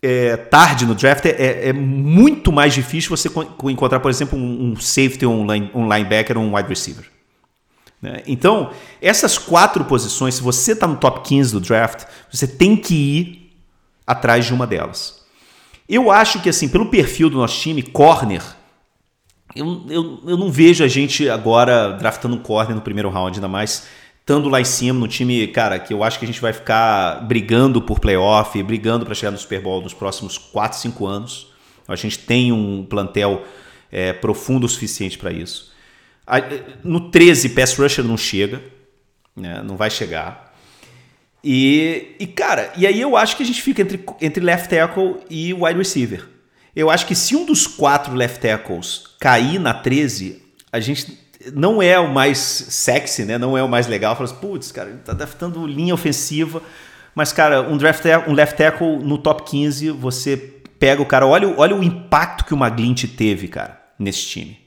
é, 0.02 0.36
tarde 0.36 0.86
no 0.86 0.96
draft, 0.96 1.26
é, 1.26 1.70
é, 1.70 1.74
muito 1.74 2.52
mais 2.52 2.74
difícil 2.74 3.16
você 3.16 3.30
encontrar, 3.66 4.00
por 4.00 4.10
exemplo, 4.10 4.38
um, 4.38 4.72
um 4.72 4.76
safety, 4.76 5.26
um, 5.26 5.52
line, 5.52 5.70
um 5.76 5.92
linebacker 5.92 6.38
ou 6.38 6.44
um 6.44 6.56
wide 6.56 6.68
receiver. 6.68 7.06
Né? 8.02 8.24
Então, 8.26 8.72
essas 9.00 9.38
quatro 9.38 9.86
posições, 9.86 10.36
se 10.36 10.42
você 10.42 10.72
está 10.72 10.88
no 10.88 10.98
top 10.98 11.22
15 11.22 11.54
do 11.54 11.60
draft, 11.60 12.06
você 12.32 12.48
tem 12.48 12.76
que 12.76 12.96
ir 12.96 13.54
atrás 14.08 14.46
de 14.46 14.54
uma 14.54 14.66
delas. 14.66 15.22
Eu 15.88 16.10
acho 16.10 16.42
que, 16.42 16.50
assim, 16.50 16.68
pelo 16.68 16.88
perfil 16.88 17.30
do 17.30 17.38
nosso 17.38 17.60
time, 17.60 17.84
corner, 17.84 18.42
eu, 19.56 19.86
eu, 19.90 20.20
eu 20.28 20.38
não 20.38 20.52
vejo 20.52 20.84
a 20.84 20.88
gente 20.88 21.30
agora 21.30 21.92
draftando 21.92 22.36
um 22.36 22.40
corner 22.40 22.76
no 22.76 22.82
primeiro 22.82 23.10
round, 23.10 23.38
ainda 23.38 23.48
mais 23.48 23.88
estando 24.20 24.48
lá 24.50 24.62
em 24.62 24.66
cima 24.66 25.00
no 25.00 25.08
time, 25.08 25.48
cara, 25.48 25.80
que 25.80 25.94
eu 25.94 26.04
acho 26.04 26.18
que 26.18 26.26
a 26.26 26.28
gente 26.28 26.40
vai 26.40 26.54
ficar 26.54 27.26
brigando 27.28 27.82
por 27.82 28.00
playoff, 28.00 28.62
brigando 28.64 29.06
para 29.06 29.16
chegar 29.16 29.32
no 29.32 29.38
Super 29.38 29.62
Bowl 29.62 29.82
nos 29.82 29.94
próximos 29.94 30.38
4, 30.38 30.78
5 30.78 31.06
anos. 31.06 31.48
A 31.88 31.96
gente 31.96 32.20
tem 32.20 32.52
um 32.52 32.86
plantel 32.86 33.44
é, 33.92 34.14
profundo 34.14 34.66
o 34.66 34.70
suficiente 34.70 35.18
para 35.18 35.32
isso. 35.32 35.72
No 36.84 37.10
13, 37.10 37.50
Pass 37.50 37.76
Rusher 37.78 38.06
não 38.06 38.16
chega, 38.16 38.62
né? 39.36 39.62
não 39.64 39.76
vai 39.76 39.90
chegar. 39.90 40.54
E, 41.44 42.16
e, 42.20 42.28
cara, 42.28 42.72
e 42.78 42.86
aí 42.86 43.02
eu 43.02 43.18
acho 43.18 43.36
que 43.36 43.44
a 43.44 43.46
gente 43.46 43.62
fica 43.62 43.82
entre, 43.82 44.06
entre 44.22 44.44
left 44.44 44.70
tackle 44.70 45.18
e 45.30 45.54
wide 45.54 45.78
receiver. 45.78 46.31
Eu 46.76 46.90
acho 46.90 47.06
que 47.06 47.16
se 47.16 47.36
um 47.36 47.46
dos 47.46 47.68
quatro 47.68 48.14
left 48.14 48.40
tackles 48.40 49.04
cair 49.20 49.60
na 49.60 49.74
13, 49.74 50.42
a 50.72 50.80
gente 50.80 51.18
não 51.54 51.82
é 51.82 52.00
o 52.00 52.12
mais 52.12 52.38
sexy, 52.38 53.26
né? 53.26 53.38
Não 53.38 53.58
é 53.58 53.64
o 53.64 53.68
mais 53.68 53.88
legal. 53.88 54.16
Fala 54.16 54.30
assim, 54.30 54.40
putz, 54.40 54.72
cara, 54.72 54.90
ele 54.90 55.00
tá 55.00 55.14
draftando 55.14 55.66
linha 55.66 55.94
ofensiva. 55.94 56.62
Mas, 57.16 57.34
cara, 57.34 57.62
um, 57.62 57.78
draft, 57.78 58.06
um 58.28 58.34
left 58.34 58.58
tackle 58.58 59.00
no 59.00 59.18
top 59.18 59.44
15, 59.50 59.92
você 59.92 60.38
pega 60.80 61.02
o 61.02 61.06
cara. 61.06 61.28
Olha, 61.28 61.54
olha 61.58 61.76
o 61.76 61.84
impacto 61.84 62.46
que 62.46 62.54
o 62.54 62.58
McGlinch 62.58 63.08
teve, 63.10 63.48
cara, 63.48 63.82
nesse 64.00 64.26
time. 64.28 64.58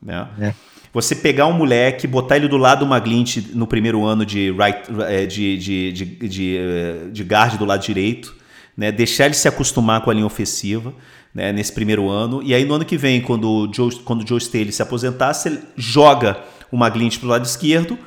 Né? 0.00 0.26
É. 0.40 0.54
Você 0.92 1.14
pegar 1.14 1.46
um 1.46 1.52
moleque, 1.52 2.06
botar 2.06 2.36
ele 2.36 2.48
do 2.48 2.56
lado 2.56 2.84
do 2.84 2.92
McGlinch 2.92 3.52
no 3.54 3.66
primeiro 3.66 4.04
ano 4.04 4.26
de, 4.26 4.50
right, 4.50 4.82
é, 5.08 5.24
de, 5.24 5.56
de, 5.56 5.92
de, 5.92 6.04
de, 6.28 6.56
é, 6.58 7.10
de 7.10 7.22
guard 7.22 7.56
do 7.56 7.64
lado 7.64 7.82
direito, 7.82 8.34
né? 8.76 8.90
deixar 8.92 9.26
ele 9.26 9.34
se 9.34 9.48
acostumar 9.48 10.00
com 10.02 10.10
a 10.10 10.14
linha 10.14 10.26
ofensiva 10.26 10.94
né? 11.34 11.52
nesse 11.52 11.72
primeiro 11.72 12.08
ano. 12.08 12.42
E 12.42 12.54
aí 12.54 12.64
no 12.64 12.74
ano 12.74 12.84
que 12.84 12.96
vem, 12.96 13.20
quando 13.20 13.50
o 13.50 13.72
Joe, 13.72 13.94
quando 14.04 14.22
o 14.22 14.26
Joe 14.26 14.38
Staley 14.38 14.72
se 14.72 14.82
aposentar, 14.82 15.34
você 15.34 15.58
joga 15.76 16.42
o 16.70 16.76
McGlinch 16.76 17.18
pro 17.18 17.28
lado 17.28 17.44
esquerdo, 17.44 17.98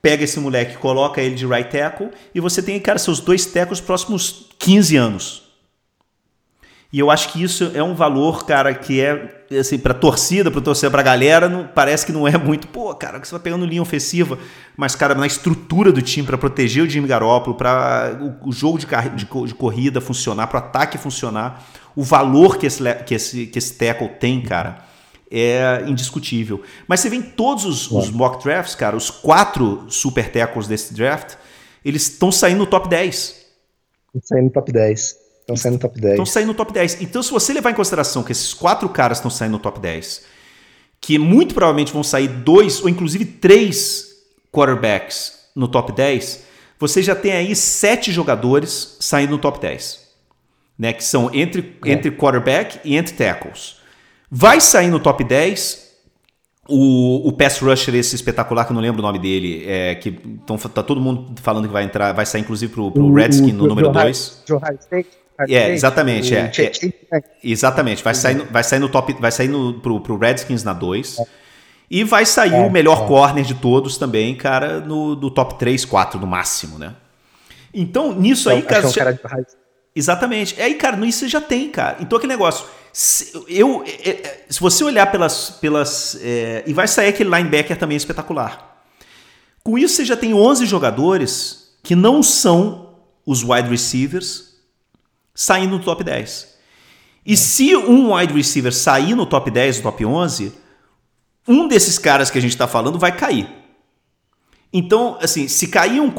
pega 0.00 0.24
esse 0.24 0.38
moleque, 0.38 0.76
coloca 0.76 1.20
ele 1.20 1.34
de 1.34 1.46
right 1.46 1.70
tackle 1.70 2.10
e 2.34 2.40
você 2.40 2.62
tem, 2.62 2.78
cara, 2.80 2.98
seus 2.98 3.20
dois 3.20 3.46
tackles 3.46 3.80
próximos 3.80 4.48
15 4.58 4.96
anos. 4.96 5.49
E 6.92 6.98
eu 6.98 7.10
acho 7.10 7.32
que 7.32 7.42
isso 7.42 7.70
é 7.72 7.82
um 7.82 7.94
valor, 7.94 8.44
cara, 8.44 8.74
que 8.74 9.00
é 9.00 9.40
assim, 9.58 9.78
pra 9.78 9.94
torcida, 9.94 10.50
pra 10.50 10.60
torcer 10.60 10.90
pra 10.90 11.02
galera, 11.02 11.48
não, 11.48 11.66
parece 11.66 12.04
que 12.04 12.12
não 12.12 12.26
é 12.26 12.36
muito, 12.36 12.66
pô, 12.68 12.92
cara, 12.94 13.20
que 13.20 13.28
você 13.28 13.32
vai 13.32 13.40
pegando 13.40 13.64
linha 13.64 13.82
ofensiva, 13.82 14.38
mas, 14.76 14.96
cara, 14.96 15.14
na 15.14 15.26
estrutura 15.26 15.92
do 15.92 16.02
time, 16.02 16.26
para 16.26 16.36
proteger 16.36 16.84
o 16.84 16.90
Jimmy 16.90 17.06
Garoppolo, 17.06 17.56
para 17.56 18.18
o, 18.20 18.48
o, 18.48 18.52
jogo 18.52 18.78
de, 18.78 18.86
de, 18.86 19.24
de 19.24 19.54
corrida 19.54 20.00
funcionar, 20.00 20.48
para 20.48 20.60
o 20.60 20.64
ataque 20.64 20.98
funcionar, 20.98 21.64
o 21.94 22.02
valor 22.02 22.58
que 22.58 22.66
esse, 22.66 22.82
que 23.04 23.14
esse, 23.14 23.46
que 23.46 23.58
esse 23.58 23.74
tackle 23.74 24.08
tem, 24.08 24.40
cara, 24.40 24.84
é 25.30 25.84
indiscutível. 25.86 26.62
Mas 26.88 27.00
você 27.00 27.08
vê 27.08 27.16
em 27.16 27.22
todos 27.22 27.64
os, 27.64 27.90
os 27.90 28.10
mock 28.10 28.42
drafts, 28.42 28.74
cara, 28.74 28.96
os 28.96 29.10
quatro 29.10 29.84
super 29.88 30.30
tackles 30.30 30.66
desse 30.66 30.92
draft, 30.92 31.36
eles 31.84 32.02
estão 32.02 32.32
saindo 32.32 32.58
no 32.58 32.66
top 32.66 32.88
10. 32.88 33.46
Estão 34.14 34.22
saindo 34.24 34.44
no 34.46 34.50
top 34.50 34.72
10. 34.72 35.29
Estão 35.54 35.56
saindo 35.56 35.74
no 35.74 35.80
top 35.80 36.00
10. 36.00 36.12
Estão 36.12 36.26
saindo 36.26 36.46
no 36.48 36.54
top 36.54 36.72
10. 36.72 37.02
Então, 37.02 37.22
se 37.22 37.30
você 37.30 37.52
levar 37.52 37.70
em 37.70 37.74
consideração 37.74 38.22
que 38.22 38.32
esses 38.32 38.54
quatro 38.54 38.88
caras 38.88 39.18
estão 39.18 39.30
saindo 39.30 39.52
no 39.52 39.58
top 39.58 39.80
10, 39.80 40.22
que 41.00 41.18
muito 41.18 41.54
provavelmente 41.54 41.92
vão 41.92 42.02
sair 42.02 42.28
dois 42.28 42.82
ou 42.82 42.88
inclusive 42.88 43.24
três 43.24 44.08
quarterbacks 44.52 45.40
no 45.54 45.66
top 45.66 45.92
10, 45.92 46.44
você 46.78 47.02
já 47.02 47.14
tem 47.14 47.32
aí 47.32 47.54
sete 47.56 48.12
jogadores 48.12 48.96
saindo 49.00 49.30
no 49.30 49.38
top 49.38 49.60
10. 49.60 50.08
Né, 50.78 50.94
que 50.94 51.04
são 51.04 51.30
entre, 51.34 51.76
é. 51.84 51.92
entre 51.92 52.10
quarterback 52.10 52.80
e 52.82 52.96
entre 52.96 53.14
tackles. 53.14 53.76
Vai 54.30 54.62
sair 54.62 54.88
no 54.88 54.98
top 54.98 55.22
10 55.22 55.90
o, 56.70 57.28
o 57.28 57.32
pass 57.32 57.58
rusher 57.58 57.94
esse 57.94 58.14
espetacular, 58.14 58.64
que 58.64 58.72
eu 58.72 58.74
não 58.74 58.80
lembro 58.80 59.00
o 59.00 59.02
nome 59.02 59.18
dele, 59.18 59.64
é, 59.66 59.94
que 59.96 60.12
tão, 60.46 60.56
tá 60.56 60.82
todo 60.82 61.00
mundo 61.00 61.34
falando 61.42 61.66
que 61.66 61.72
vai 61.72 61.82
entrar, 61.84 62.12
vai 62.12 62.24
sair 62.24 62.40
inclusive 62.40 62.72
pro, 62.72 62.90
pro 62.90 63.12
Redskin 63.12 63.52
no 63.52 63.66
número 63.66 63.90
2. 63.90 64.44
Joe 64.48 64.58
State. 64.80 65.19
É, 65.48 65.72
exatamente, 65.72 66.34
é, 66.34 66.50
é, 66.58 67.22
Exatamente, 67.42 68.02
vai 68.02 68.14
sair, 68.14 68.36
vai 68.50 68.62
sair 68.62 68.78
no 68.78 68.88
top, 68.88 69.14
vai 69.14 69.32
sair 69.32 69.48
no, 69.48 69.74
pro, 69.80 70.00
pro 70.00 70.18
Redskins 70.18 70.64
na 70.64 70.72
2. 70.72 71.18
E 71.90 72.04
vai 72.04 72.24
sair 72.24 72.54
é, 72.54 72.60
o 72.60 72.70
melhor 72.70 73.04
é. 73.04 73.06
corner 73.08 73.44
de 73.44 73.54
todos 73.54 73.96
também, 73.98 74.36
cara, 74.36 74.80
no 74.80 75.16
do 75.16 75.30
top 75.30 75.58
3, 75.58 75.84
4 75.84 76.20
no 76.20 76.26
máximo, 76.26 76.78
né? 76.78 76.94
Então, 77.74 78.14
nisso 78.14 78.48
aí, 78.48 78.62
cara. 78.62 78.84
É 78.84 78.88
um 78.88 78.92
cara 78.92 79.12
de... 79.12 79.20
Exatamente. 79.94 80.60
Aí, 80.60 80.74
cara, 80.74 80.96
nisso 80.96 81.20
você 81.20 81.28
já 81.28 81.40
tem, 81.40 81.68
cara. 81.68 81.96
Então, 82.00 82.16
aquele 82.16 82.32
negócio. 82.32 82.66
Se, 82.92 83.32
eu, 83.48 83.84
é, 83.86 84.10
é, 84.10 84.44
se 84.48 84.60
você 84.60 84.84
olhar 84.84 85.06
pelas. 85.10 85.50
pelas 85.50 86.18
é, 86.22 86.62
e 86.66 86.72
vai 86.72 86.86
sair 86.86 87.08
aquele 87.08 87.30
linebacker 87.30 87.76
também 87.76 87.96
espetacular. 87.96 88.84
Com 89.62 89.76
isso, 89.76 89.96
você 89.96 90.04
já 90.04 90.16
tem 90.16 90.32
11 90.32 90.66
jogadores 90.66 91.72
que 91.82 91.94
não 91.94 92.22
são 92.22 92.94
os 93.26 93.42
wide 93.42 93.68
receivers 93.68 94.49
saindo 95.34 95.78
no 95.78 95.84
top 95.84 96.04
10. 96.04 96.58
E 97.24 97.36
se 97.36 97.76
um 97.76 98.14
wide 98.14 98.32
receiver 98.32 98.72
sair 98.72 99.14
no 99.14 99.26
top 99.26 99.50
10, 99.50 99.78
no 99.78 99.82
top 99.84 100.04
11, 100.04 100.52
um 101.46 101.68
desses 101.68 101.98
caras 101.98 102.30
que 102.30 102.38
a 102.38 102.40
gente 102.40 102.52
está 102.52 102.66
falando 102.66 102.98
vai 102.98 103.16
cair. 103.16 103.48
Então, 104.72 105.18
assim, 105.20 105.48
se 105.48 105.68
cair 105.68 106.00
um, 106.00 106.12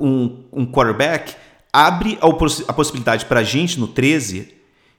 um, 0.00 0.44
um 0.52 0.66
quarterback, 0.66 1.34
abre 1.72 2.18
a, 2.20 2.72
possibilidade 2.72 3.26
para 3.26 3.40
a 3.40 3.44
gente 3.44 3.78
no 3.78 3.86
13 3.86 4.54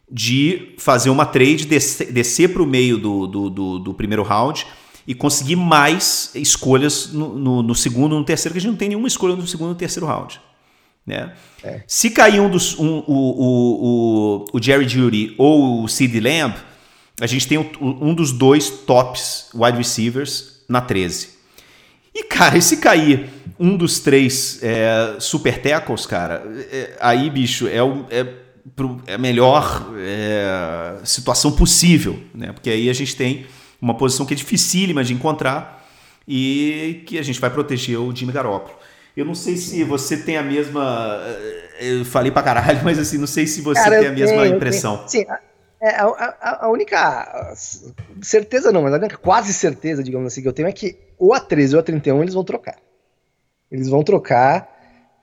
de 0.09 0.75
fazer 0.77 1.09
uma 1.09 1.25
trade, 1.25 1.65
descer, 1.65 2.11
descer 2.11 2.53
para 2.53 2.61
o 2.61 2.65
meio 2.65 2.97
do, 2.97 3.27
do, 3.27 3.49
do, 3.49 3.79
do, 3.79 3.93
primeiro 3.93 4.23
round 4.23 4.67
e 5.07 5.15
conseguir 5.15 5.55
mais 5.55 6.31
escolhas 6.35 7.11
no, 7.11 7.37
no, 7.37 7.63
no 7.63 7.75
segundo, 7.75 8.17
no 8.17 8.23
terceiro, 8.23 8.53
que 8.53 8.59
a 8.59 8.61
gente 8.61 8.71
não 8.71 8.77
tem 8.77 8.89
nenhuma 8.89 9.07
escolha 9.07 9.35
no 9.35 9.47
segundo 9.47 9.69
e 9.69 9.73
no 9.73 9.75
terceiro 9.75 10.05
round. 10.05 10.39
Né? 11.05 11.33
É. 11.63 11.81
Se 11.87 12.09
cair 12.11 12.39
um 12.39 12.49
dos, 12.49 12.77
um, 12.77 13.03
o, 13.07 14.45
o, 14.45 14.45
o, 14.53 14.61
Jerry 14.61 14.87
Judy 14.87 15.33
ou 15.37 15.83
o 15.83 15.87
Sid 15.87 16.19
Lamb, 16.19 16.55
a 17.19 17.27
gente 17.27 17.47
tem 17.47 17.57
um 17.79 18.13
dos 18.13 18.31
dois 18.31 18.69
tops 18.69 19.49
wide 19.53 19.77
receivers 19.77 20.63
na 20.67 20.81
13. 20.81 21.29
E, 22.13 22.23
cara, 22.23 22.57
e 22.57 22.61
se 22.61 22.77
cair 22.77 23.29
um 23.59 23.77
dos 23.77 23.99
três 23.99 24.59
é, 24.61 25.15
super 25.19 25.61
tackles, 25.61 26.05
cara, 26.05 26.43
é, 26.71 26.97
aí, 26.99 27.29
bicho, 27.29 27.67
é, 27.67 27.81
o, 27.81 28.05
é, 28.09 28.25
é 29.07 29.13
a 29.13 29.17
melhor 29.17 29.93
é, 29.97 30.97
situação 31.03 31.51
possível, 31.51 32.19
né? 32.33 32.51
Porque 32.51 32.69
aí 32.69 32.89
a 32.89 32.93
gente 32.93 33.15
tem 33.15 33.45
uma 33.81 33.95
posição 33.95 34.25
que 34.25 34.33
é 34.33 34.37
dificílima 34.37 35.03
de 35.03 35.13
encontrar 35.13 35.87
e 36.27 37.03
que 37.05 37.17
a 37.17 37.23
gente 37.23 37.39
vai 37.39 37.49
proteger 37.49 37.97
o 37.97 38.15
Jimmy 38.15 38.31
Garoppolo. 38.31 38.77
Eu 39.15 39.25
não 39.25 39.35
sei 39.35 39.57
se 39.57 39.83
você 39.83 40.17
tem 40.17 40.37
a 40.37 40.43
mesma. 40.43 41.19
Eh, 41.79 41.97
eu 41.99 42.05
falei 42.05 42.31
pra 42.31 42.41
caralho, 42.41 42.79
mas 42.83 42.97
assim, 42.97 43.17
não 43.17 43.27
sei 43.27 43.45
se 43.45 43.61
você 43.61 43.81
Cara, 43.81 43.99
tem 43.99 44.07
a 44.07 44.11
mesma 44.11 44.43
tenho, 44.43 44.55
impressão. 44.55 45.03
Sim, 45.07 45.25
é, 45.81 45.95
a, 45.95 46.05
a, 46.05 46.65
a, 46.65 46.69
única 46.69 47.53
certeza 48.21 48.71
não, 48.71 48.83
mas 48.83 48.93
a 48.93 48.97
única 48.97 49.17
quase 49.17 49.53
certeza, 49.53 50.03
digamos 50.03 50.31
assim, 50.31 50.41
que 50.41 50.47
eu 50.47 50.53
tenho 50.53 50.67
é 50.67 50.71
que 50.71 50.97
ou 51.17 51.33
a 51.33 51.39
13 51.39 51.75
ou 51.75 51.79
a 51.79 51.83
31 51.83 52.21
eles 52.21 52.33
vão 52.33 52.43
trocar. 52.43 52.77
Eles 53.69 53.89
vão 53.89 54.03
trocar, 54.03 54.69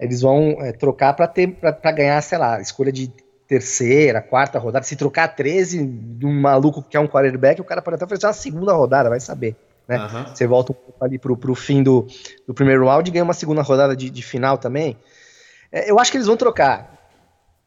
eles 0.00 0.20
vão 0.20 0.56
é, 0.60 0.72
trocar 0.72 1.14
para 1.14 1.28
ter 1.28 1.46
para 1.48 1.92
ganhar, 1.92 2.20
sei 2.22 2.38
lá, 2.38 2.60
escolha 2.60 2.90
de 2.90 3.12
terceira, 3.46 4.20
quarta 4.20 4.58
rodada. 4.58 4.84
Se 4.84 4.96
trocar 4.96 5.24
a 5.24 5.28
13 5.28 5.86
de 5.86 6.26
um 6.26 6.40
maluco 6.40 6.82
que 6.82 6.96
é 6.96 7.00
um 7.00 7.08
quarterback, 7.08 7.60
o 7.60 7.64
cara 7.64 7.80
pode 7.80 7.94
até 7.94 8.04
oferecer 8.04 8.26
uma 8.26 8.32
segunda 8.32 8.72
rodada, 8.72 9.08
vai 9.08 9.20
saber. 9.20 9.56
Né? 9.88 9.98
Uhum. 9.98 10.34
Você 10.34 10.46
volta 10.46 10.72
um 10.72 10.74
pouco 10.74 11.04
ali 11.04 11.18
pro, 11.18 11.36
pro 11.36 11.54
fim 11.54 11.82
do, 11.82 12.06
do 12.46 12.52
primeiro 12.52 12.84
round 12.84 13.08
e 13.08 13.12
ganha 13.12 13.24
uma 13.24 13.32
segunda 13.32 13.62
rodada 13.62 13.96
de, 13.96 14.10
de 14.10 14.22
final 14.22 14.58
também. 14.58 14.98
É, 15.72 15.90
eu 15.90 15.98
acho 15.98 16.10
que 16.10 16.18
eles 16.18 16.26
vão 16.26 16.36
trocar 16.36 16.98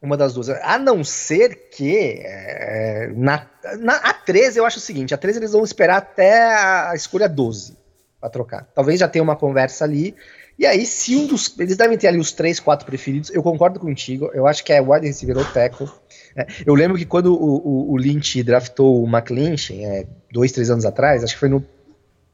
uma 0.02 0.16
das 0.16 0.34
duas. 0.34 0.50
A 0.50 0.78
não 0.78 1.04
ser 1.04 1.70
que 1.72 2.22
é, 2.24 3.12
na, 3.16 3.48
na, 3.80 3.96
a 3.96 4.14
13 4.14 4.60
eu 4.60 4.66
acho 4.66 4.78
o 4.78 4.82
seguinte: 4.82 5.14
a 5.14 5.18
13 5.18 5.40
eles 5.40 5.52
vão 5.52 5.64
esperar 5.64 5.98
até 5.98 6.44
a 6.90 6.94
escolha 6.96 7.28
12 7.28 7.78
para 8.20 8.30
trocar. 8.30 8.68
Talvez 8.76 9.00
já 9.00 9.08
tenha 9.08 9.24
uma 9.24 9.36
conversa 9.36 9.84
ali. 9.84 10.16
E 10.60 10.66
aí, 10.66 10.86
se 10.86 11.16
um 11.16 11.26
dos. 11.26 11.58
Eles 11.58 11.76
devem 11.76 11.98
ter 11.98 12.08
ali 12.08 12.20
os 12.20 12.32
três, 12.32 12.60
quatro 12.60 12.86
preferidos. 12.86 13.32
Eu 13.32 13.42
concordo 13.42 13.80
contigo. 13.80 14.30
Eu 14.34 14.46
acho 14.46 14.64
que 14.64 14.72
é 14.72 14.80
wide 14.80 15.08
receiver 15.08 15.38
ou 15.38 15.46
tackle. 15.46 15.90
É, 16.36 16.46
eu 16.66 16.76
lembro 16.76 16.98
que 16.98 17.06
quando 17.06 17.34
o, 17.34 17.56
o, 17.58 17.92
o 17.94 17.98
Lynch 17.98 18.44
draftou 18.44 19.04
o 19.04 19.08
McClinchy, 19.08 19.84
é, 19.84 20.06
dois, 20.32 20.52
três 20.52 20.70
anos 20.70 20.86
atrás, 20.86 21.24
acho 21.24 21.34
que 21.34 21.40
foi 21.40 21.50
no 21.50 21.66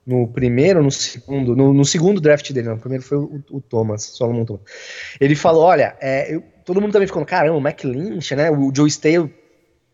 no 0.07 0.25
primeiro, 0.25 0.81
no 0.81 0.89
segundo, 0.89 1.53
no, 1.53 1.73
no, 1.73 1.83
segundo 1.83 2.21
draft 2.21 2.53
dele, 2.53 2.69
no 2.69 2.77
primeiro 2.77 3.03
foi 3.03 3.17
o, 3.17 3.43
o 3.51 3.59
Thomas, 3.59 4.03
Solomon 4.03 4.45
Thomas. 4.45 4.61
Ele 5.19 5.35
falou, 5.35 5.63
olha, 5.63 5.97
é, 5.99 6.33
eu, 6.33 6.41
todo 6.63 6.79
mundo 6.79 6.93
também 6.93 7.07
ficou, 7.07 7.25
caramba, 7.25 7.57
o 7.57 7.61
Mac 7.61 7.83
Lynch, 7.83 8.33
né, 8.33 8.49
o 8.49 8.71
Joe 8.73 8.89
Stale 8.89 9.33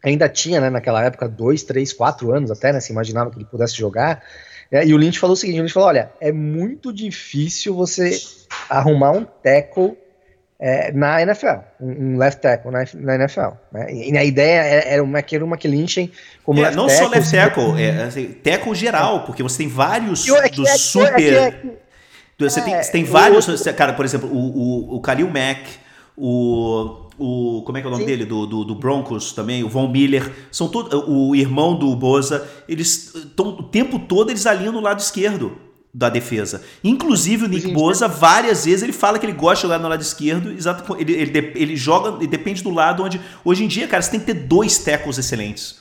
ainda 0.04 0.30
tinha, 0.30 0.62
né, 0.62 0.70
naquela 0.70 1.04
época, 1.04 1.28
dois, 1.28 1.64
três, 1.64 1.92
quatro 1.92 2.32
anos 2.32 2.52
até, 2.52 2.72
né, 2.72 2.80
se 2.80 2.92
imaginava 2.92 3.32
que 3.32 3.38
ele 3.38 3.46
pudesse 3.46 3.76
jogar, 3.76 4.24
é, 4.70 4.86
e 4.86 4.94
o 4.94 4.98
Lynch 4.98 5.18
falou 5.18 5.34
o 5.34 5.38
seguinte, 5.38 5.58
o 5.58 5.62
Lynch 5.64 5.74
falou, 5.74 5.90
olha, 5.90 6.12
é 6.22 6.32
muito 6.32 6.94
difícil 6.94 7.74
você 7.74 8.22
arrumar 8.70 9.12
um 9.14 9.26
tackle 9.26 9.98
é, 10.60 10.92
na 10.92 11.22
NFL, 11.22 11.60
um 11.82 12.18
left 12.18 12.42
tackle 12.42 12.72
na, 12.72 12.86
na 12.96 13.16
NFL. 13.16 13.50
Né? 13.72 13.94
E, 13.94 14.18
a 14.18 14.24
ideia 14.24 14.62
era 14.62 15.04
uma, 15.04 15.20
era 15.20 15.46
uma 15.46 15.58
que 15.58 15.68
linchem 15.68 16.12
como 16.44 16.60
é, 16.60 16.64
left 16.64 16.76
não 16.76 16.88
tackle. 16.88 17.06
Só 17.06 17.12
left 17.12 17.32
tackle, 17.32 17.84
é, 17.84 18.04
assim, 18.04 18.28
tackle 18.44 18.76
geral, 18.76 19.24
porque 19.26 19.44
você 19.44 19.58
tem 19.58 19.68
vários 19.68 20.28
eu, 20.28 20.38
é 20.38 20.48
é 20.48 20.78
super... 20.78 21.34
É 21.34 21.84
você, 22.40 22.62
tem, 22.62 22.76
você 22.82 22.92
tem 22.92 23.04
vários, 23.04 23.48
outro... 23.48 23.74
cara, 23.74 23.94
por 23.94 24.04
exemplo, 24.04 24.30
o, 24.30 24.38
o, 24.38 24.96
o 24.98 25.02
Khalil 25.02 25.30
Mack, 25.30 25.62
o, 26.18 27.04
o 27.18 27.62
como 27.64 27.78
é 27.78 27.82
que 27.82 27.88
é 27.88 27.90
o 27.90 27.92
nome 27.92 28.04
Sim. 28.04 28.10
dele 28.10 28.26
do, 28.26 28.46
do, 28.46 28.64
do, 28.64 28.76
Broncos 28.76 29.34
também 29.34 29.64
o 29.64 29.70
Von 29.70 29.88
Miller 29.88 30.32
são 30.52 30.68
todo 30.68 31.10
o 31.10 31.36
irmão 31.36 31.76
do 31.76 31.96
Boza 31.96 32.48
eles 32.68 33.14
estão 33.16 33.50
o 33.50 33.64
tempo 33.64 34.00
todo 34.00 34.30
eles 34.30 34.46
alinham 34.46 34.74
no 34.74 34.80
lado 34.80 35.00
esquerdo 35.00 35.58
da 35.94 36.10
defesa. 36.10 36.64
Inclusive 36.84 37.46
o 37.46 37.48
Nick 37.48 37.72
Boza, 37.72 38.08
várias 38.08 38.66
vezes, 38.66 38.82
ele 38.82 38.94
fala 38.94 39.20
que 39.20 39.26
ele 39.26 39.34
gosta 39.34 39.58
de 39.58 39.62
jogar 39.62 39.78
no 39.78 39.88
lado 39.88 40.02
esquerdo, 40.02 40.52
exato, 40.52 40.96
ele, 41.00 41.14
ele, 41.14 41.52
ele 41.56 41.76
joga, 41.76 42.18
ele 42.18 42.28
depende 42.28 42.64
do 42.64 42.72
lado 42.72 43.04
onde. 43.04 43.22
Hoje 43.46 43.64
em 43.64 43.68
dia, 43.68 43.88
cara, 43.88 44.02
você 44.02 44.12
tem 44.12 44.20
que 44.20 44.26
ter 44.26 44.34
dois 44.34 44.80
tackles 44.80 45.20
excelentes. 45.20 45.80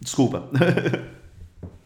Desculpa. 0.00 0.48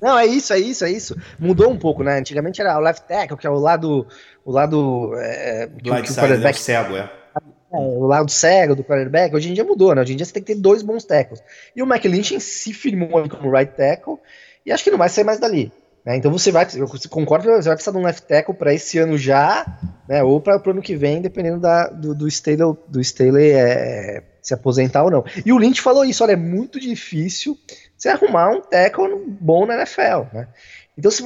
Não, 0.01 0.17
é 0.17 0.27
isso, 0.27 0.53
é 0.53 0.61
isso, 0.61 0.85
é 0.85 0.93
isso. 0.93 1.17
Mudou 1.39 1.69
um 1.69 1.77
pouco, 1.77 2.05
né? 2.05 2.19
Antigamente 2.19 2.61
era 2.61 2.79
o 2.79 2.81
left 2.81 3.07
tackle, 3.09 3.37
que 3.37 3.47
é 3.47 3.51
o 3.51 3.59
lado. 3.59 4.07
O 4.45 4.53
lado. 4.53 5.13
É, 5.17 5.67
do 5.67 5.91
lado 5.91 6.07
side, 6.07 6.39
né? 6.39 6.53
cego, 6.53 6.97
é. 6.97 7.01
é. 7.01 7.41
O 7.73 8.07
lado 8.07 8.31
cego 8.31 8.77
do 8.77 8.85
quarterback, 8.85 9.35
hoje 9.35 9.51
em 9.51 9.55
dia 9.55 9.65
mudou, 9.65 9.95
né? 9.95 10.03
Hoje 10.03 10.13
em 10.13 10.17
dia 10.17 10.25
você 10.25 10.33
tem 10.33 10.43
que 10.43 10.55
ter 10.55 10.61
dois 10.61 10.83
bons 10.83 11.05
tackles. 11.05 11.43
E 11.75 11.83
o 11.83 11.87
McLinch 11.87 12.41
se 12.41 12.73
firmou 12.73 13.29
como 13.29 13.51
right 13.51 13.73
tackle, 13.77 14.19
e 14.65 14.71
acho 14.71 14.85
que 14.85 14.91
não 14.91 14.99
vai 14.99 15.09
sair 15.09 15.25
mais 15.25 15.41
dali. 15.41 15.73
Né? 16.09 16.17
Então 16.17 16.33
você 16.33 16.51
vai, 16.51 16.67
eu 16.75 16.89
concordo, 17.11 17.45
você 17.45 17.69
vai 17.69 17.77
precisar 17.77 17.93
de 17.93 17.99
um 17.99 18.03
left 18.03 18.27
tackle 18.27 18.55
para 18.55 18.73
esse 18.73 18.99
ano 18.99 19.19
já, 19.19 19.79
né? 20.09 20.23
Ou 20.23 20.41
para 20.41 20.57
o 20.57 20.71
ano 20.71 20.81
que 20.81 20.97
vem, 20.97 21.21
dependendo 21.21 21.61
da, 21.61 21.89
do, 21.89 22.15
do 22.15 22.27
Staley, 22.27 22.75
do 22.89 22.99
Staley 22.99 23.51
é, 23.51 24.23
se 24.41 24.55
aposentar 24.55 25.05
ou 25.05 25.11
não. 25.11 25.23
E 25.45 25.53
o 25.53 25.59
Lynch 25.59 25.83
falou 25.83 26.07
isso: 26.07 26.25
olha, 26.25 26.33
é 26.33 26.37
muito 26.37 26.81
difícil 26.81 27.59
você 27.95 28.09
arrumar 28.09 28.49
um 28.49 28.63
tackle 28.63 29.23
bom 29.39 29.67
na 29.67 29.75
NFL, 29.75 30.35
né? 30.35 30.49
Então, 30.97 31.11
se, 31.11 31.23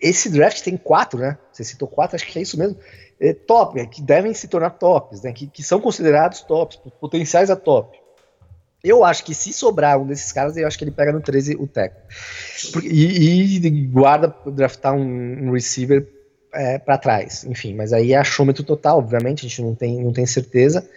esse 0.00 0.30
draft 0.30 0.62
tem 0.62 0.78
quatro, 0.78 1.18
né? 1.20 1.36
Você 1.52 1.62
citou 1.62 1.86
quatro, 1.86 2.16
acho 2.16 2.26
que 2.26 2.38
é 2.38 2.42
isso 2.42 2.58
mesmo. 2.58 2.78
É, 3.20 3.34
top, 3.34 3.78
é, 3.78 3.84
que 3.84 4.00
devem 4.00 4.32
se 4.32 4.48
tornar 4.48 4.70
tops, 4.70 5.20
né? 5.20 5.34
Que, 5.34 5.46
que 5.48 5.62
são 5.62 5.82
considerados 5.82 6.40
tops, 6.40 6.80
potenciais 6.98 7.50
a 7.50 7.56
top. 7.56 8.00
Eu 8.82 9.04
acho 9.04 9.24
que 9.24 9.34
se 9.34 9.52
sobrar 9.52 10.00
um 10.00 10.06
desses 10.06 10.30
caras, 10.30 10.56
eu 10.56 10.66
acho 10.66 10.78
que 10.78 10.84
ele 10.84 10.90
pega 10.90 11.12
no 11.12 11.20
13 11.20 11.56
o 11.56 11.66
tackle. 11.66 12.00
E, 12.84 13.56
e 13.56 13.70
guarda 13.86 14.34
draftar 14.46 14.94
um, 14.94 15.48
um 15.48 15.52
receiver 15.52 16.06
é, 16.52 16.78
para 16.78 16.96
trás. 16.98 17.44
Enfim, 17.44 17.74
mas 17.74 17.92
aí 17.92 18.12
é 18.12 18.16
achômetro 18.16 18.62
total, 18.62 18.98
obviamente, 18.98 19.44
a 19.44 19.48
gente 19.48 19.62
não 19.62 19.74
tem, 19.74 20.02
não 20.02 20.12
tem 20.12 20.26
certeza. 20.26 20.88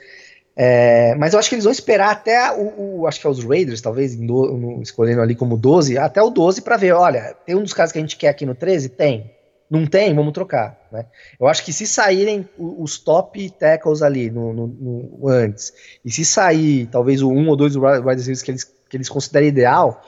É, 0.56 1.16
mas 1.16 1.34
eu 1.34 1.40
acho 1.40 1.50
que 1.50 1.56
eles 1.56 1.64
vão 1.64 1.72
esperar 1.72 2.12
até 2.12 2.52
o, 2.52 3.00
o 3.00 3.08
acho 3.08 3.20
que 3.20 3.26
é 3.26 3.30
os 3.30 3.44
Raiders, 3.44 3.82
talvez, 3.82 4.16
do, 4.16 4.52
no, 4.52 4.82
escolhendo 4.82 5.22
ali 5.22 5.34
como 5.34 5.58
12, 5.58 5.98
até 5.98 6.22
o 6.22 6.30
12 6.30 6.62
para 6.62 6.78
ver, 6.78 6.92
olha, 6.92 7.36
tem 7.46 7.56
um 7.56 7.64
dos 7.64 7.74
caras 7.74 7.92
que 7.92 7.98
a 7.98 8.02
gente 8.02 8.18
quer 8.18 8.30
aqui 8.30 8.46
no 8.46 8.54
13? 8.54 8.90
Tem. 8.90 9.32
Não 9.72 9.86
tem? 9.86 10.14
Vamos 10.14 10.34
trocar. 10.34 10.78
Né? 10.92 11.06
Eu 11.40 11.48
acho 11.48 11.64
que 11.64 11.72
se 11.72 11.88
saírem 11.88 12.48
os 12.60 13.00
top 13.00 13.50
tackles 13.52 14.02
ali 14.02 14.30
no, 14.30 14.54
no, 14.54 14.68
no 14.68 15.28
antes, 15.30 15.72
e 16.04 16.12
se 16.12 16.26
sair 16.26 16.88
talvez 16.88 17.22
o 17.22 17.32
um 17.32 17.48
ou 17.48 17.56
dois 17.56 17.78
wide 17.78 18.06
receivers 18.06 18.42
que 18.42 18.52
eles, 18.52 18.64
que 18.66 18.98
eles 18.98 19.08
considerem 19.08 19.48
ideal, 19.48 20.04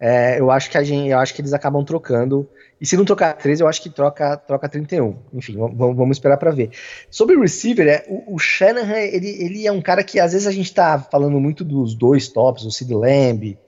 é, 0.00 0.40
eu 0.40 0.50
acho 0.50 0.70
que 0.70 0.78
a 0.78 0.82
gente, 0.82 1.10
eu 1.10 1.18
acho 1.18 1.34
que 1.34 1.42
eles 1.42 1.52
acabam 1.52 1.84
trocando 1.84 2.48
e 2.80 2.86
se 2.86 2.96
não 2.96 3.04
trocar 3.04 3.34
13, 3.34 3.62
eu 3.62 3.68
acho 3.68 3.82
que 3.82 3.88
troca, 3.88 4.36
troca 4.36 4.68
31. 4.68 5.16
Enfim, 5.32 5.56
vamos, 5.56 6.16
esperar 6.16 6.36
para 6.36 6.50
ver. 6.50 6.70
Sobre 7.10 7.34
o 7.34 7.40
receiver, 7.40 7.86
é, 7.86 8.04
o, 8.06 8.34
o, 8.34 8.38
Shanahan, 8.38 8.98
ele, 8.98 9.28
ele 9.28 9.66
é 9.66 9.72
um 9.72 9.80
cara 9.80 10.04
que 10.04 10.20
às 10.20 10.32
vezes 10.32 10.46
a 10.46 10.52
gente 10.52 10.72
tá 10.72 10.98
falando 10.98 11.40
muito 11.40 11.64
dos 11.64 11.94
dois 11.94 12.28
tops, 12.28 12.64
o 12.64 12.70
Sid 12.70 12.92
Lamb, 12.92 13.58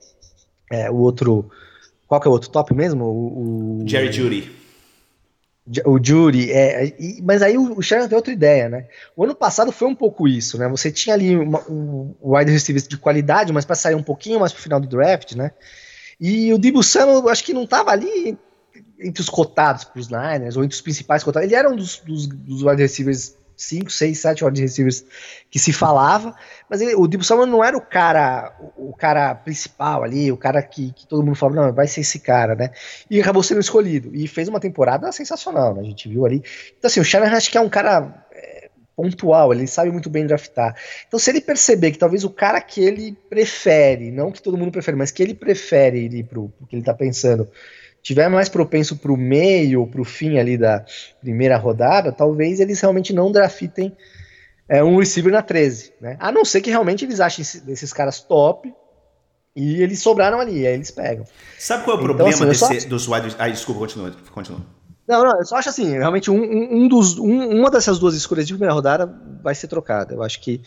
é, 0.71 0.89
o 0.91 0.97
outro. 0.97 1.49
Qual 2.07 2.21
que 2.21 2.27
é 2.27 2.29
o 2.29 2.33
outro 2.33 2.49
top 2.49 2.73
mesmo? 2.73 3.05
O, 3.05 3.81
o 3.83 3.87
Jerry 3.87 4.11
Judy. 4.11 4.51
O 5.85 6.03
Judy, 6.03 6.51
é, 6.51 6.95
mas 7.21 7.43
aí 7.43 7.55
o, 7.55 7.77
o 7.77 7.81
tem 7.81 8.15
outra 8.15 8.33
ideia, 8.33 8.67
né? 8.67 8.87
O 9.15 9.23
ano 9.23 9.35
passado 9.35 9.71
foi 9.71 9.87
um 9.87 9.93
pouco 9.93 10.27
isso, 10.27 10.57
né? 10.57 10.67
Você 10.67 10.91
tinha 10.91 11.13
ali 11.13 11.35
uma, 11.35 11.59
um 11.69 12.15
wide 12.21 12.51
receiver 12.51 12.81
de 12.81 12.97
qualidade, 12.97 13.53
mas 13.53 13.65
para 13.65 13.75
sair 13.75 13.93
um 13.93 14.01
pouquinho 14.01 14.39
mais 14.39 14.51
pro 14.51 14.63
final 14.63 14.79
do 14.79 14.87
draft, 14.87 15.35
né? 15.35 15.51
E 16.19 16.51
o 16.53 16.83
Samuel, 16.83 17.29
acho 17.29 17.43
que 17.43 17.53
não 17.53 17.67
tava 17.67 17.91
ali 17.91 18.37
entre 18.99 19.21
os 19.21 19.29
cotados 19.29 19.83
para 19.83 19.99
os 19.99 20.09
Niners, 20.09 20.57
ou 20.57 20.63
entre 20.63 20.75
os 20.75 20.81
principais 20.81 21.23
cotados. 21.23 21.47
Ele 21.47 21.55
era 21.55 21.69
um 21.69 21.75
dos, 21.75 21.99
dos, 21.99 22.27
dos 22.27 22.63
wide 22.63 22.81
receivers 22.81 23.35
5, 23.59 23.91
6, 23.91 24.17
7 24.17 24.45
wide 24.45 24.61
receivers 24.61 25.03
que 25.51 25.59
se 25.59 25.73
falava, 25.73 26.33
mas 26.69 26.79
ele, 26.79 26.95
o 26.95 27.05
Debo 27.07 27.25
Samuel 27.25 27.45
não 27.45 27.61
era 27.61 27.75
o 27.75 27.81
cara 27.81 28.55
o, 28.77 28.93
cara 28.93 29.35
principal 29.35 30.01
ali, 30.01 30.31
o 30.31 30.37
cara 30.37 30.61
que, 30.63 30.93
que, 30.93 31.05
todo 31.05 31.25
mundo 31.25 31.35
falava, 31.35 31.67
não, 31.67 31.73
vai 31.73 31.85
ser 31.85 31.99
esse 31.99 32.19
cara, 32.19 32.55
né? 32.55 32.71
E 33.09 33.19
acabou 33.19 33.43
sendo 33.43 33.59
escolhido, 33.59 34.15
e 34.15 34.27
fez 34.29 34.47
uma 34.47 34.61
temporada 34.61 35.11
sensacional, 35.11 35.75
né? 35.75 35.81
A 35.81 35.83
gente 35.83 36.07
viu 36.07 36.25
ali. 36.25 36.41
Então 36.77 36.87
assim, 36.87 37.01
o 37.01 37.03
Shanahan 37.03 37.35
acho 37.35 37.51
que 37.51 37.57
é 37.57 37.61
um 37.61 37.67
cara 37.67 38.25
é, 38.31 38.69
pontual, 38.95 39.51
ele 39.51 39.67
sabe 39.67 39.91
muito 39.91 40.09
bem 40.09 40.25
draftar. 40.25 40.73
Então 41.05 41.19
se 41.19 41.29
ele 41.29 41.41
perceber 41.41 41.91
que 41.91 41.97
talvez 41.97 42.23
o 42.23 42.29
cara 42.29 42.61
que 42.61 42.81
ele 42.81 43.11
prefere, 43.29 44.09
não 44.09 44.31
que 44.31 44.41
todo 44.41 44.57
mundo 44.57 44.71
prefere, 44.71 44.95
mas 44.95 45.11
que 45.11 45.21
ele 45.21 45.33
prefere 45.33 46.05
ir 46.05 46.23
pro, 46.23 46.47
pro 46.47 46.65
que 46.65 46.77
ele 46.77 46.83
tá 46.83 46.93
pensando, 46.93 47.45
tiver 48.01 48.29
mais 48.29 48.49
propenso 48.49 48.97
para 48.97 49.11
o 49.11 49.17
meio, 49.17 49.85
para 49.87 50.01
o 50.01 50.05
fim 50.05 50.37
ali 50.37 50.57
da 50.57 50.85
primeira 51.21 51.57
rodada, 51.57 52.11
talvez 52.11 52.59
eles 52.59 52.79
realmente 52.79 53.13
não 53.13 53.31
draftem 53.31 53.95
é, 54.67 54.83
um 54.83 54.97
receiver 54.97 55.31
na 55.31 55.41
13, 55.41 55.93
né? 55.99 56.15
A 56.19 56.31
não 56.31 56.45
ser 56.45 56.61
que 56.61 56.69
realmente 56.69 57.03
eles 57.03 57.19
achem 57.19 57.41
esses 57.41 57.91
caras 57.91 58.21
top 58.21 58.73
e 59.55 59.81
eles 59.81 59.99
sobraram 59.99 60.39
ali, 60.39 60.65
aí 60.65 60.73
eles 60.75 60.91
pegam. 60.91 61.25
Sabe 61.57 61.83
qual 61.83 61.97
é 61.97 61.99
o 61.99 62.03
então, 62.03 62.15
problema 62.15 62.51
assim, 62.51 62.69
desse, 62.69 62.87
dos 62.87 63.07
wide... 63.07 63.35
Ah, 63.39 63.49
desculpa, 63.49 63.79
continua, 63.79 64.11
continua. 64.31 64.61
Não, 65.07 65.25
não, 65.25 65.39
eu 65.39 65.45
só 65.45 65.55
acho 65.55 65.69
assim, 65.69 65.89
realmente 65.89 66.29
um, 66.29 66.83
um 66.83 66.87
dos, 66.87 67.17
um, 67.17 67.57
uma 67.57 67.71
dessas 67.71 67.97
duas 67.97 68.13
escolhas 68.13 68.45
de 68.45 68.53
primeira 68.53 68.75
rodada 68.75 69.11
vai 69.41 69.55
ser 69.55 69.67
trocada. 69.67 70.13
Eu 70.13 70.21
acho 70.21 70.39
que 70.39 70.61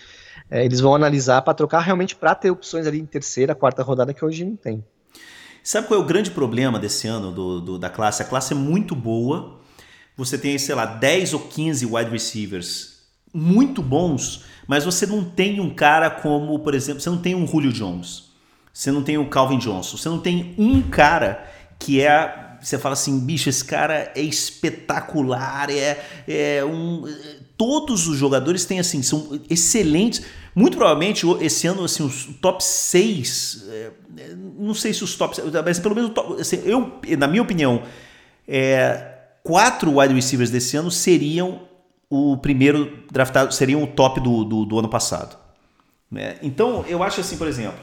é, 0.50 0.64
eles 0.64 0.80
vão 0.80 0.96
analisar 0.96 1.40
para 1.42 1.54
trocar 1.54 1.78
realmente 1.78 2.16
para 2.16 2.34
ter 2.34 2.50
opções 2.50 2.86
ali 2.86 2.98
em 2.98 3.06
terceira, 3.06 3.54
quarta 3.54 3.84
rodada 3.84 4.12
que 4.12 4.24
hoje 4.24 4.44
não 4.44 4.56
tem. 4.56 4.84
Sabe 5.62 5.86
qual 5.86 6.00
é 6.00 6.02
o 6.02 6.06
grande 6.06 6.30
problema 6.30 6.78
desse 6.78 7.06
ano 7.06 7.30
do, 7.30 7.60
do, 7.60 7.78
da 7.78 7.88
classe? 7.88 8.22
A 8.22 8.24
classe 8.24 8.52
é 8.52 8.56
muito 8.56 8.96
boa. 8.96 9.60
Você 10.16 10.36
tem, 10.36 10.58
sei 10.58 10.74
lá, 10.74 10.84
10 10.84 11.34
ou 11.34 11.40
15 11.40 11.86
wide 11.86 12.10
receivers 12.10 12.92
muito 13.32 13.82
bons, 13.82 14.44
mas 14.66 14.84
você 14.84 15.06
não 15.06 15.24
tem 15.24 15.58
um 15.58 15.70
cara 15.70 16.10
como, 16.10 16.58
por 16.58 16.74
exemplo, 16.74 17.00
você 17.00 17.08
não 17.08 17.18
tem 17.18 17.34
um 17.34 17.46
Julio 17.46 17.72
Jones, 17.72 18.24
você 18.72 18.90
não 18.90 19.02
tem 19.02 19.16
o 19.16 19.22
um 19.22 19.28
Calvin 19.28 19.58
Johnson, 19.58 19.96
você 19.96 20.08
não 20.08 20.18
tem 20.18 20.54
um 20.58 20.82
cara 20.82 21.48
que 21.78 22.00
é. 22.00 22.50
Você 22.60 22.78
fala 22.78 22.92
assim, 22.92 23.18
bicho, 23.18 23.48
esse 23.48 23.64
cara 23.64 24.12
é 24.14 24.22
espetacular, 24.22 25.68
é, 25.68 26.00
é 26.28 26.64
um. 26.64 27.02
Todos 27.56 28.06
os 28.06 28.16
jogadores 28.16 28.64
têm 28.64 28.78
assim, 28.78 29.02
são 29.02 29.40
excelentes. 29.50 30.22
Muito 30.54 30.76
provavelmente 30.76 31.26
esse 31.40 31.66
ano 31.66 31.84
assim, 31.84 32.02
os 32.02 32.26
top 32.40 32.62
6 32.62 33.64
não 34.58 34.74
sei 34.74 34.92
se 34.92 35.02
os 35.02 35.16
tops, 35.16 35.40
mas 35.64 35.78
pelo 35.78 35.94
menos 35.94 36.12
assim, 36.38 36.62
eu, 36.64 37.00
na 37.16 37.26
minha 37.26 37.42
opinião, 37.42 37.82
é, 38.46 39.12
quatro 39.42 39.98
wide 39.98 40.14
receivers 40.14 40.50
desse 40.50 40.76
ano 40.76 40.90
seriam 40.90 41.62
o 42.08 42.36
primeiro 42.36 43.04
draftado, 43.10 43.52
seriam 43.54 43.82
o 43.82 43.86
top 43.86 44.20
do, 44.20 44.44
do, 44.44 44.64
do 44.64 44.78
ano 44.78 44.88
passado. 44.88 45.36
Né? 46.10 46.36
Então, 46.42 46.84
eu 46.86 47.02
acho 47.02 47.20
assim, 47.20 47.38
por 47.38 47.48
exemplo, 47.48 47.78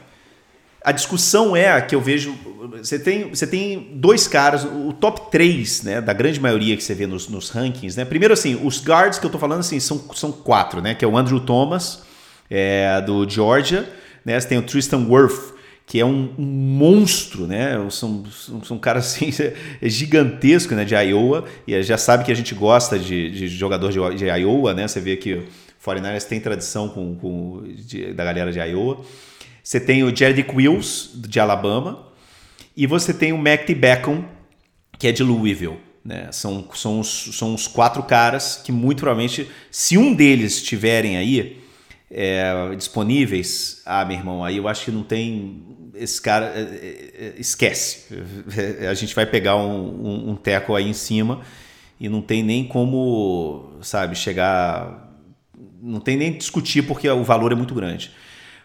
a 0.84 0.92
discussão 0.92 1.56
é 1.56 1.80
que 1.80 1.94
eu 1.94 2.00
vejo. 2.00 2.34
Você 2.78 2.98
tem, 2.98 3.28
você 3.28 3.46
tem 3.46 3.90
dois 3.94 4.28
caras, 4.28 4.64
o 4.64 4.92
top 4.92 5.30
3, 5.30 5.82
né? 5.82 6.00
Da 6.00 6.12
grande 6.12 6.40
maioria 6.40 6.76
que 6.76 6.82
você 6.82 6.94
vê 6.94 7.06
nos, 7.06 7.28
nos 7.28 7.50
rankings, 7.50 7.98
né? 7.98 8.04
Primeiro, 8.04 8.32
assim, 8.32 8.58
os 8.64 8.82
guards 8.82 9.18
que 9.18 9.26
eu 9.26 9.30
tô 9.30 9.38
falando 9.38 9.60
assim, 9.60 9.80
são, 9.80 10.02
são 10.14 10.30
quatro, 10.30 10.80
né? 10.80 10.94
Que 10.94 11.04
é 11.04 11.08
o 11.08 11.18
Andrew 11.18 11.40
Thomas, 11.40 12.02
é, 12.50 13.00
do 13.00 13.28
Georgia, 13.28 13.88
né? 14.24 14.38
Você 14.38 14.48
tem 14.48 14.58
o 14.58 14.62
Tristan 14.62 15.06
Wirth, 15.08 15.54
que 15.86 16.00
é 16.00 16.04
um, 16.04 16.34
um, 16.38 16.44
monstro, 16.44 17.46
né? 17.46 17.74
São, 17.90 18.24
são, 18.26 18.64
são 18.64 18.78
caras 18.78 19.06
assim, 19.14 19.30
é 19.80 19.88
gigantesco, 19.88 20.74
né? 20.74 20.84
De 20.84 20.94
Iowa, 20.94 21.44
e 21.66 21.80
já 21.82 21.96
sabe 21.96 22.24
que 22.24 22.32
a 22.32 22.36
gente 22.36 22.54
gosta 22.54 22.98
de, 22.98 23.30
de 23.30 23.48
jogador 23.48 23.90
de, 23.90 24.16
de 24.16 24.26
Iowa, 24.26 24.74
né? 24.74 24.88
Você 24.88 25.00
vê 25.00 25.16
que 25.16 25.34
o 25.34 25.46
49ers 25.84 26.24
tem 26.24 26.40
tradição 26.40 26.88
com, 26.88 27.14
com 27.14 27.62
de, 27.76 28.12
da 28.12 28.24
galera 28.24 28.52
de 28.52 28.58
Iowa. 28.58 29.04
Você 29.62 29.78
tem 29.78 30.02
o 30.02 30.14
Jared 30.14 30.44
Wills, 30.52 31.10
de 31.14 31.38
Alabama, 31.38 32.06
e 32.76 32.86
você 32.86 33.12
tem 33.14 33.32
o 33.32 33.38
Mac 33.38 33.66
Beckham, 33.70 34.24
que 34.98 35.06
é 35.06 35.12
de 35.12 35.22
Louisville. 35.22 35.78
Né? 36.04 36.28
São, 36.32 36.66
são, 36.74 37.00
os, 37.00 37.36
são 37.36 37.54
os 37.54 37.66
quatro 37.66 38.02
caras 38.02 38.60
que 38.64 38.72
muito 38.72 39.00
provavelmente, 39.00 39.48
se 39.70 39.98
um 39.98 40.14
deles 40.14 40.56
estiverem 40.56 41.16
aí, 41.16 41.60
é, 42.10 42.74
disponíveis, 42.76 43.82
ah, 43.86 44.04
meu 44.04 44.16
irmão, 44.16 44.44
aí 44.44 44.56
eu 44.56 44.66
acho 44.66 44.86
que 44.86 44.90
não 44.90 45.04
tem. 45.04 45.90
Esse 45.94 46.20
cara 46.20 46.46
é, 46.46 46.60
é, 46.60 47.26
é 47.26 47.34
esquece. 47.38 48.06
A 48.90 48.94
gente 48.94 49.14
vai 49.14 49.26
pegar 49.26 49.56
um, 49.56 50.06
um, 50.06 50.30
um, 50.30 50.36
teco 50.36 50.74
aí 50.74 50.88
em 50.88 50.94
cima 50.94 51.42
e 52.00 52.08
não 52.08 52.20
tem 52.20 52.42
nem 52.42 52.66
como, 52.66 53.78
sabe, 53.82 54.16
chegar. 54.16 55.08
Não 55.80 56.00
tem 56.00 56.16
nem 56.16 56.32
discutir 56.32 56.82
porque 56.82 57.08
o 57.08 57.22
valor 57.22 57.52
é 57.52 57.54
muito 57.54 57.74
grande. 57.74 58.12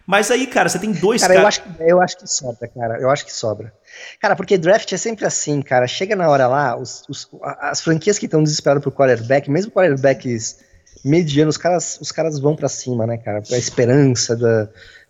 Mas 0.08 0.30
aí, 0.30 0.46
cara, 0.46 0.70
você 0.70 0.78
tem 0.78 0.92
dois 0.92 1.22
cara. 1.22 1.36
eu, 1.36 1.48
acho, 1.48 1.64
eu 1.80 2.02
acho 2.02 2.18
que 2.18 2.28
sobra, 2.28 2.68
cara. 2.68 3.00
Eu 3.00 3.10
acho 3.10 3.26
que 3.26 3.34
sobra. 3.34 3.74
Cara, 4.20 4.36
porque 4.36 4.58
draft 4.58 4.92
é 4.92 4.98
sempre 4.98 5.26
assim, 5.26 5.62
cara. 5.62 5.88
Chega 5.88 6.16
na 6.16 6.30
hora 6.30 6.48
lá, 6.48 6.78
os, 6.78 7.04
os 7.10 7.28
as 7.60 7.82
franquias 7.82 8.20
que 8.20 8.26
estão 8.26 8.44
desesperadas 8.44 8.84
por 8.84 8.92
quarterback, 8.92 9.50
mesmo 9.50 9.72
quarterbacks 9.72 10.60
mediano, 11.06 11.50
os 11.50 11.58
caras, 11.58 12.00
os 12.02 12.12
caras 12.12 12.40
vão 12.40 12.56
para 12.56 12.68
cima, 12.68 13.06
né, 13.06 13.18
cara? 13.18 13.42
A 13.52 13.58
esperança 13.58 14.36
da. 14.36 14.64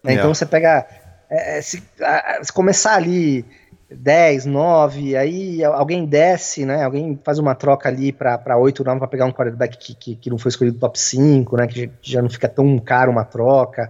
Né? 0.04 0.14
Então 0.14 0.34
você 0.34 0.46
pega. 0.46 0.86
É, 1.30 1.58
é, 1.58 1.62
se, 1.62 1.82
a, 2.02 2.40
se, 2.44 2.52
começar 2.52 2.96
ali 2.96 3.46
10, 3.90 4.46
9, 4.46 5.16
aí 5.16 5.64
alguém 5.64 6.06
desce, 6.06 6.66
né? 6.66 6.84
Alguém 6.84 7.20
faz 7.24 7.40
uma 7.40 7.56
troca 7.56 7.88
ali 7.88 8.12
para 8.12 8.58
8, 8.58 8.84
9 8.84 9.00
para 9.00 9.08
pegar 9.08 9.26
um 9.26 9.32
quarterback 9.32 9.78
que, 9.78 9.96
que, 9.96 10.16
que, 10.18 10.30
não 10.30 10.38
foi 10.38 10.50
escolhido 10.50 10.78
top 10.78 11.00
5, 11.00 11.56
né? 11.56 11.66
Que 11.66 11.90
já 12.02 12.22
não 12.22 12.30
fica 12.30 12.50
tão 12.50 12.78
caro 12.78 13.12
uma 13.12 13.24
troca. 13.24 13.90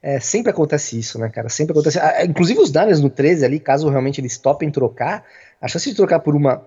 É, 0.00 0.18
sempre 0.20 0.50
acontece 0.50 0.98
isso, 0.98 1.18
né, 1.18 1.28
cara? 1.28 1.48
Sempre 1.48 1.72
acontece. 1.72 1.98
Ah, 1.98 2.24
inclusive 2.24 2.60
os 2.60 2.72
Niners 2.72 3.00
no 3.00 3.10
13 3.10 3.44
ali, 3.44 3.58
caso 3.58 3.88
realmente 3.90 4.20
eles 4.20 4.38
topem 4.38 4.70
trocar, 4.70 5.24
a 5.60 5.68
chance 5.68 5.90
de 5.90 5.96
trocar 5.96 6.20
por 6.20 6.34
uma 6.36 6.62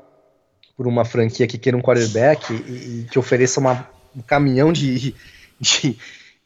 por 0.75 0.87
uma 0.87 1.05
franquia 1.05 1.47
que 1.47 1.57
queira 1.57 1.77
um 1.77 1.81
quarterback 1.81 2.51
e, 2.51 3.01
e 3.01 3.07
que 3.09 3.19
ofereça 3.19 3.59
uma, 3.59 3.87
um 4.15 4.21
caminhão 4.21 4.71
de, 4.71 5.15
de, 5.59 5.97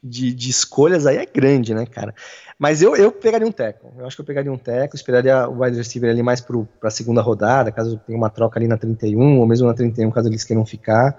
de, 0.03 0.33
de, 0.33 0.49
escolhas 0.49 1.05
aí 1.05 1.17
é 1.17 1.25
grande, 1.25 1.73
né, 1.73 1.85
cara? 1.85 2.13
Mas 2.57 2.81
eu, 2.81 2.95
eu 2.95 3.11
pegaria 3.11 3.47
um 3.47 3.51
teco. 3.51 3.93
Eu 3.97 4.05
acho 4.05 4.15
que 4.15 4.21
eu 4.21 4.25
pegaria 4.25 4.51
um 4.51 4.57
teco, 4.57 4.95
esperaria 4.95 5.47
o 5.47 5.61
wide 5.61 5.77
receiver 5.77 6.09
ali 6.09 6.23
mais 6.23 6.41
para 6.41 6.57
a 6.83 6.89
segunda 6.89 7.21
rodada, 7.21 7.71
caso 7.71 7.99
tenha 8.05 8.17
uma 8.17 8.29
troca 8.29 8.59
ali 8.59 8.67
na 8.67 8.77
31, 8.77 9.39
ou 9.39 9.45
mesmo 9.45 9.67
na 9.67 9.73
31, 9.73 10.09
caso 10.11 10.27
eles 10.27 10.43
queiram 10.43 10.65
ficar. 10.65 11.15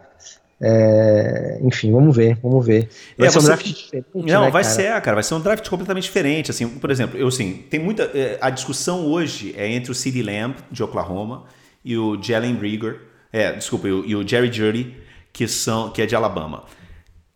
É, 0.61 1.61
enfim, 1.62 1.92
vamos 1.92 2.16
ver, 2.16 2.36
vamos 2.42 2.66
ver. 2.66 2.88
Vai 3.16 3.28
é, 3.28 3.30
ser 3.30 3.38
um 3.38 3.44
draft 3.44 3.64
diferente. 3.64 4.07
Não, 4.12 4.42
né, 4.42 4.51
vai 4.51 4.62
cara? 4.62 4.74
ser, 4.74 5.01
cara, 5.01 5.14
vai 5.14 5.22
ser 5.22 5.34
um 5.34 5.40
draft 5.40 5.68
completamente 5.68 6.05
diferente. 6.05 6.51
Assim, 6.51 6.68
por 6.68 6.90
exemplo, 6.90 7.18
eu 7.18 7.28
assim, 7.28 7.64
tem 7.70 7.78
muita. 7.78 8.05
É, 8.14 8.38
a 8.40 8.51
discussão 8.51 9.07
hoje 9.07 9.55
é 9.57 9.68
entre 9.68 9.92
o 9.92 9.94
CeeDee 9.94 10.22
Lamb, 10.22 10.57
de 10.70 10.82
Oklahoma, 10.82 11.44
e 11.84 11.96
o 11.96 12.20
Jalen 12.20 12.57
Rieger, 12.57 13.01
é, 13.32 13.53
desculpa, 13.53 13.86
e 13.86 13.92
o, 13.92 14.05
e 14.05 14.16
o 14.16 14.26
Jerry 14.26 14.53
Judy, 14.53 14.96
que, 15.39 15.47
são, 15.47 15.91
que 15.91 16.03
é 16.03 16.07
de 16.07 16.16
Alabama. 16.16 16.64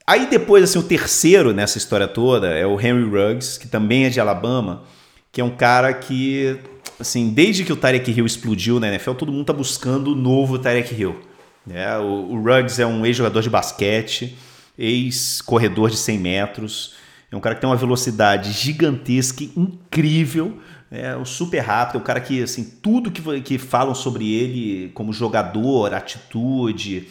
Aí 0.05 0.29
depois, 0.29 0.65
assim, 0.65 0.77
o 0.77 0.83
terceiro 0.83 1.55
nessa 1.55 1.79
história 1.79 2.09
toda 2.09 2.49
é 2.49 2.67
o 2.67 2.81
Henry 2.81 3.05
Ruggs, 3.05 3.57
que 3.61 3.69
também 3.69 4.07
é 4.07 4.09
de 4.09 4.19
Alabama, 4.19 4.83
que 5.31 5.41
é 5.41 5.45
um 5.45 5.51
cara 5.51 5.95
que, 5.95 6.59
assim, 6.99 7.31
desde 7.31 7.65
que 7.65 7.73
o 7.73 7.77
Tarek 7.77 8.11
Hill 8.11 8.27
explodiu 8.27 8.81
na 8.81 8.89
NFL, 8.89 9.13
todo 9.13 9.31
mundo 9.31 9.47
tá 9.47 9.53
buscando 9.53 10.11
o 10.11 10.15
novo 10.17 10.59
Tarek 10.59 10.93
Hill. 10.93 11.21
É, 11.71 11.97
o, 11.99 12.33
o 12.33 12.43
Ruggs 12.43 12.83
é 12.83 12.87
um 12.87 13.07
ex-jogador 13.07 13.41
de 13.41 13.49
basquete, 13.49 14.37
ex-corredor 14.77 15.89
de 15.89 15.97
100 15.97 16.19
metros, 16.19 16.95
é 17.31 17.37
um 17.37 17.41
cara 17.41 17.55
que 17.55 17.61
tem 17.61 17.71
uma 17.71 17.77
velocidade 17.77 18.51
gigantesca, 18.51 19.45
incrível, 19.57 20.59
é 20.91 21.17
um 21.17 21.25
super 21.25 21.61
rápido, 21.61 21.99
é 21.99 22.01
um 22.01 22.05
cara 22.05 22.21
que, 22.21 22.43
assim, 22.43 22.65
tudo 22.83 23.13
que, 23.13 23.41
que 23.43 23.59
falam 23.59 23.95
sobre 23.95 24.35
ele 24.35 24.91
como 24.93 25.13
jogador, 25.13 25.95
atitude, 25.95 27.09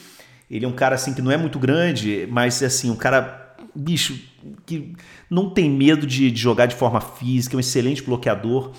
ele 0.51 0.65
é 0.65 0.67
um 0.67 0.73
cara, 0.73 0.95
assim, 0.95 1.13
que 1.13 1.21
não 1.21 1.31
é 1.31 1.37
muito 1.37 1.57
grande, 1.57 2.27
mas, 2.29 2.61
assim, 2.61 2.91
um 2.91 2.95
cara, 2.95 3.55
bicho, 3.73 4.19
que 4.65 4.93
não 5.29 5.49
tem 5.49 5.69
medo 5.69 6.05
de, 6.05 6.29
de 6.29 6.41
jogar 6.41 6.65
de 6.65 6.75
forma 6.75 6.99
física, 6.99 7.55
é 7.55 7.57
um 7.57 7.61
excelente 7.61 8.03
bloqueador. 8.03 8.73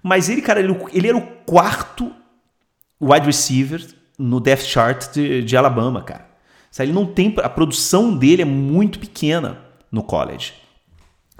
Mas 0.00 0.28
ele, 0.28 0.40
cara, 0.40 0.60
ele, 0.60 0.72
ele 0.92 1.08
era 1.08 1.16
o 1.16 1.26
quarto 1.44 2.12
wide 3.00 3.26
receiver 3.26 3.84
no 4.16 4.38
depth 4.38 4.62
chart 4.62 5.12
de, 5.12 5.42
de 5.42 5.56
Alabama, 5.56 6.00
cara. 6.00 6.28
Ele 6.78 6.92
não 6.92 7.04
tem. 7.04 7.34
A 7.42 7.48
produção 7.48 8.16
dele 8.16 8.42
é 8.42 8.44
muito 8.44 9.00
pequena 9.00 9.58
no 9.90 10.04
college. 10.04 10.54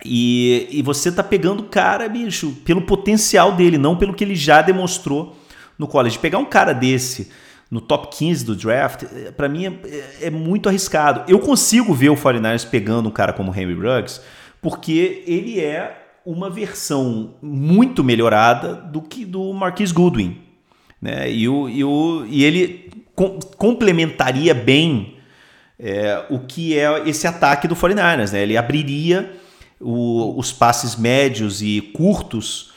E, 0.05 0.67
e 0.73 0.83
você 0.83 1.13
tá 1.13 1.23
pegando 1.23 1.61
o 1.61 1.69
cara, 1.69 2.09
bicho, 2.09 2.57
pelo 2.65 2.83
potencial 2.83 3.53
dele, 3.53 3.79
não 3.79 3.97
pelo 3.97 4.15
que 4.15 4.25
ele 4.25 4.35
já 4.35 4.63
demonstrou 4.63 5.37
no 5.79 5.87
college. 5.87 6.19
Pegar 6.19 6.39
um 6.39 6.45
cara 6.45 6.73
desse 6.73 7.31
no 7.71 7.81
top 7.81 8.17
15 8.17 8.45
do 8.45 8.57
draft, 8.57 9.05
eh, 9.05 9.31
para 9.31 9.49
mim 9.49 9.67
é, 9.67 10.27
é, 10.27 10.31
muito 10.31 10.69
arriscado. 10.69 11.23
Eu 11.31 11.39
consigo 11.39 11.95
ver 11.95 12.11
o 12.11 12.17
49ers 12.17 12.69
pegando 12.69 13.09
um 13.09 13.13
cara 13.13 13.33
como 13.33 13.55
Henry 13.55 13.75
Ruggs, 13.75 14.21
porque 14.61 15.23
ele 15.27 15.61
é 15.61 15.97
uma 16.27 16.51
versão 16.51 17.35
muito 17.41 18.03
melhorada 18.03 18.75
do 18.75 19.01
que 19.01 19.25
do 19.25 19.53
Marquis 19.53 19.93
Goodwin. 19.93 20.39
Né? 21.01 21.31
E, 21.31 21.49
o, 21.49 21.69
e, 21.69 21.85
o, 21.85 22.27
e 22.29 22.45
ele 22.45 22.91
com, 23.15 23.39
complementaria 23.57 24.53
bem 24.53 25.17
é, 25.79 26.27
o 26.29 26.41
que 26.41 26.77
é 26.79 27.09
esse 27.09 27.27
ataque 27.27 27.69
do 27.69 27.77
49ers. 27.77 28.33
Né? 28.33 28.43
Ele 28.43 28.57
abriria 28.57 29.33
o, 29.81 30.39
os 30.39 30.53
passes 30.53 30.97
médios 30.97 31.63
e 31.63 31.81
curtos 31.81 32.73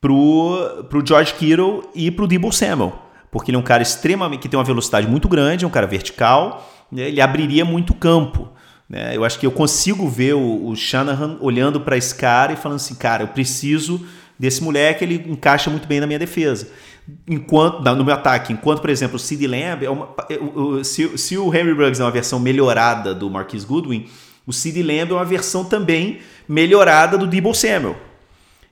para 0.00 0.12
o 0.12 1.04
George 1.04 1.34
Kittle 1.34 1.90
e 1.94 2.10
para 2.10 2.24
o 2.24 2.28
Debo 2.28 2.52
Samuel. 2.52 3.05
Porque 3.38 3.50
ele 3.50 3.56
é 3.56 3.60
um 3.60 3.64
cara 3.64 3.82
extremamente 3.82 4.40
que 4.40 4.48
tem 4.48 4.58
uma 4.58 4.64
velocidade 4.64 5.06
muito 5.06 5.28
grande, 5.28 5.64
é 5.64 5.68
um 5.68 5.70
cara 5.70 5.86
vertical, 5.86 6.70
né? 6.90 7.08
ele 7.08 7.20
abriria 7.20 7.64
muito 7.64 7.94
campo. 7.94 8.48
Né? 8.88 9.16
Eu 9.16 9.24
acho 9.24 9.38
que 9.38 9.46
eu 9.46 9.52
consigo 9.52 10.08
ver 10.08 10.34
o, 10.34 10.68
o 10.68 10.76
Shanahan 10.76 11.38
olhando 11.40 11.80
para 11.80 11.96
esse 11.96 12.14
cara 12.14 12.52
e 12.52 12.56
falando 12.56 12.76
assim, 12.76 12.94
cara, 12.94 13.24
eu 13.24 13.28
preciso 13.28 14.06
desse 14.38 14.62
moleque, 14.62 15.04
ele 15.04 15.24
encaixa 15.28 15.70
muito 15.70 15.88
bem 15.88 16.00
na 16.00 16.06
minha 16.06 16.18
defesa 16.18 16.68
enquanto 17.26 17.82
no 17.94 18.04
meu 18.04 18.14
ataque, 18.14 18.52
enquanto, 18.52 18.80
por 18.80 18.90
exemplo, 18.90 19.16
o 19.16 19.18
Sid 19.18 19.46
Lamb 19.46 19.84
é 19.84 19.90
uma, 19.90 20.08
é, 20.28 20.84
se, 20.84 21.16
se 21.16 21.38
o 21.38 21.54
Henry 21.54 21.72
Ruggs 21.72 22.00
é 22.00 22.04
uma 22.04 22.10
versão 22.10 22.38
melhorada 22.40 23.14
do 23.14 23.30
Marquis 23.30 23.64
Goodwin, 23.64 24.08
o 24.46 24.52
Sid 24.52 24.82
Lamb 24.82 25.12
é 25.12 25.14
uma 25.14 25.24
versão 25.24 25.64
também 25.64 26.20
melhorada 26.48 27.16
do 27.16 27.26
Debo 27.26 27.54
Samuel. 27.54 27.96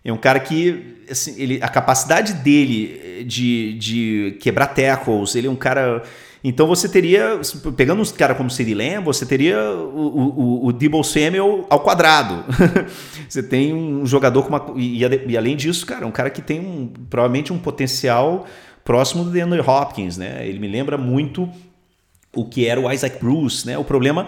É 0.04 0.12
um 0.12 0.16
cara 0.16 0.38
que 0.38 0.98
assim, 1.10 1.34
ele, 1.40 1.58
a 1.62 1.68
capacidade 1.68 2.34
dele 2.34 3.24
de, 3.26 3.74
de 3.74 4.36
quebrar 4.40 4.68
tackles, 4.68 5.34
ele 5.34 5.46
é 5.46 5.50
um 5.50 5.56
cara 5.56 6.02
então 6.46 6.66
você 6.66 6.86
teria, 6.86 7.40
pegando 7.74 8.02
um 8.02 8.04
cara 8.04 8.34
como 8.34 8.50
City 8.50 8.74
Lamb, 8.74 9.06
você 9.06 9.24
teria 9.24 9.58
o, 9.58 10.66
o, 10.66 10.66
o 10.66 10.72
Debo 10.74 11.02
Samuel 11.02 11.66
ao 11.70 11.80
quadrado. 11.80 12.44
você 13.26 13.42
tem 13.42 13.72
um 13.72 14.04
jogador 14.04 14.42
com 14.42 14.50
uma. 14.50 14.78
E, 14.78 15.02
e, 15.02 15.38
além 15.38 15.56
disso, 15.56 15.86
cara, 15.86 16.06
um 16.06 16.10
cara 16.10 16.28
que 16.28 16.42
tem 16.42 16.60
um, 16.60 16.92
provavelmente 17.08 17.50
um 17.50 17.58
potencial 17.58 18.44
próximo 18.84 19.24
do 19.24 19.30
DeAndre 19.30 19.60
Hopkins, 19.60 20.18
né? 20.18 20.46
Ele 20.46 20.58
me 20.58 20.68
lembra 20.68 20.98
muito 20.98 21.48
o 22.36 22.44
que 22.44 22.66
era 22.66 22.78
o 22.78 22.92
Isaac 22.92 23.18
Bruce, 23.18 23.66
né? 23.66 23.78
O 23.78 23.84
problema 23.84 24.26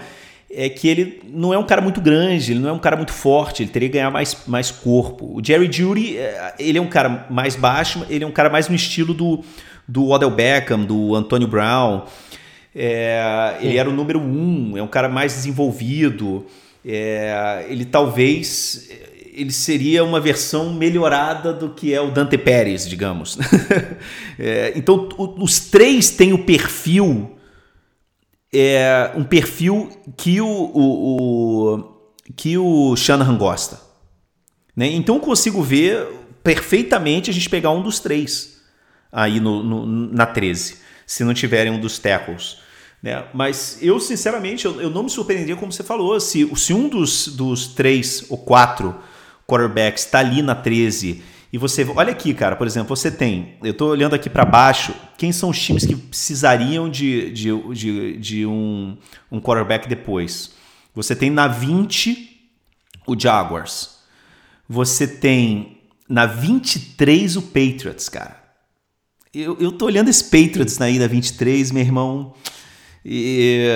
é 0.50 0.68
que 0.68 0.88
ele 0.88 1.22
não 1.28 1.52
é 1.52 1.58
um 1.58 1.64
cara 1.64 1.80
muito 1.80 2.00
grande, 2.00 2.52
ele 2.52 2.60
não 2.60 2.70
é 2.70 2.72
um 2.72 2.78
cara 2.78 2.96
muito 2.96 3.12
forte, 3.12 3.62
ele 3.62 3.70
teria 3.70 3.88
que 3.88 3.94
ganhar 3.94 4.10
mais, 4.10 4.36
mais 4.46 4.70
corpo. 4.70 5.36
O 5.36 5.44
Jerry 5.44 5.70
Judy, 5.70 6.16
é, 6.16 6.54
ele 6.58 6.78
é 6.78 6.80
um 6.80 6.88
cara 6.88 7.26
mais 7.28 7.56
baixo, 7.56 8.06
ele 8.08 8.24
é 8.24 8.26
um 8.26 8.32
cara 8.32 8.48
mais 8.48 8.68
no 8.68 8.74
estilo 8.74 9.12
do 9.12 9.44
do 9.88 10.08
Odell 10.08 10.30
Beckham, 10.30 10.84
do 10.84 11.14
Antonio 11.14 11.46
Brown. 11.46 12.02
É, 12.74 13.56
ele 13.60 13.78
era 13.78 13.88
o 13.88 13.92
número 13.92 14.20
um, 14.20 14.76
é 14.76 14.82
um 14.82 14.88
cara 14.88 15.08
mais 15.08 15.34
desenvolvido. 15.34 16.44
É, 16.84 17.66
ele 17.68 17.84
talvez 17.84 18.88
ele 19.32 19.52
seria 19.52 20.02
uma 20.02 20.18
versão 20.18 20.72
melhorada 20.72 21.52
do 21.52 21.70
que 21.70 21.92
é 21.92 22.00
o 22.00 22.10
Dante 22.10 22.38
Pérez, 22.38 22.88
digamos. 22.88 23.38
é, 24.38 24.72
então 24.74 25.08
os 25.38 25.60
três 25.60 26.10
têm 26.10 26.32
o 26.32 26.38
perfil, 26.38 27.35
é, 28.58 29.12
um 29.14 29.24
perfil 29.24 29.90
que 30.16 30.40
o, 30.40 30.46
o, 30.46 31.76
o, 31.76 32.12
que 32.34 32.56
o 32.56 32.96
Shanahan 32.96 33.36
gosta. 33.36 33.80
Né? 34.74 34.88
Então 34.88 35.16
eu 35.16 35.20
consigo 35.20 35.62
ver 35.62 36.06
perfeitamente 36.42 37.30
a 37.30 37.32
gente 37.32 37.48
pegar 37.50 37.70
um 37.70 37.82
dos 37.82 37.98
três 37.98 38.60
aí 39.10 39.40
no, 39.40 39.62
no, 39.62 39.86
na 39.86 40.26
13, 40.26 40.78
se 41.06 41.24
não 41.24 41.32
tiverem 41.34 41.72
um 41.72 41.80
dos 41.80 41.98
tackles. 41.98 42.58
Né? 43.02 43.24
Mas 43.32 43.78
eu, 43.80 43.98
sinceramente, 44.00 44.64
eu, 44.64 44.80
eu, 44.80 44.90
não 44.90 45.04
me 45.04 45.10
surpreenderia, 45.10 45.56
como 45.56 45.72
você 45.72 45.82
falou, 45.82 46.18
se, 46.20 46.48
se 46.56 46.74
um 46.74 46.88
dos, 46.88 47.28
dos 47.28 47.68
três 47.68 48.26
ou 48.28 48.38
quatro 48.38 48.94
quarterbacks 49.46 50.04
está 50.04 50.18
ali 50.18 50.42
na 50.42 50.54
13 50.54 51.22
e 51.52 51.58
você. 51.58 51.86
Olha 51.94 52.10
aqui, 52.10 52.34
cara, 52.34 52.56
por 52.56 52.66
exemplo, 52.66 52.94
você 52.94 53.10
tem. 53.10 53.56
Eu 53.62 53.70
estou 53.70 53.90
olhando 53.90 54.14
aqui 54.14 54.28
para 54.28 54.44
baixo. 54.44 54.94
Quem 55.16 55.32
são 55.32 55.50
os 55.50 55.60
times 55.60 55.86
que 55.86 55.96
precisariam 55.96 56.88
de, 56.88 57.30
de, 57.30 57.74
de, 57.74 58.16
de 58.18 58.46
um, 58.46 58.96
um 59.30 59.40
quarterback 59.40 59.88
depois? 59.88 60.52
Você 60.94 61.16
tem 61.16 61.30
na 61.30 61.48
20 61.48 62.50
o 63.06 63.18
Jaguars. 63.18 63.98
Você 64.68 65.06
tem 65.06 65.78
na 66.08 66.26
23 66.26 67.36
o 67.36 67.42
Patriots, 67.42 68.08
cara 68.08 68.46
eu, 69.42 69.56
eu 69.60 69.72
tô 69.72 69.84
olhando 69.86 70.08
esse 70.08 70.24
Patriots 70.24 70.78
na 70.78 70.88
ida 70.88 71.06
23, 71.06 71.70
meu 71.70 71.82
irmão. 71.82 72.34
E, 73.04 73.68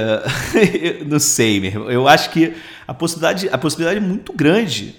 não 1.06 1.18
sei, 1.18 1.60
meu 1.60 1.70
irmão. 1.70 1.90
Eu 1.90 2.08
acho 2.08 2.30
que 2.30 2.54
a 2.86 2.94
possibilidade, 2.94 3.48
a 3.52 3.58
possibilidade 3.58 4.04
é 4.04 4.08
muito 4.08 4.32
grande, 4.32 4.96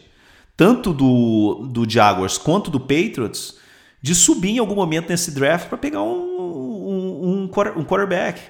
tanto 0.55 0.93
do, 0.93 1.67
do 1.67 1.89
Jaguars 1.89 2.37
quanto 2.37 2.69
do 2.69 2.79
Patriots, 2.79 3.55
de 4.01 4.13
subir 4.13 4.51
em 4.51 4.59
algum 4.59 4.75
momento 4.75 5.09
nesse 5.09 5.31
draft 5.31 5.67
para 5.67 5.77
pegar 5.77 6.03
um, 6.03 6.30
um, 7.77 7.83
quarterback. 7.83 8.41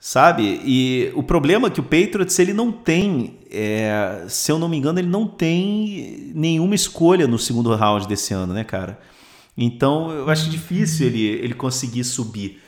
Sabe? 0.00 0.60
E 0.64 1.10
o 1.14 1.22
problema 1.22 1.66
é 1.68 1.70
que 1.70 1.80
o 1.80 1.82
Patriots 1.82 2.38
ele 2.38 2.52
não 2.52 2.70
tem, 2.70 3.38
é, 3.50 4.24
se 4.28 4.52
eu 4.52 4.58
não 4.58 4.68
me 4.68 4.76
engano, 4.76 4.98
ele 5.00 5.08
não 5.08 5.26
tem 5.26 6.32
nenhuma 6.34 6.74
escolha 6.74 7.26
no 7.26 7.38
segundo 7.38 7.74
round 7.74 8.06
desse 8.06 8.32
ano, 8.32 8.54
né, 8.54 8.62
cara? 8.62 8.98
Então 9.56 10.10
eu 10.12 10.30
acho 10.30 10.48
difícil 10.48 11.08
ele, 11.08 11.26
ele 11.26 11.54
conseguir 11.54 12.04
subir. 12.04 12.62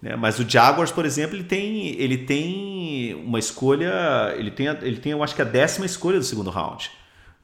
Né? 0.00 0.14
Mas 0.14 0.38
o 0.38 0.48
Jaguars, 0.48 0.92
por 0.92 1.04
exemplo, 1.04 1.36
ele 1.36 1.44
tem, 1.44 1.88
ele 2.00 2.18
tem 2.18 3.14
uma 3.14 3.40
escolha, 3.40 4.34
ele 4.38 4.52
tem, 4.52 4.68
ele 4.68 4.98
tem, 4.98 5.12
eu 5.12 5.24
acho 5.24 5.34
que 5.34 5.42
a 5.42 5.46
décima 5.46 5.86
escolha 5.86 6.18
do 6.18 6.24
segundo 6.24 6.50
round. 6.50 6.90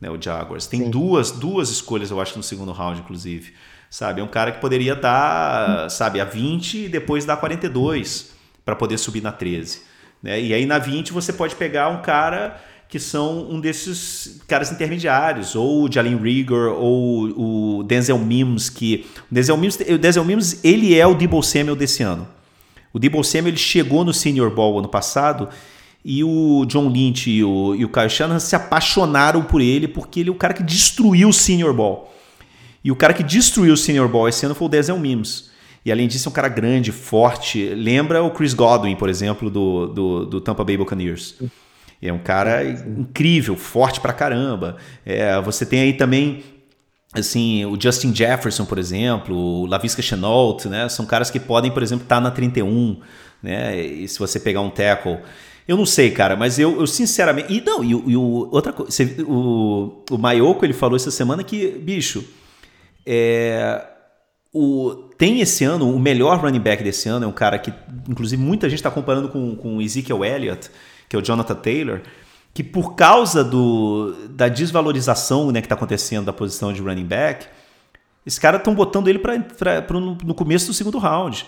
Né? 0.00 0.08
O 0.10 0.20
Jaguars 0.20 0.66
tem 0.66 0.88
duas, 0.88 1.32
duas 1.32 1.70
escolhas, 1.70 2.10
eu 2.10 2.20
acho, 2.20 2.36
no 2.36 2.42
segundo 2.42 2.72
round, 2.72 3.00
inclusive. 3.00 3.52
Sabe? 3.92 4.22
É 4.22 4.24
um 4.24 4.28
cara 4.28 4.50
que 4.50 4.58
poderia 4.58 4.96
dar, 4.96 5.90
sabe, 5.90 6.18
a 6.18 6.24
20 6.24 6.86
e 6.86 6.88
depois 6.88 7.26
dar 7.26 7.36
42 7.36 8.32
para 8.64 8.74
poder 8.74 8.96
subir 8.96 9.22
na 9.22 9.30
13. 9.30 9.82
Né? 10.22 10.40
E 10.40 10.54
aí 10.54 10.64
na 10.64 10.78
20 10.78 11.12
você 11.12 11.30
pode 11.30 11.54
pegar 11.56 11.90
um 11.90 12.00
cara 12.00 12.58
que 12.88 12.98
são 12.98 13.50
um 13.50 13.60
desses 13.60 14.40
caras 14.48 14.72
intermediários, 14.72 15.54
ou 15.54 15.84
o 15.84 15.92
Jalen 15.92 16.16
Rigor, 16.16 16.74
ou 16.78 17.78
o 17.78 17.82
Denzel 17.82 18.18
Mims, 18.18 18.70
que 18.70 19.06
o 19.30 19.34
Denzel 19.34 19.56
Mims, 19.58 19.78
o 19.78 19.98
Denzel 19.98 20.24
Mims 20.24 20.64
ele 20.64 20.98
é 20.98 21.06
o 21.06 21.14
Debo 21.14 21.42
Samuel 21.42 21.76
desse 21.76 22.02
ano. 22.02 22.26
O 22.94 22.98
Debo 22.98 23.22
Samuel 23.22 23.48
ele 23.48 23.58
chegou 23.58 24.04
no 24.04 24.14
Senior 24.14 24.50
Bowl 24.50 24.78
ano 24.78 24.88
passado 24.88 25.50
e 26.02 26.24
o 26.24 26.64
John 26.66 26.88
Lynch 26.88 27.30
e 27.30 27.44
o, 27.44 27.74
e 27.74 27.84
o 27.84 27.90
Kyle 27.90 28.08
Shanahan 28.08 28.40
se 28.40 28.56
apaixonaram 28.56 29.42
por 29.42 29.60
ele 29.60 29.86
porque 29.86 30.20
ele 30.20 30.30
é 30.30 30.32
o 30.32 30.36
cara 30.36 30.54
que 30.54 30.62
destruiu 30.62 31.28
o 31.28 31.32
Senior 31.32 31.74
Bowl. 31.74 32.12
E 32.84 32.90
o 32.90 32.96
cara 32.96 33.14
que 33.14 33.22
destruiu 33.22 33.74
o 33.74 33.76
Senior 33.76 34.08
Bowl 34.08 34.28
esse 34.28 34.44
ano 34.44 34.54
foi 34.54 34.66
o 34.66 34.68
Denzel 34.68 34.98
Mims. 34.98 35.50
E 35.84 35.90
além 35.90 36.06
disso, 36.06 36.28
é 36.28 36.30
um 36.30 36.32
cara 36.32 36.48
grande, 36.48 36.92
forte. 36.92 37.74
Lembra 37.74 38.22
o 38.22 38.30
Chris 38.30 38.54
Godwin, 38.54 38.94
por 38.94 39.08
exemplo, 39.08 39.50
do, 39.50 39.86
do, 39.86 40.26
do 40.26 40.40
Tampa 40.40 40.64
Bay 40.64 40.76
Buccaneers. 40.76 41.34
É 42.00 42.12
um 42.12 42.18
cara 42.18 42.64
incrível, 42.64 43.56
forte 43.56 44.00
pra 44.00 44.12
caramba. 44.12 44.76
É, 45.04 45.40
você 45.40 45.64
tem 45.64 45.80
aí 45.80 45.92
também 45.92 46.42
assim, 47.12 47.64
o 47.66 47.78
Justin 47.80 48.14
Jefferson, 48.14 48.64
por 48.64 48.78
exemplo, 48.78 49.36
o 49.36 49.66
Lavisca 49.66 50.00
Chenault, 50.00 50.68
né? 50.68 50.88
São 50.88 51.04
caras 51.04 51.30
que 51.30 51.38
podem, 51.38 51.70
por 51.70 51.82
exemplo, 51.82 52.04
estar 52.04 52.16
tá 52.16 52.20
na 52.20 52.30
31, 52.30 53.00
né? 53.42 53.80
E 53.80 54.08
se 54.08 54.18
você 54.18 54.40
pegar 54.40 54.60
um 54.60 54.70
tackle. 54.70 55.18
Eu 55.68 55.76
não 55.76 55.86
sei, 55.86 56.10
cara, 56.10 56.34
mas 56.34 56.58
eu, 56.58 56.80
eu 56.80 56.86
sinceramente. 56.86 57.52
E 57.52 57.60
não, 57.60 57.84
e, 57.84 57.90
e 57.90 58.16
o, 58.16 58.48
outra 58.50 58.72
coisa. 58.72 58.90
O, 59.26 60.02
o 60.10 60.18
Mayoko, 60.18 60.64
ele 60.64 60.72
falou 60.72 60.96
essa 60.96 61.10
semana 61.10 61.44
que, 61.44 61.68
bicho, 61.68 62.24
é, 63.06 63.84
o, 64.52 65.10
tem 65.16 65.40
esse 65.40 65.64
ano, 65.64 65.94
o 65.94 65.98
melhor 65.98 66.38
running 66.40 66.60
back 66.60 66.82
desse 66.82 67.08
ano 67.08 67.24
é 67.24 67.28
um 67.28 67.32
cara 67.32 67.58
que, 67.58 67.72
inclusive, 68.08 68.42
muita 68.42 68.68
gente 68.68 68.78
está 68.78 68.90
comparando 68.90 69.28
com, 69.28 69.56
com 69.56 69.80
Ezekiel 69.80 70.24
Elliott, 70.24 70.70
que 71.08 71.16
é 71.16 71.18
o 71.18 71.22
Jonathan 71.22 71.54
Taylor, 71.54 72.00
que 72.52 72.62
por 72.62 72.94
causa 72.94 73.42
do, 73.42 74.14
da 74.28 74.48
desvalorização 74.48 75.50
né, 75.50 75.60
que 75.60 75.66
está 75.66 75.74
acontecendo 75.74 76.26
da 76.26 76.32
posição 76.32 76.72
de 76.72 76.82
running 76.82 77.06
back, 77.06 77.46
esses 78.26 78.38
caras 78.38 78.60
estão 78.60 78.74
botando 78.74 79.08
ele 79.08 79.18
pra, 79.18 79.38
pra, 79.40 79.82
pra, 79.82 79.98
no, 79.98 80.34
começo 80.34 80.66
do 80.66 80.74
segundo 80.74 80.98
round. 80.98 81.46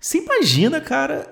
Você 0.00 0.18
imagina, 0.18 0.80
cara, 0.80 1.26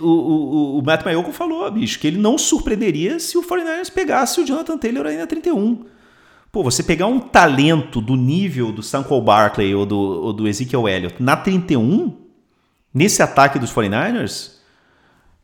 o, 0.00 0.08
o, 0.08 0.78
o 0.78 0.82
Matt 0.82 1.04
Mayoko 1.04 1.32
falou, 1.32 1.70
bicho, 1.70 1.98
que 1.98 2.06
ele 2.06 2.18
não 2.18 2.36
surpreenderia 2.36 3.18
se 3.18 3.38
o 3.38 3.42
49ers 3.42 3.90
pegasse 3.90 4.40
o 4.40 4.46
Jonathan 4.46 4.76
Taylor 4.76 5.06
aí 5.06 5.16
na 5.16 5.26
31. 5.26 5.84
Pô, 6.56 6.62
você 6.62 6.82
pegar 6.82 7.04
um 7.04 7.20
talento 7.20 8.00
do 8.00 8.16
nível 8.16 8.72
do 8.72 8.82
Samuel 8.82 9.20
Barkley 9.20 9.74
ou 9.74 9.84
do, 9.84 9.98
ou 9.98 10.32
do 10.32 10.48
Ezekiel 10.48 10.88
Elliott 10.88 11.22
na 11.22 11.36
31, 11.36 12.16
nesse 12.94 13.22
ataque 13.22 13.58
dos 13.58 13.70
49ers, 13.70 14.52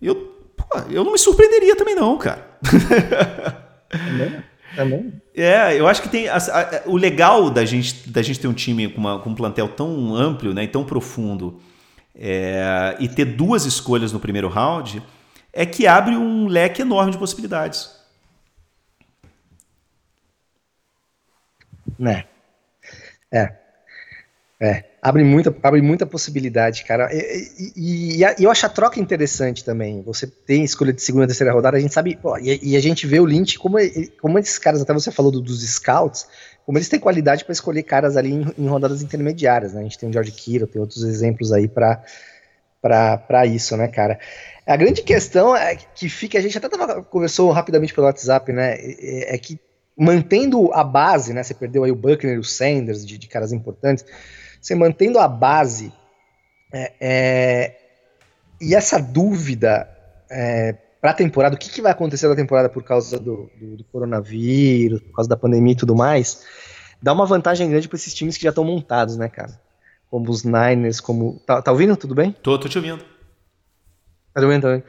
eu, 0.01 0.15
pô, 0.57 0.65
eu 0.89 1.05
não 1.05 1.13
me 1.13 1.19
surpreenderia 1.19 1.77
também 1.77 1.95
não, 1.95 2.17
cara. 2.17 2.59
Também. 3.91 4.43
Também. 4.75 5.13
É, 5.37 5.79
eu 5.79 5.87
acho 5.87 6.01
que 6.01 6.09
tem. 6.09 6.29
A, 6.29 6.39
a, 6.39 6.83
o 6.87 6.97
legal 6.97 7.51
da 7.51 7.67
gente, 7.67 8.09
da 8.09 8.23
gente 8.23 8.41
ter 8.41 8.49
um 8.49 8.55
time 8.55 8.89
com, 8.89 8.99
uma, 8.99 9.19
com 9.19 9.29
um 9.29 9.35
plantel 9.35 9.69
tão 9.69 10.15
amplo 10.15 10.55
né, 10.55 10.65
e 10.65 10.69
tão 10.69 10.83
profundo 10.83 11.61
é, 12.19 12.97
e 12.99 13.07
ter 13.07 13.27
duas 13.27 13.67
escolhas 13.67 14.15
no 14.15 14.19
primeiro 14.19 14.49
round 14.49 15.03
é 15.53 15.67
que 15.67 15.87
abre 15.87 16.17
um 16.17 16.47
leque 16.49 16.81
enorme 16.81 17.13
de 17.13 17.19
possibilidades. 17.19 18.01
Né? 22.03 22.25
É. 23.31 23.53
É. 24.61 24.85
Abre 25.01 25.23
muita, 25.25 25.55
abre 25.63 25.81
muita 25.81 26.05
possibilidade, 26.05 26.85
cara. 26.85 27.09
E, 27.13 27.73
e, 27.77 28.23
e, 28.23 28.45
eu 28.45 28.51
acho 28.51 28.67
a 28.67 28.69
troca 28.69 28.99
interessante 29.01 29.65
também. 29.65 30.03
Você 30.03 30.27
tem 30.27 30.65
escolha 30.65 30.93
de 30.93 31.01
segunda, 31.01 31.27
terceira 31.27 31.53
rodada, 31.53 31.77
a 31.77 31.81
gente 31.81 31.95
sabe. 31.95 32.17
Pô, 32.17 32.37
e, 32.39 32.59
e, 32.63 32.77
a 32.77 32.81
gente 32.81 33.07
vê 33.07 33.21
o 33.21 33.25
Lynch, 33.25 33.57
como, 33.59 33.77
como 34.21 34.39
esses 34.39 34.59
caras, 34.59 34.83
até 34.83 34.93
você 34.93 35.13
falou 35.13 35.31
do, 35.31 35.41
dos 35.41 35.63
scouts, 35.69 36.27
como 36.67 36.77
eles 36.77 36.89
têm 36.89 36.99
qualidade 36.99 37.45
para 37.45 37.53
escolher 37.53 37.85
caras 37.85 38.17
ali 38.17 38.33
em, 38.33 38.47
em, 38.59 38.67
rodadas 38.67 39.01
intermediárias, 39.03 39.75
né? 39.75 39.81
A 39.81 39.85
gente 39.85 39.99
tem 39.99 40.09
o 40.09 40.13
George 40.13 40.33
Kittle, 40.33 40.69
tem 40.69 40.81
outros 40.81 41.05
exemplos 41.05 41.53
aí 41.53 41.69
para 41.69 43.47
isso, 43.47 43.77
né, 43.77 43.89
cara? 43.89 44.19
A 44.67 44.77
grande 44.77 45.03
questão 45.03 45.57
é 45.57 45.77
que 45.77 46.09
fica, 46.09 46.39
a 46.39 46.43
gente 46.43 46.59
até 46.59 46.69
tava, 46.69 47.03
conversou 47.03 47.51
rapidamente 47.51 47.95
pelo 47.95 48.07
WhatsApp, 48.07 48.53
né? 48.53 48.75
É, 48.75 49.35
é 49.35 49.39
que 49.39 49.59
mantendo 49.97 50.73
a 50.73 50.83
base, 50.83 51.33
né? 51.33 51.43
Você 51.43 51.55
perdeu 51.55 51.85
aí 51.85 51.91
o 51.91 51.97
Buckner, 51.97 52.39
o 52.39 52.45
Sanders, 52.45 53.05
de, 53.07 53.19
de 53.19 53.29
caras 53.29 53.53
importantes. 53.53 54.05
Você 54.61 54.75
mantendo 54.75 55.19
a 55.19 55.29
base 55.29 55.93
é, 56.73 56.93
é, 57.01 57.77
e 58.61 58.75
essa 58.75 58.99
dúvida 58.99 59.89
é, 60.31 60.77
para 61.01 61.11
a 61.11 61.15
temporada, 61.15 61.55
o 61.55 61.59
que, 61.59 61.69
que, 61.69 61.83
vai 61.83 61.93
acontecer 61.93 62.29
na 62.29 62.37
temporada 62.37 62.69
por 62.69 62.83
causa 62.83 63.19
do, 63.19 63.51
do, 63.61 63.77
do, 63.77 63.85
coronavírus, 63.85 65.01
por 65.01 65.17
causa 65.17 65.29
da 65.29 65.37
pandemia 65.37 65.73
e 65.73 65.77
tudo 65.77 65.95
mais, 65.95 66.47
dá 67.03 67.13
uma 67.13 67.27
vantagem 67.27 67.69
grande 67.69 67.89
para 67.89 67.97
esses 67.97 68.15
times 68.15 68.37
que 68.37 68.45
já 68.45 68.51
estão 68.51 68.65
montados, 68.65 69.17
né, 69.17 69.29
cara? 69.29 69.61
Como 70.09 70.31
os 70.31 70.45
Niners, 70.45 71.01
como. 71.01 71.41
Tá, 71.47 71.61
tá 71.61 71.73
ouvindo? 71.73 71.97
Tudo 71.97 72.15
bem? 72.15 72.33
Tô, 72.43 72.59
tô 72.59 72.69
te 72.69 72.79
ouvindo. 72.79 73.05
Tá 74.33 74.41
ouvindo 74.41 74.63
também? 74.63 74.85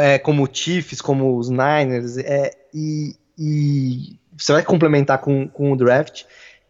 É, 0.00 0.18
como 0.18 0.44
o 0.44 0.48
Chiefs, 0.50 1.00
como 1.00 1.36
os 1.36 1.50
Niners, 1.50 2.16
é, 2.16 2.50
e, 2.72 3.16
e 3.36 4.18
você 4.44 4.52
vai 4.52 4.62
complementar 4.62 5.18
com, 5.18 5.48
com 5.48 5.72
o 5.72 5.76
draft, 5.76 6.24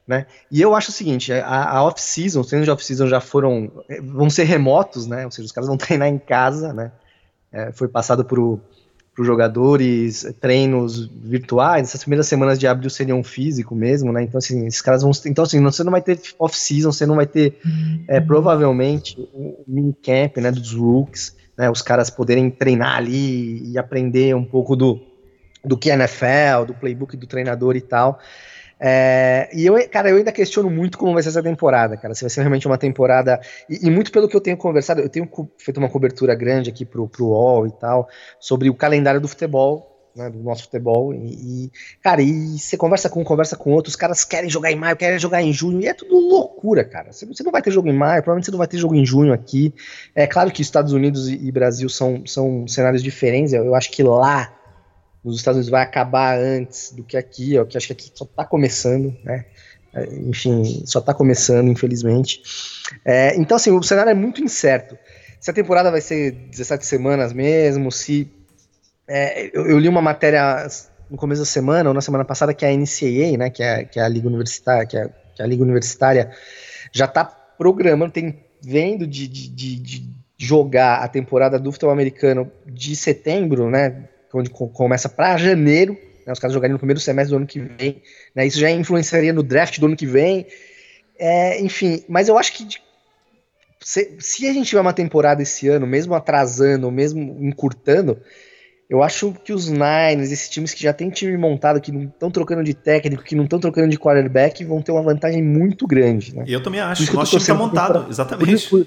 né? 0.06 0.26
E 0.50 0.60
eu 0.60 0.74
acho 0.74 0.90
o 0.90 0.92
seguinte, 0.92 1.32
a, 1.32 1.70
a 1.70 1.84
off-season, 1.84 2.40
os 2.40 2.48
treinos 2.48 2.66
de 2.66 2.70
off-season 2.70 3.06
já 3.06 3.20
foram, 3.20 3.70
eh, 3.88 4.00
vão 4.00 4.28
ser 4.28 4.44
remotos, 4.44 5.06
né? 5.06 5.24
Ou 5.24 5.30
seja, 5.30 5.46
os 5.46 5.52
caras 5.52 5.68
vão 5.68 5.76
treinar 5.78 6.08
em 6.08 6.18
casa, 6.18 6.72
né? 6.72 6.92
É, 7.52 7.70
foi 7.72 7.86
passado 7.86 8.24
para 8.24 8.40
os 8.40 9.26
jogadores 9.26 10.26
treinos 10.40 11.06
virtuais, 11.06 11.88
essas 11.88 12.00
primeiras 12.00 12.26
semanas 12.26 12.58
de 12.58 12.66
abril 12.66 12.88
seriam 12.88 13.22
físico 13.22 13.74
mesmo, 13.74 14.12
né? 14.12 14.22
Então, 14.22 14.38
assim, 14.38 14.66
esses 14.66 14.80
caras 14.80 15.02
vão. 15.02 15.12
Então, 15.26 15.44
assim, 15.44 15.62
você 15.62 15.84
não 15.84 15.92
vai 15.92 16.02
ter 16.02 16.18
off-season, 16.38 16.90
você 16.90 17.06
não 17.06 17.16
vai 17.16 17.26
ter 17.26 17.58
é, 18.08 18.20
provavelmente 18.20 19.20
o 19.34 19.62
mini 19.66 19.94
camp 19.94 20.38
né, 20.38 20.50
dos 20.50 20.72
rooks, 20.72 21.36
né? 21.56 21.70
Os 21.70 21.82
caras 21.82 22.10
poderem 22.10 22.50
treinar 22.50 22.96
ali 22.96 23.70
e 23.70 23.78
aprender 23.78 24.34
um 24.34 24.44
pouco 24.44 24.74
do 24.74 25.11
do 25.64 25.76
que 25.76 25.90
a 25.90 25.94
NFL, 25.94 26.66
do 26.66 26.74
playbook 26.74 27.16
do 27.16 27.26
treinador 27.26 27.76
e 27.76 27.80
tal. 27.80 28.18
É, 28.84 29.48
e 29.54 29.64
eu, 29.64 29.76
cara, 29.88 30.10
eu 30.10 30.16
ainda 30.16 30.32
questiono 30.32 30.68
muito 30.68 30.98
como 30.98 31.14
vai 31.14 31.22
ser 31.22 31.28
essa 31.28 31.42
temporada, 31.42 31.96
cara. 31.96 32.16
Se 32.16 32.22
vai 32.22 32.30
ser 32.30 32.40
realmente 32.40 32.66
uma 32.66 32.76
temporada. 32.76 33.40
E, 33.70 33.86
e, 33.86 33.90
muito 33.90 34.10
pelo 34.10 34.28
que 34.28 34.34
eu 34.34 34.40
tenho 34.40 34.56
conversado, 34.56 35.00
eu 35.00 35.08
tenho 35.08 35.28
feito 35.56 35.78
uma 35.78 35.88
cobertura 35.88 36.34
grande 36.34 36.68
aqui 36.68 36.84
pro, 36.84 37.08
pro 37.08 37.26
UOL 37.26 37.68
e 37.68 37.70
tal, 37.70 38.08
sobre 38.40 38.68
o 38.68 38.74
calendário 38.74 39.20
do 39.20 39.28
futebol, 39.28 40.10
né, 40.16 40.28
do 40.28 40.40
nosso 40.40 40.64
futebol. 40.64 41.14
E, 41.14 41.66
e, 41.66 41.70
cara, 42.02 42.22
e 42.22 42.58
você 42.58 42.76
conversa 42.76 43.08
com 43.08 43.20
um, 43.20 43.24
conversa 43.24 43.56
com 43.56 43.70
outro, 43.70 43.88
os 43.88 43.94
caras 43.94 44.24
querem 44.24 44.50
jogar 44.50 44.72
em 44.72 44.76
maio, 44.76 44.96
querem 44.96 45.16
jogar 45.16 45.40
em 45.42 45.52
junho, 45.52 45.80
e 45.80 45.86
é 45.86 45.94
tudo 45.94 46.16
loucura, 46.18 46.82
cara. 46.82 47.12
Você, 47.12 47.24
você 47.24 47.44
não 47.44 47.52
vai 47.52 47.62
ter 47.62 47.70
jogo 47.70 47.88
em 47.88 47.96
maio, 47.96 48.20
provavelmente 48.20 48.46
você 48.46 48.50
não 48.50 48.58
vai 48.58 48.66
ter 48.66 48.78
jogo 48.78 48.96
em 48.96 49.06
junho 49.06 49.32
aqui. 49.32 49.72
É 50.12 50.26
claro 50.26 50.50
que 50.50 50.60
Estados 50.60 50.92
Unidos 50.92 51.28
e, 51.28 51.36
e 51.36 51.52
Brasil 51.52 51.88
são, 51.88 52.26
são 52.26 52.66
cenários 52.66 53.00
diferentes, 53.00 53.52
eu, 53.52 53.64
eu 53.64 53.76
acho 53.76 53.92
que 53.92 54.02
lá 54.02 54.52
nos 55.24 55.36
Estados 55.36 55.56
Unidos 55.56 55.70
vai 55.70 55.82
acabar 55.82 56.38
antes 56.38 56.92
do 56.92 57.04
que 57.04 57.16
aqui, 57.16 57.58
ó, 57.58 57.64
que 57.64 57.76
acho 57.76 57.86
que 57.88 57.92
aqui 57.92 58.10
só 58.14 58.24
está 58.24 58.44
começando, 58.44 59.16
né? 59.24 59.44
É, 59.94 60.06
enfim, 60.14 60.82
só 60.86 60.98
está 60.98 61.12
começando, 61.12 61.68
infelizmente. 61.68 62.42
É, 63.04 63.36
então, 63.36 63.56
assim, 63.56 63.70
o 63.70 63.82
cenário 63.82 64.10
é 64.10 64.14
muito 64.14 64.42
incerto. 64.42 64.98
Se 65.38 65.50
a 65.50 65.54
temporada 65.54 65.90
vai 65.90 66.00
ser 66.00 66.32
17 66.32 66.86
semanas 66.86 67.32
mesmo, 67.32 67.92
se. 67.92 68.30
É, 69.06 69.50
eu, 69.52 69.66
eu, 69.66 69.78
li 69.78 69.88
uma 69.88 70.00
matéria 70.00 70.66
no 71.10 71.16
começo 71.16 71.42
da 71.42 71.46
semana, 71.46 71.90
ou 71.90 71.94
na 71.94 72.00
semana 72.00 72.24
passada, 72.24 72.54
que 72.54 72.64
a 72.64 72.70
NCAA, 72.70 73.36
né, 73.36 73.50
que 73.50 73.62
é, 73.62 73.84
que 73.84 73.98
é 73.98 74.02
a 74.02 74.08
Liga 74.08 74.28
Universitária, 74.28 74.86
que 74.86 74.96
é, 74.96 75.08
que 75.34 75.42
é 75.42 75.44
a 75.44 75.48
Liga 75.48 75.62
Universitária, 75.62 76.30
já 76.92 77.04
está 77.04 77.24
programando, 77.24 78.12
tem 78.12 78.44
vendo 78.62 79.06
de, 79.06 79.26
de, 79.26 79.48
de, 79.48 79.76
de 79.76 80.10
jogar 80.38 81.02
a 81.02 81.08
temporada 81.08 81.58
do 81.58 81.72
futebol 81.72 81.92
americano 81.92 82.50
de 82.64 82.96
setembro, 82.96 83.68
né, 83.68 84.08
onde 84.38 84.50
começa 84.50 85.08
para 85.08 85.36
janeiro, 85.36 85.96
né, 86.26 86.32
os 86.32 86.38
caras 86.38 86.54
jogarem 86.54 86.72
no 86.72 86.78
primeiro 86.78 87.00
semestre 87.00 87.30
do 87.30 87.36
ano 87.36 87.46
que 87.46 87.60
vem, 87.60 88.02
né, 88.34 88.46
isso 88.46 88.58
já 88.58 88.70
influenciaria 88.70 89.32
no 89.32 89.42
draft 89.42 89.78
do 89.78 89.86
ano 89.86 89.96
que 89.96 90.06
vem, 90.06 90.46
é, 91.18 91.60
enfim, 91.60 92.04
mas 92.08 92.28
eu 92.28 92.38
acho 92.38 92.52
que 92.52 92.66
se, 93.80 94.16
se, 94.20 94.48
a 94.48 94.52
gente 94.52 94.68
tiver 94.68 94.80
uma 94.80 94.92
temporada 94.92 95.42
esse 95.42 95.68
ano, 95.68 95.86
mesmo 95.86 96.14
atrasando, 96.14 96.90
mesmo 96.90 97.20
encurtando, 97.40 98.18
eu 98.88 99.02
acho 99.02 99.32
que 99.44 99.52
os 99.52 99.68
Niners, 99.68 100.30
esses 100.30 100.48
times 100.48 100.74
que 100.74 100.82
já 100.82 100.92
tem 100.92 101.08
time 101.08 101.36
montado, 101.36 101.80
que 101.80 101.90
não 101.90 102.04
estão 102.04 102.30
trocando 102.30 102.62
de 102.62 102.74
técnico, 102.74 103.22
que 103.22 103.34
não 103.34 103.44
estão 103.44 103.58
trocando 103.58 103.88
de 103.88 103.98
quarterback, 103.98 104.64
vão 104.64 104.82
ter 104.82 104.92
uma 104.92 105.02
vantagem 105.02 105.42
muito 105.42 105.86
grande. 105.86 106.36
Né? 106.36 106.44
Eu 106.46 106.62
também 106.62 106.80
acho. 106.80 107.10
O 107.10 107.14
nosso 107.14 107.30
time 107.30 107.40
está 107.40 107.54
montado, 107.54 108.06
exatamente. 108.10 108.68
Por, 108.68 108.86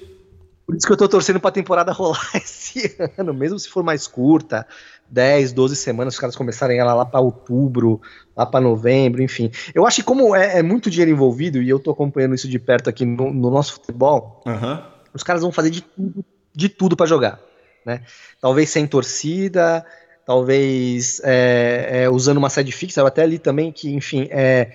Por 0.64 0.76
isso 0.76 0.86
que 0.86 0.92
eu 0.92 0.96
tô 0.96 1.08
torcendo 1.08 1.40
pra 1.40 1.50
temporada 1.50 1.90
rolar 1.92 2.36
esse 2.36 2.96
ano, 3.18 3.34
mesmo 3.34 3.58
se 3.58 3.68
for 3.68 3.82
mais 3.82 4.06
curta, 4.06 4.66
10, 5.10 5.52
12 5.52 5.76
semanas, 5.76 6.14
os 6.14 6.20
caras 6.20 6.36
começarem 6.36 6.78
ela 6.78 6.94
lá 6.94 7.04
para 7.04 7.20
outubro, 7.20 8.00
lá 8.36 8.44
para 8.44 8.60
novembro, 8.60 9.22
enfim. 9.22 9.50
Eu 9.74 9.86
acho 9.86 9.96
que 9.96 10.02
como 10.02 10.34
é, 10.34 10.58
é, 10.58 10.62
muito 10.62 10.90
dinheiro 10.90 11.10
envolvido, 11.10 11.62
e 11.62 11.68
eu 11.68 11.78
tô 11.78 11.90
acompanhando 11.90 12.34
isso 12.34 12.48
de 12.48 12.58
perto 12.58 12.90
aqui 12.90 13.04
no, 13.04 13.32
no 13.32 13.50
nosso 13.50 13.74
futebol, 13.74 14.42
uhum. 14.46 14.82
os 15.14 15.22
caras 15.22 15.42
vão 15.42 15.52
fazer 15.52 15.70
de 15.70 15.82
tudo, 15.82 16.24
de 16.54 16.68
tudo 16.68 16.96
para 16.96 17.06
jogar, 17.06 17.40
né? 17.84 18.02
Talvez 18.40 18.70
sem 18.70 18.86
torcida, 18.86 19.84
talvez 20.26 21.20
é, 21.22 22.02
é, 22.02 22.10
usando 22.10 22.38
uma 22.38 22.50
sede 22.50 22.72
fixa, 22.72 23.00
eu 23.00 23.06
até 23.06 23.22
ali 23.22 23.38
também 23.38 23.70
que, 23.70 23.94
enfim, 23.94 24.26
é, 24.30 24.72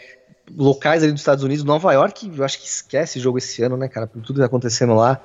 locais 0.58 1.04
ali 1.04 1.12
dos 1.12 1.22
Estados 1.22 1.44
Unidos, 1.44 1.64
Nova 1.64 1.92
York, 1.94 2.32
eu 2.36 2.44
acho 2.44 2.60
que 2.60 2.68
esquece 2.68 3.20
jogo 3.20 3.38
esse 3.38 3.62
ano, 3.64 3.78
né, 3.78 3.88
cara, 3.88 4.08
por 4.08 4.22
tudo 4.22 4.36
que 4.36 4.40
tá 4.42 4.46
acontecendo 4.46 4.94
lá. 4.94 5.22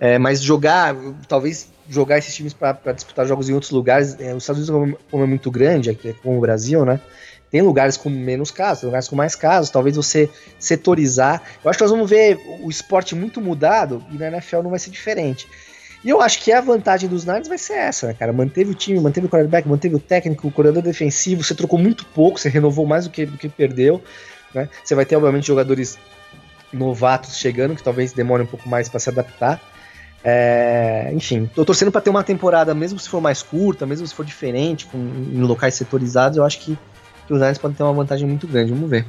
É, 0.00 0.18
mas 0.18 0.40
jogar, 0.40 0.94
talvez 1.26 1.68
jogar 1.88 2.18
esses 2.18 2.34
times 2.34 2.52
para 2.52 2.92
disputar 2.92 3.26
jogos 3.26 3.48
em 3.48 3.54
outros 3.54 3.72
lugares, 3.72 4.16
é, 4.20 4.32
os 4.32 4.44
Estados 4.44 4.68
Unidos, 4.68 4.98
como 5.10 5.24
é 5.24 5.26
muito 5.26 5.50
grande, 5.50 5.90
aqui, 5.90 6.12
como 6.22 6.38
o 6.38 6.40
Brasil, 6.40 6.84
né? 6.84 7.00
Tem 7.50 7.62
lugares 7.62 7.96
com 7.96 8.10
menos 8.10 8.50
casos, 8.50 8.84
lugares 8.84 9.08
com 9.08 9.16
mais 9.16 9.34
casos, 9.34 9.70
talvez 9.70 9.96
você 9.96 10.28
setorizar. 10.58 11.42
Eu 11.64 11.70
acho 11.70 11.78
que 11.78 11.84
nós 11.84 11.90
vamos 11.90 12.08
ver 12.08 12.38
o 12.60 12.68
esporte 12.68 13.14
muito 13.14 13.40
mudado 13.40 14.04
e 14.12 14.18
na 14.18 14.28
NFL 14.28 14.62
não 14.62 14.70
vai 14.70 14.78
ser 14.78 14.90
diferente. 14.90 15.48
E 16.04 16.10
eu 16.10 16.20
acho 16.20 16.40
que 16.42 16.52
a 16.52 16.60
vantagem 16.60 17.08
dos 17.08 17.24
Niners 17.24 17.48
vai 17.48 17.58
ser 17.58 17.74
essa, 17.74 18.08
né, 18.08 18.14
cara? 18.14 18.32
Manteve 18.32 18.70
o 18.70 18.74
time, 18.74 19.00
manteve 19.00 19.26
o 19.26 19.30
quarterback, 19.30 19.66
manteve 19.66 19.96
o 19.96 19.98
técnico, 19.98 20.46
o 20.46 20.52
corredor 20.52 20.82
defensivo, 20.82 21.42
você 21.42 21.54
trocou 21.54 21.78
muito 21.78 22.04
pouco, 22.06 22.38
você 22.38 22.48
renovou 22.48 22.86
mais 22.86 23.04
do 23.04 23.10
que, 23.10 23.26
do 23.26 23.36
que 23.36 23.48
perdeu. 23.48 24.02
Né? 24.54 24.68
Você 24.82 24.94
vai 24.94 25.04
ter, 25.04 25.16
obviamente, 25.16 25.46
jogadores 25.46 25.98
novatos 26.72 27.36
chegando, 27.36 27.74
que 27.74 27.82
talvez 27.82 28.12
demore 28.12 28.42
um 28.42 28.46
pouco 28.46 28.68
mais 28.68 28.88
para 28.88 29.00
se 29.00 29.08
adaptar. 29.08 29.60
É, 30.22 31.10
enfim, 31.14 31.48
tô 31.54 31.64
torcendo 31.64 31.92
para 31.92 32.00
ter 32.00 32.10
uma 32.10 32.24
temporada, 32.24 32.74
mesmo 32.74 32.98
se 32.98 33.08
for 33.08 33.20
mais 33.20 33.42
curta, 33.42 33.86
mesmo 33.86 34.06
se 34.06 34.14
for 34.14 34.24
diferente, 34.24 34.84
com, 34.86 34.98
em 34.98 35.40
locais 35.42 35.74
setorizados, 35.74 36.36
eu 36.36 36.44
acho 36.44 36.58
que, 36.58 36.78
que 37.26 37.32
os 37.32 37.38
Niners 37.38 37.58
podem 37.58 37.76
ter 37.76 37.82
uma 37.82 37.92
vantagem 37.92 38.26
muito 38.26 38.46
grande. 38.46 38.72
Vamos 38.72 38.90
ver. 38.90 39.06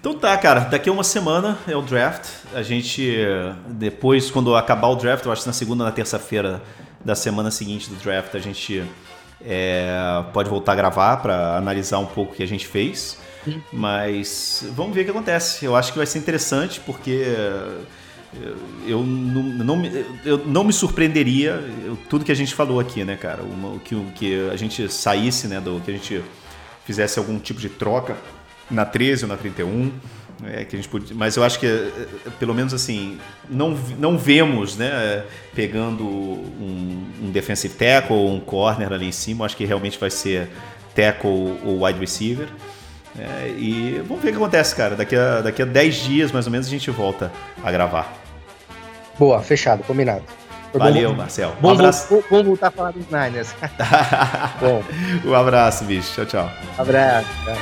Então 0.00 0.14
tá, 0.14 0.36
cara, 0.36 0.60
daqui 0.60 0.88
a 0.88 0.92
uma 0.92 1.04
semana 1.04 1.58
é 1.66 1.76
o 1.76 1.82
draft. 1.82 2.28
A 2.54 2.62
gente, 2.62 3.12
depois, 3.68 4.30
quando 4.30 4.54
acabar 4.54 4.88
o 4.88 4.96
draft, 4.96 5.24
eu 5.24 5.32
acho 5.32 5.42
que 5.42 5.48
na 5.48 5.52
segunda 5.52 5.84
na 5.84 5.92
terça-feira 5.92 6.62
da 7.04 7.14
semana 7.14 7.50
seguinte 7.50 7.88
do 7.90 7.96
draft, 7.96 8.34
a 8.34 8.38
gente 8.38 8.84
é, 9.44 10.24
pode 10.32 10.48
voltar 10.48 10.72
a 10.72 10.74
gravar 10.76 11.16
para 11.18 11.56
analisar 11.56 11.98
um 11.98 12.06
pouco 12.06 12.32
o 12.32 12.36
que 12.36 12.42
a 12.42 12.48
gente 12.48 12.66
fez. 12.66 13.18
Mas 13.72 14.64
vamos 14.74 14.94
ver 14.94 15.02
o 15.02 15.04
que 15.04 15.10
acontece. 15.10 15.64
Eu 15.64 15.76
acho 15.76 15.92
que 15.92 15.98
vai 15.98 16.06
ser 16.06 16.18
interessante 16.18 16.80
porque 16.80 17.24
eu 18.86 19.02
não, 19.02 19.42
não, 19.42 19.82
eu 20.24 20.38
não 20.46 20.64
me 20.64 20.72
surpreenderia 20.72 21.62
eu, 21.84 21.96
tudo 22.08 22.24
que 22.24 22.32
a 22.32 22.34
gente 22.36 22.54
falou 22.54 22.78
aqui, 22.80 23.04
né, 23.04 23.16
cara? 23.16 23.42
Uma, 23.42 23.78
que, 23.80 23.94
que 24.14 24.50
a 24.50 24.56
gente 24.56 24.90
saísse, 24.92 25.48
né, 25.48 25.60
do 25.60 25.80
que 25.80 25.90
a 25.90 25.94
gente 25.94 26.22
fizesse 26.84 27.18
algum 27.18 27.38
tipo 27.38 27.60
de 27.60 27.68
troca 27.68 28.16
na 28.70 28.84
13 28.84 29.24
ou 29.24 29.28
na 29.28 29.36
31. 29.36 29.92
É, 30.44 30.66
que 30.66 30.76
a 30.76 30.78
gente 30.78 30.88
podia, 30.90 31.16
mas 31.16 31.34
eu 31.34 31.42
acho 31.42 31.58
que, 31.58 31.66
é, 31.66 31.90
pelo 32.38 32.54
menos 32.54 32.74
assim, 32.74 33.16
não, 33.48 33.70
não 33.98 34.18
vemos 34.18 34.76
né, 34.76 35.24
pegando 35.54 36.04
um, 36.04 37.04
um 37.22 37.30
defensive 37.30 37.72
tackle 37.74 38.14
ou 38.14 38.34
um 38.34 38.40
corner 38.40 38.92
ali 38.92 39.06
em 39.06 39.12
cima. 39.12 39.46
Acho 39.46 39.56
que 39.56 39.64
realmente 39.64 39.98
vai 39.98 40.10
ser 40.10 40.50
tackle 40.94 41.58
ou 41.64 41.84
wide 41.84 41.98
receiver. 41.98 42.48
É, 43.18 43.48
e 43.48 44.02
vamos 44.06 44.22
ver 44.22 44.30
o 44.30 44.32
que 44.32 44.38
acontece, 44.38 44.74
cara. 44.74 44.94
Daqui 44.94 45.16
a, 45.16 45.40
daqui 45.40 45.62
a 45.62 45.64
10 45.64 45.94
dias, 45.94 46.32
mais 46.32 46.46
ou 46.46 46.52
menos, 46.52 46.66
a 46.66 46.70
gente 46.70 46.90
volta 46.90 47.32
a 47.62 47.70
gravar. 47.70 48.12
Boa, 49.18 49.40
fechado, 49.42 49.82
combinado. 49.84 50.24
Valeu, 50.74 51.10
bom, 51.10 51.16
Marcel. 51.16 51.54
Um 51.58 51.62
bom, 51.62 51.70
abraço. 51.70 52.22
Vamos 52.30 52.46
voltar 52.46 52.68
a 52.68 52.70
falar 52.70 52.92
dos 52.92 53.06
Niners. 53.06 53.54
bom. 54.60 54.82
Um 55.24 55.34
abraço, 55.34 55.84
bicho. 55.84 56.12
Tchau, 56.14 56.26
tchau. 56.26 56.50
Um 56.78 56.82
abraço. 56.82 57.28
Tchau. 57.44 57.56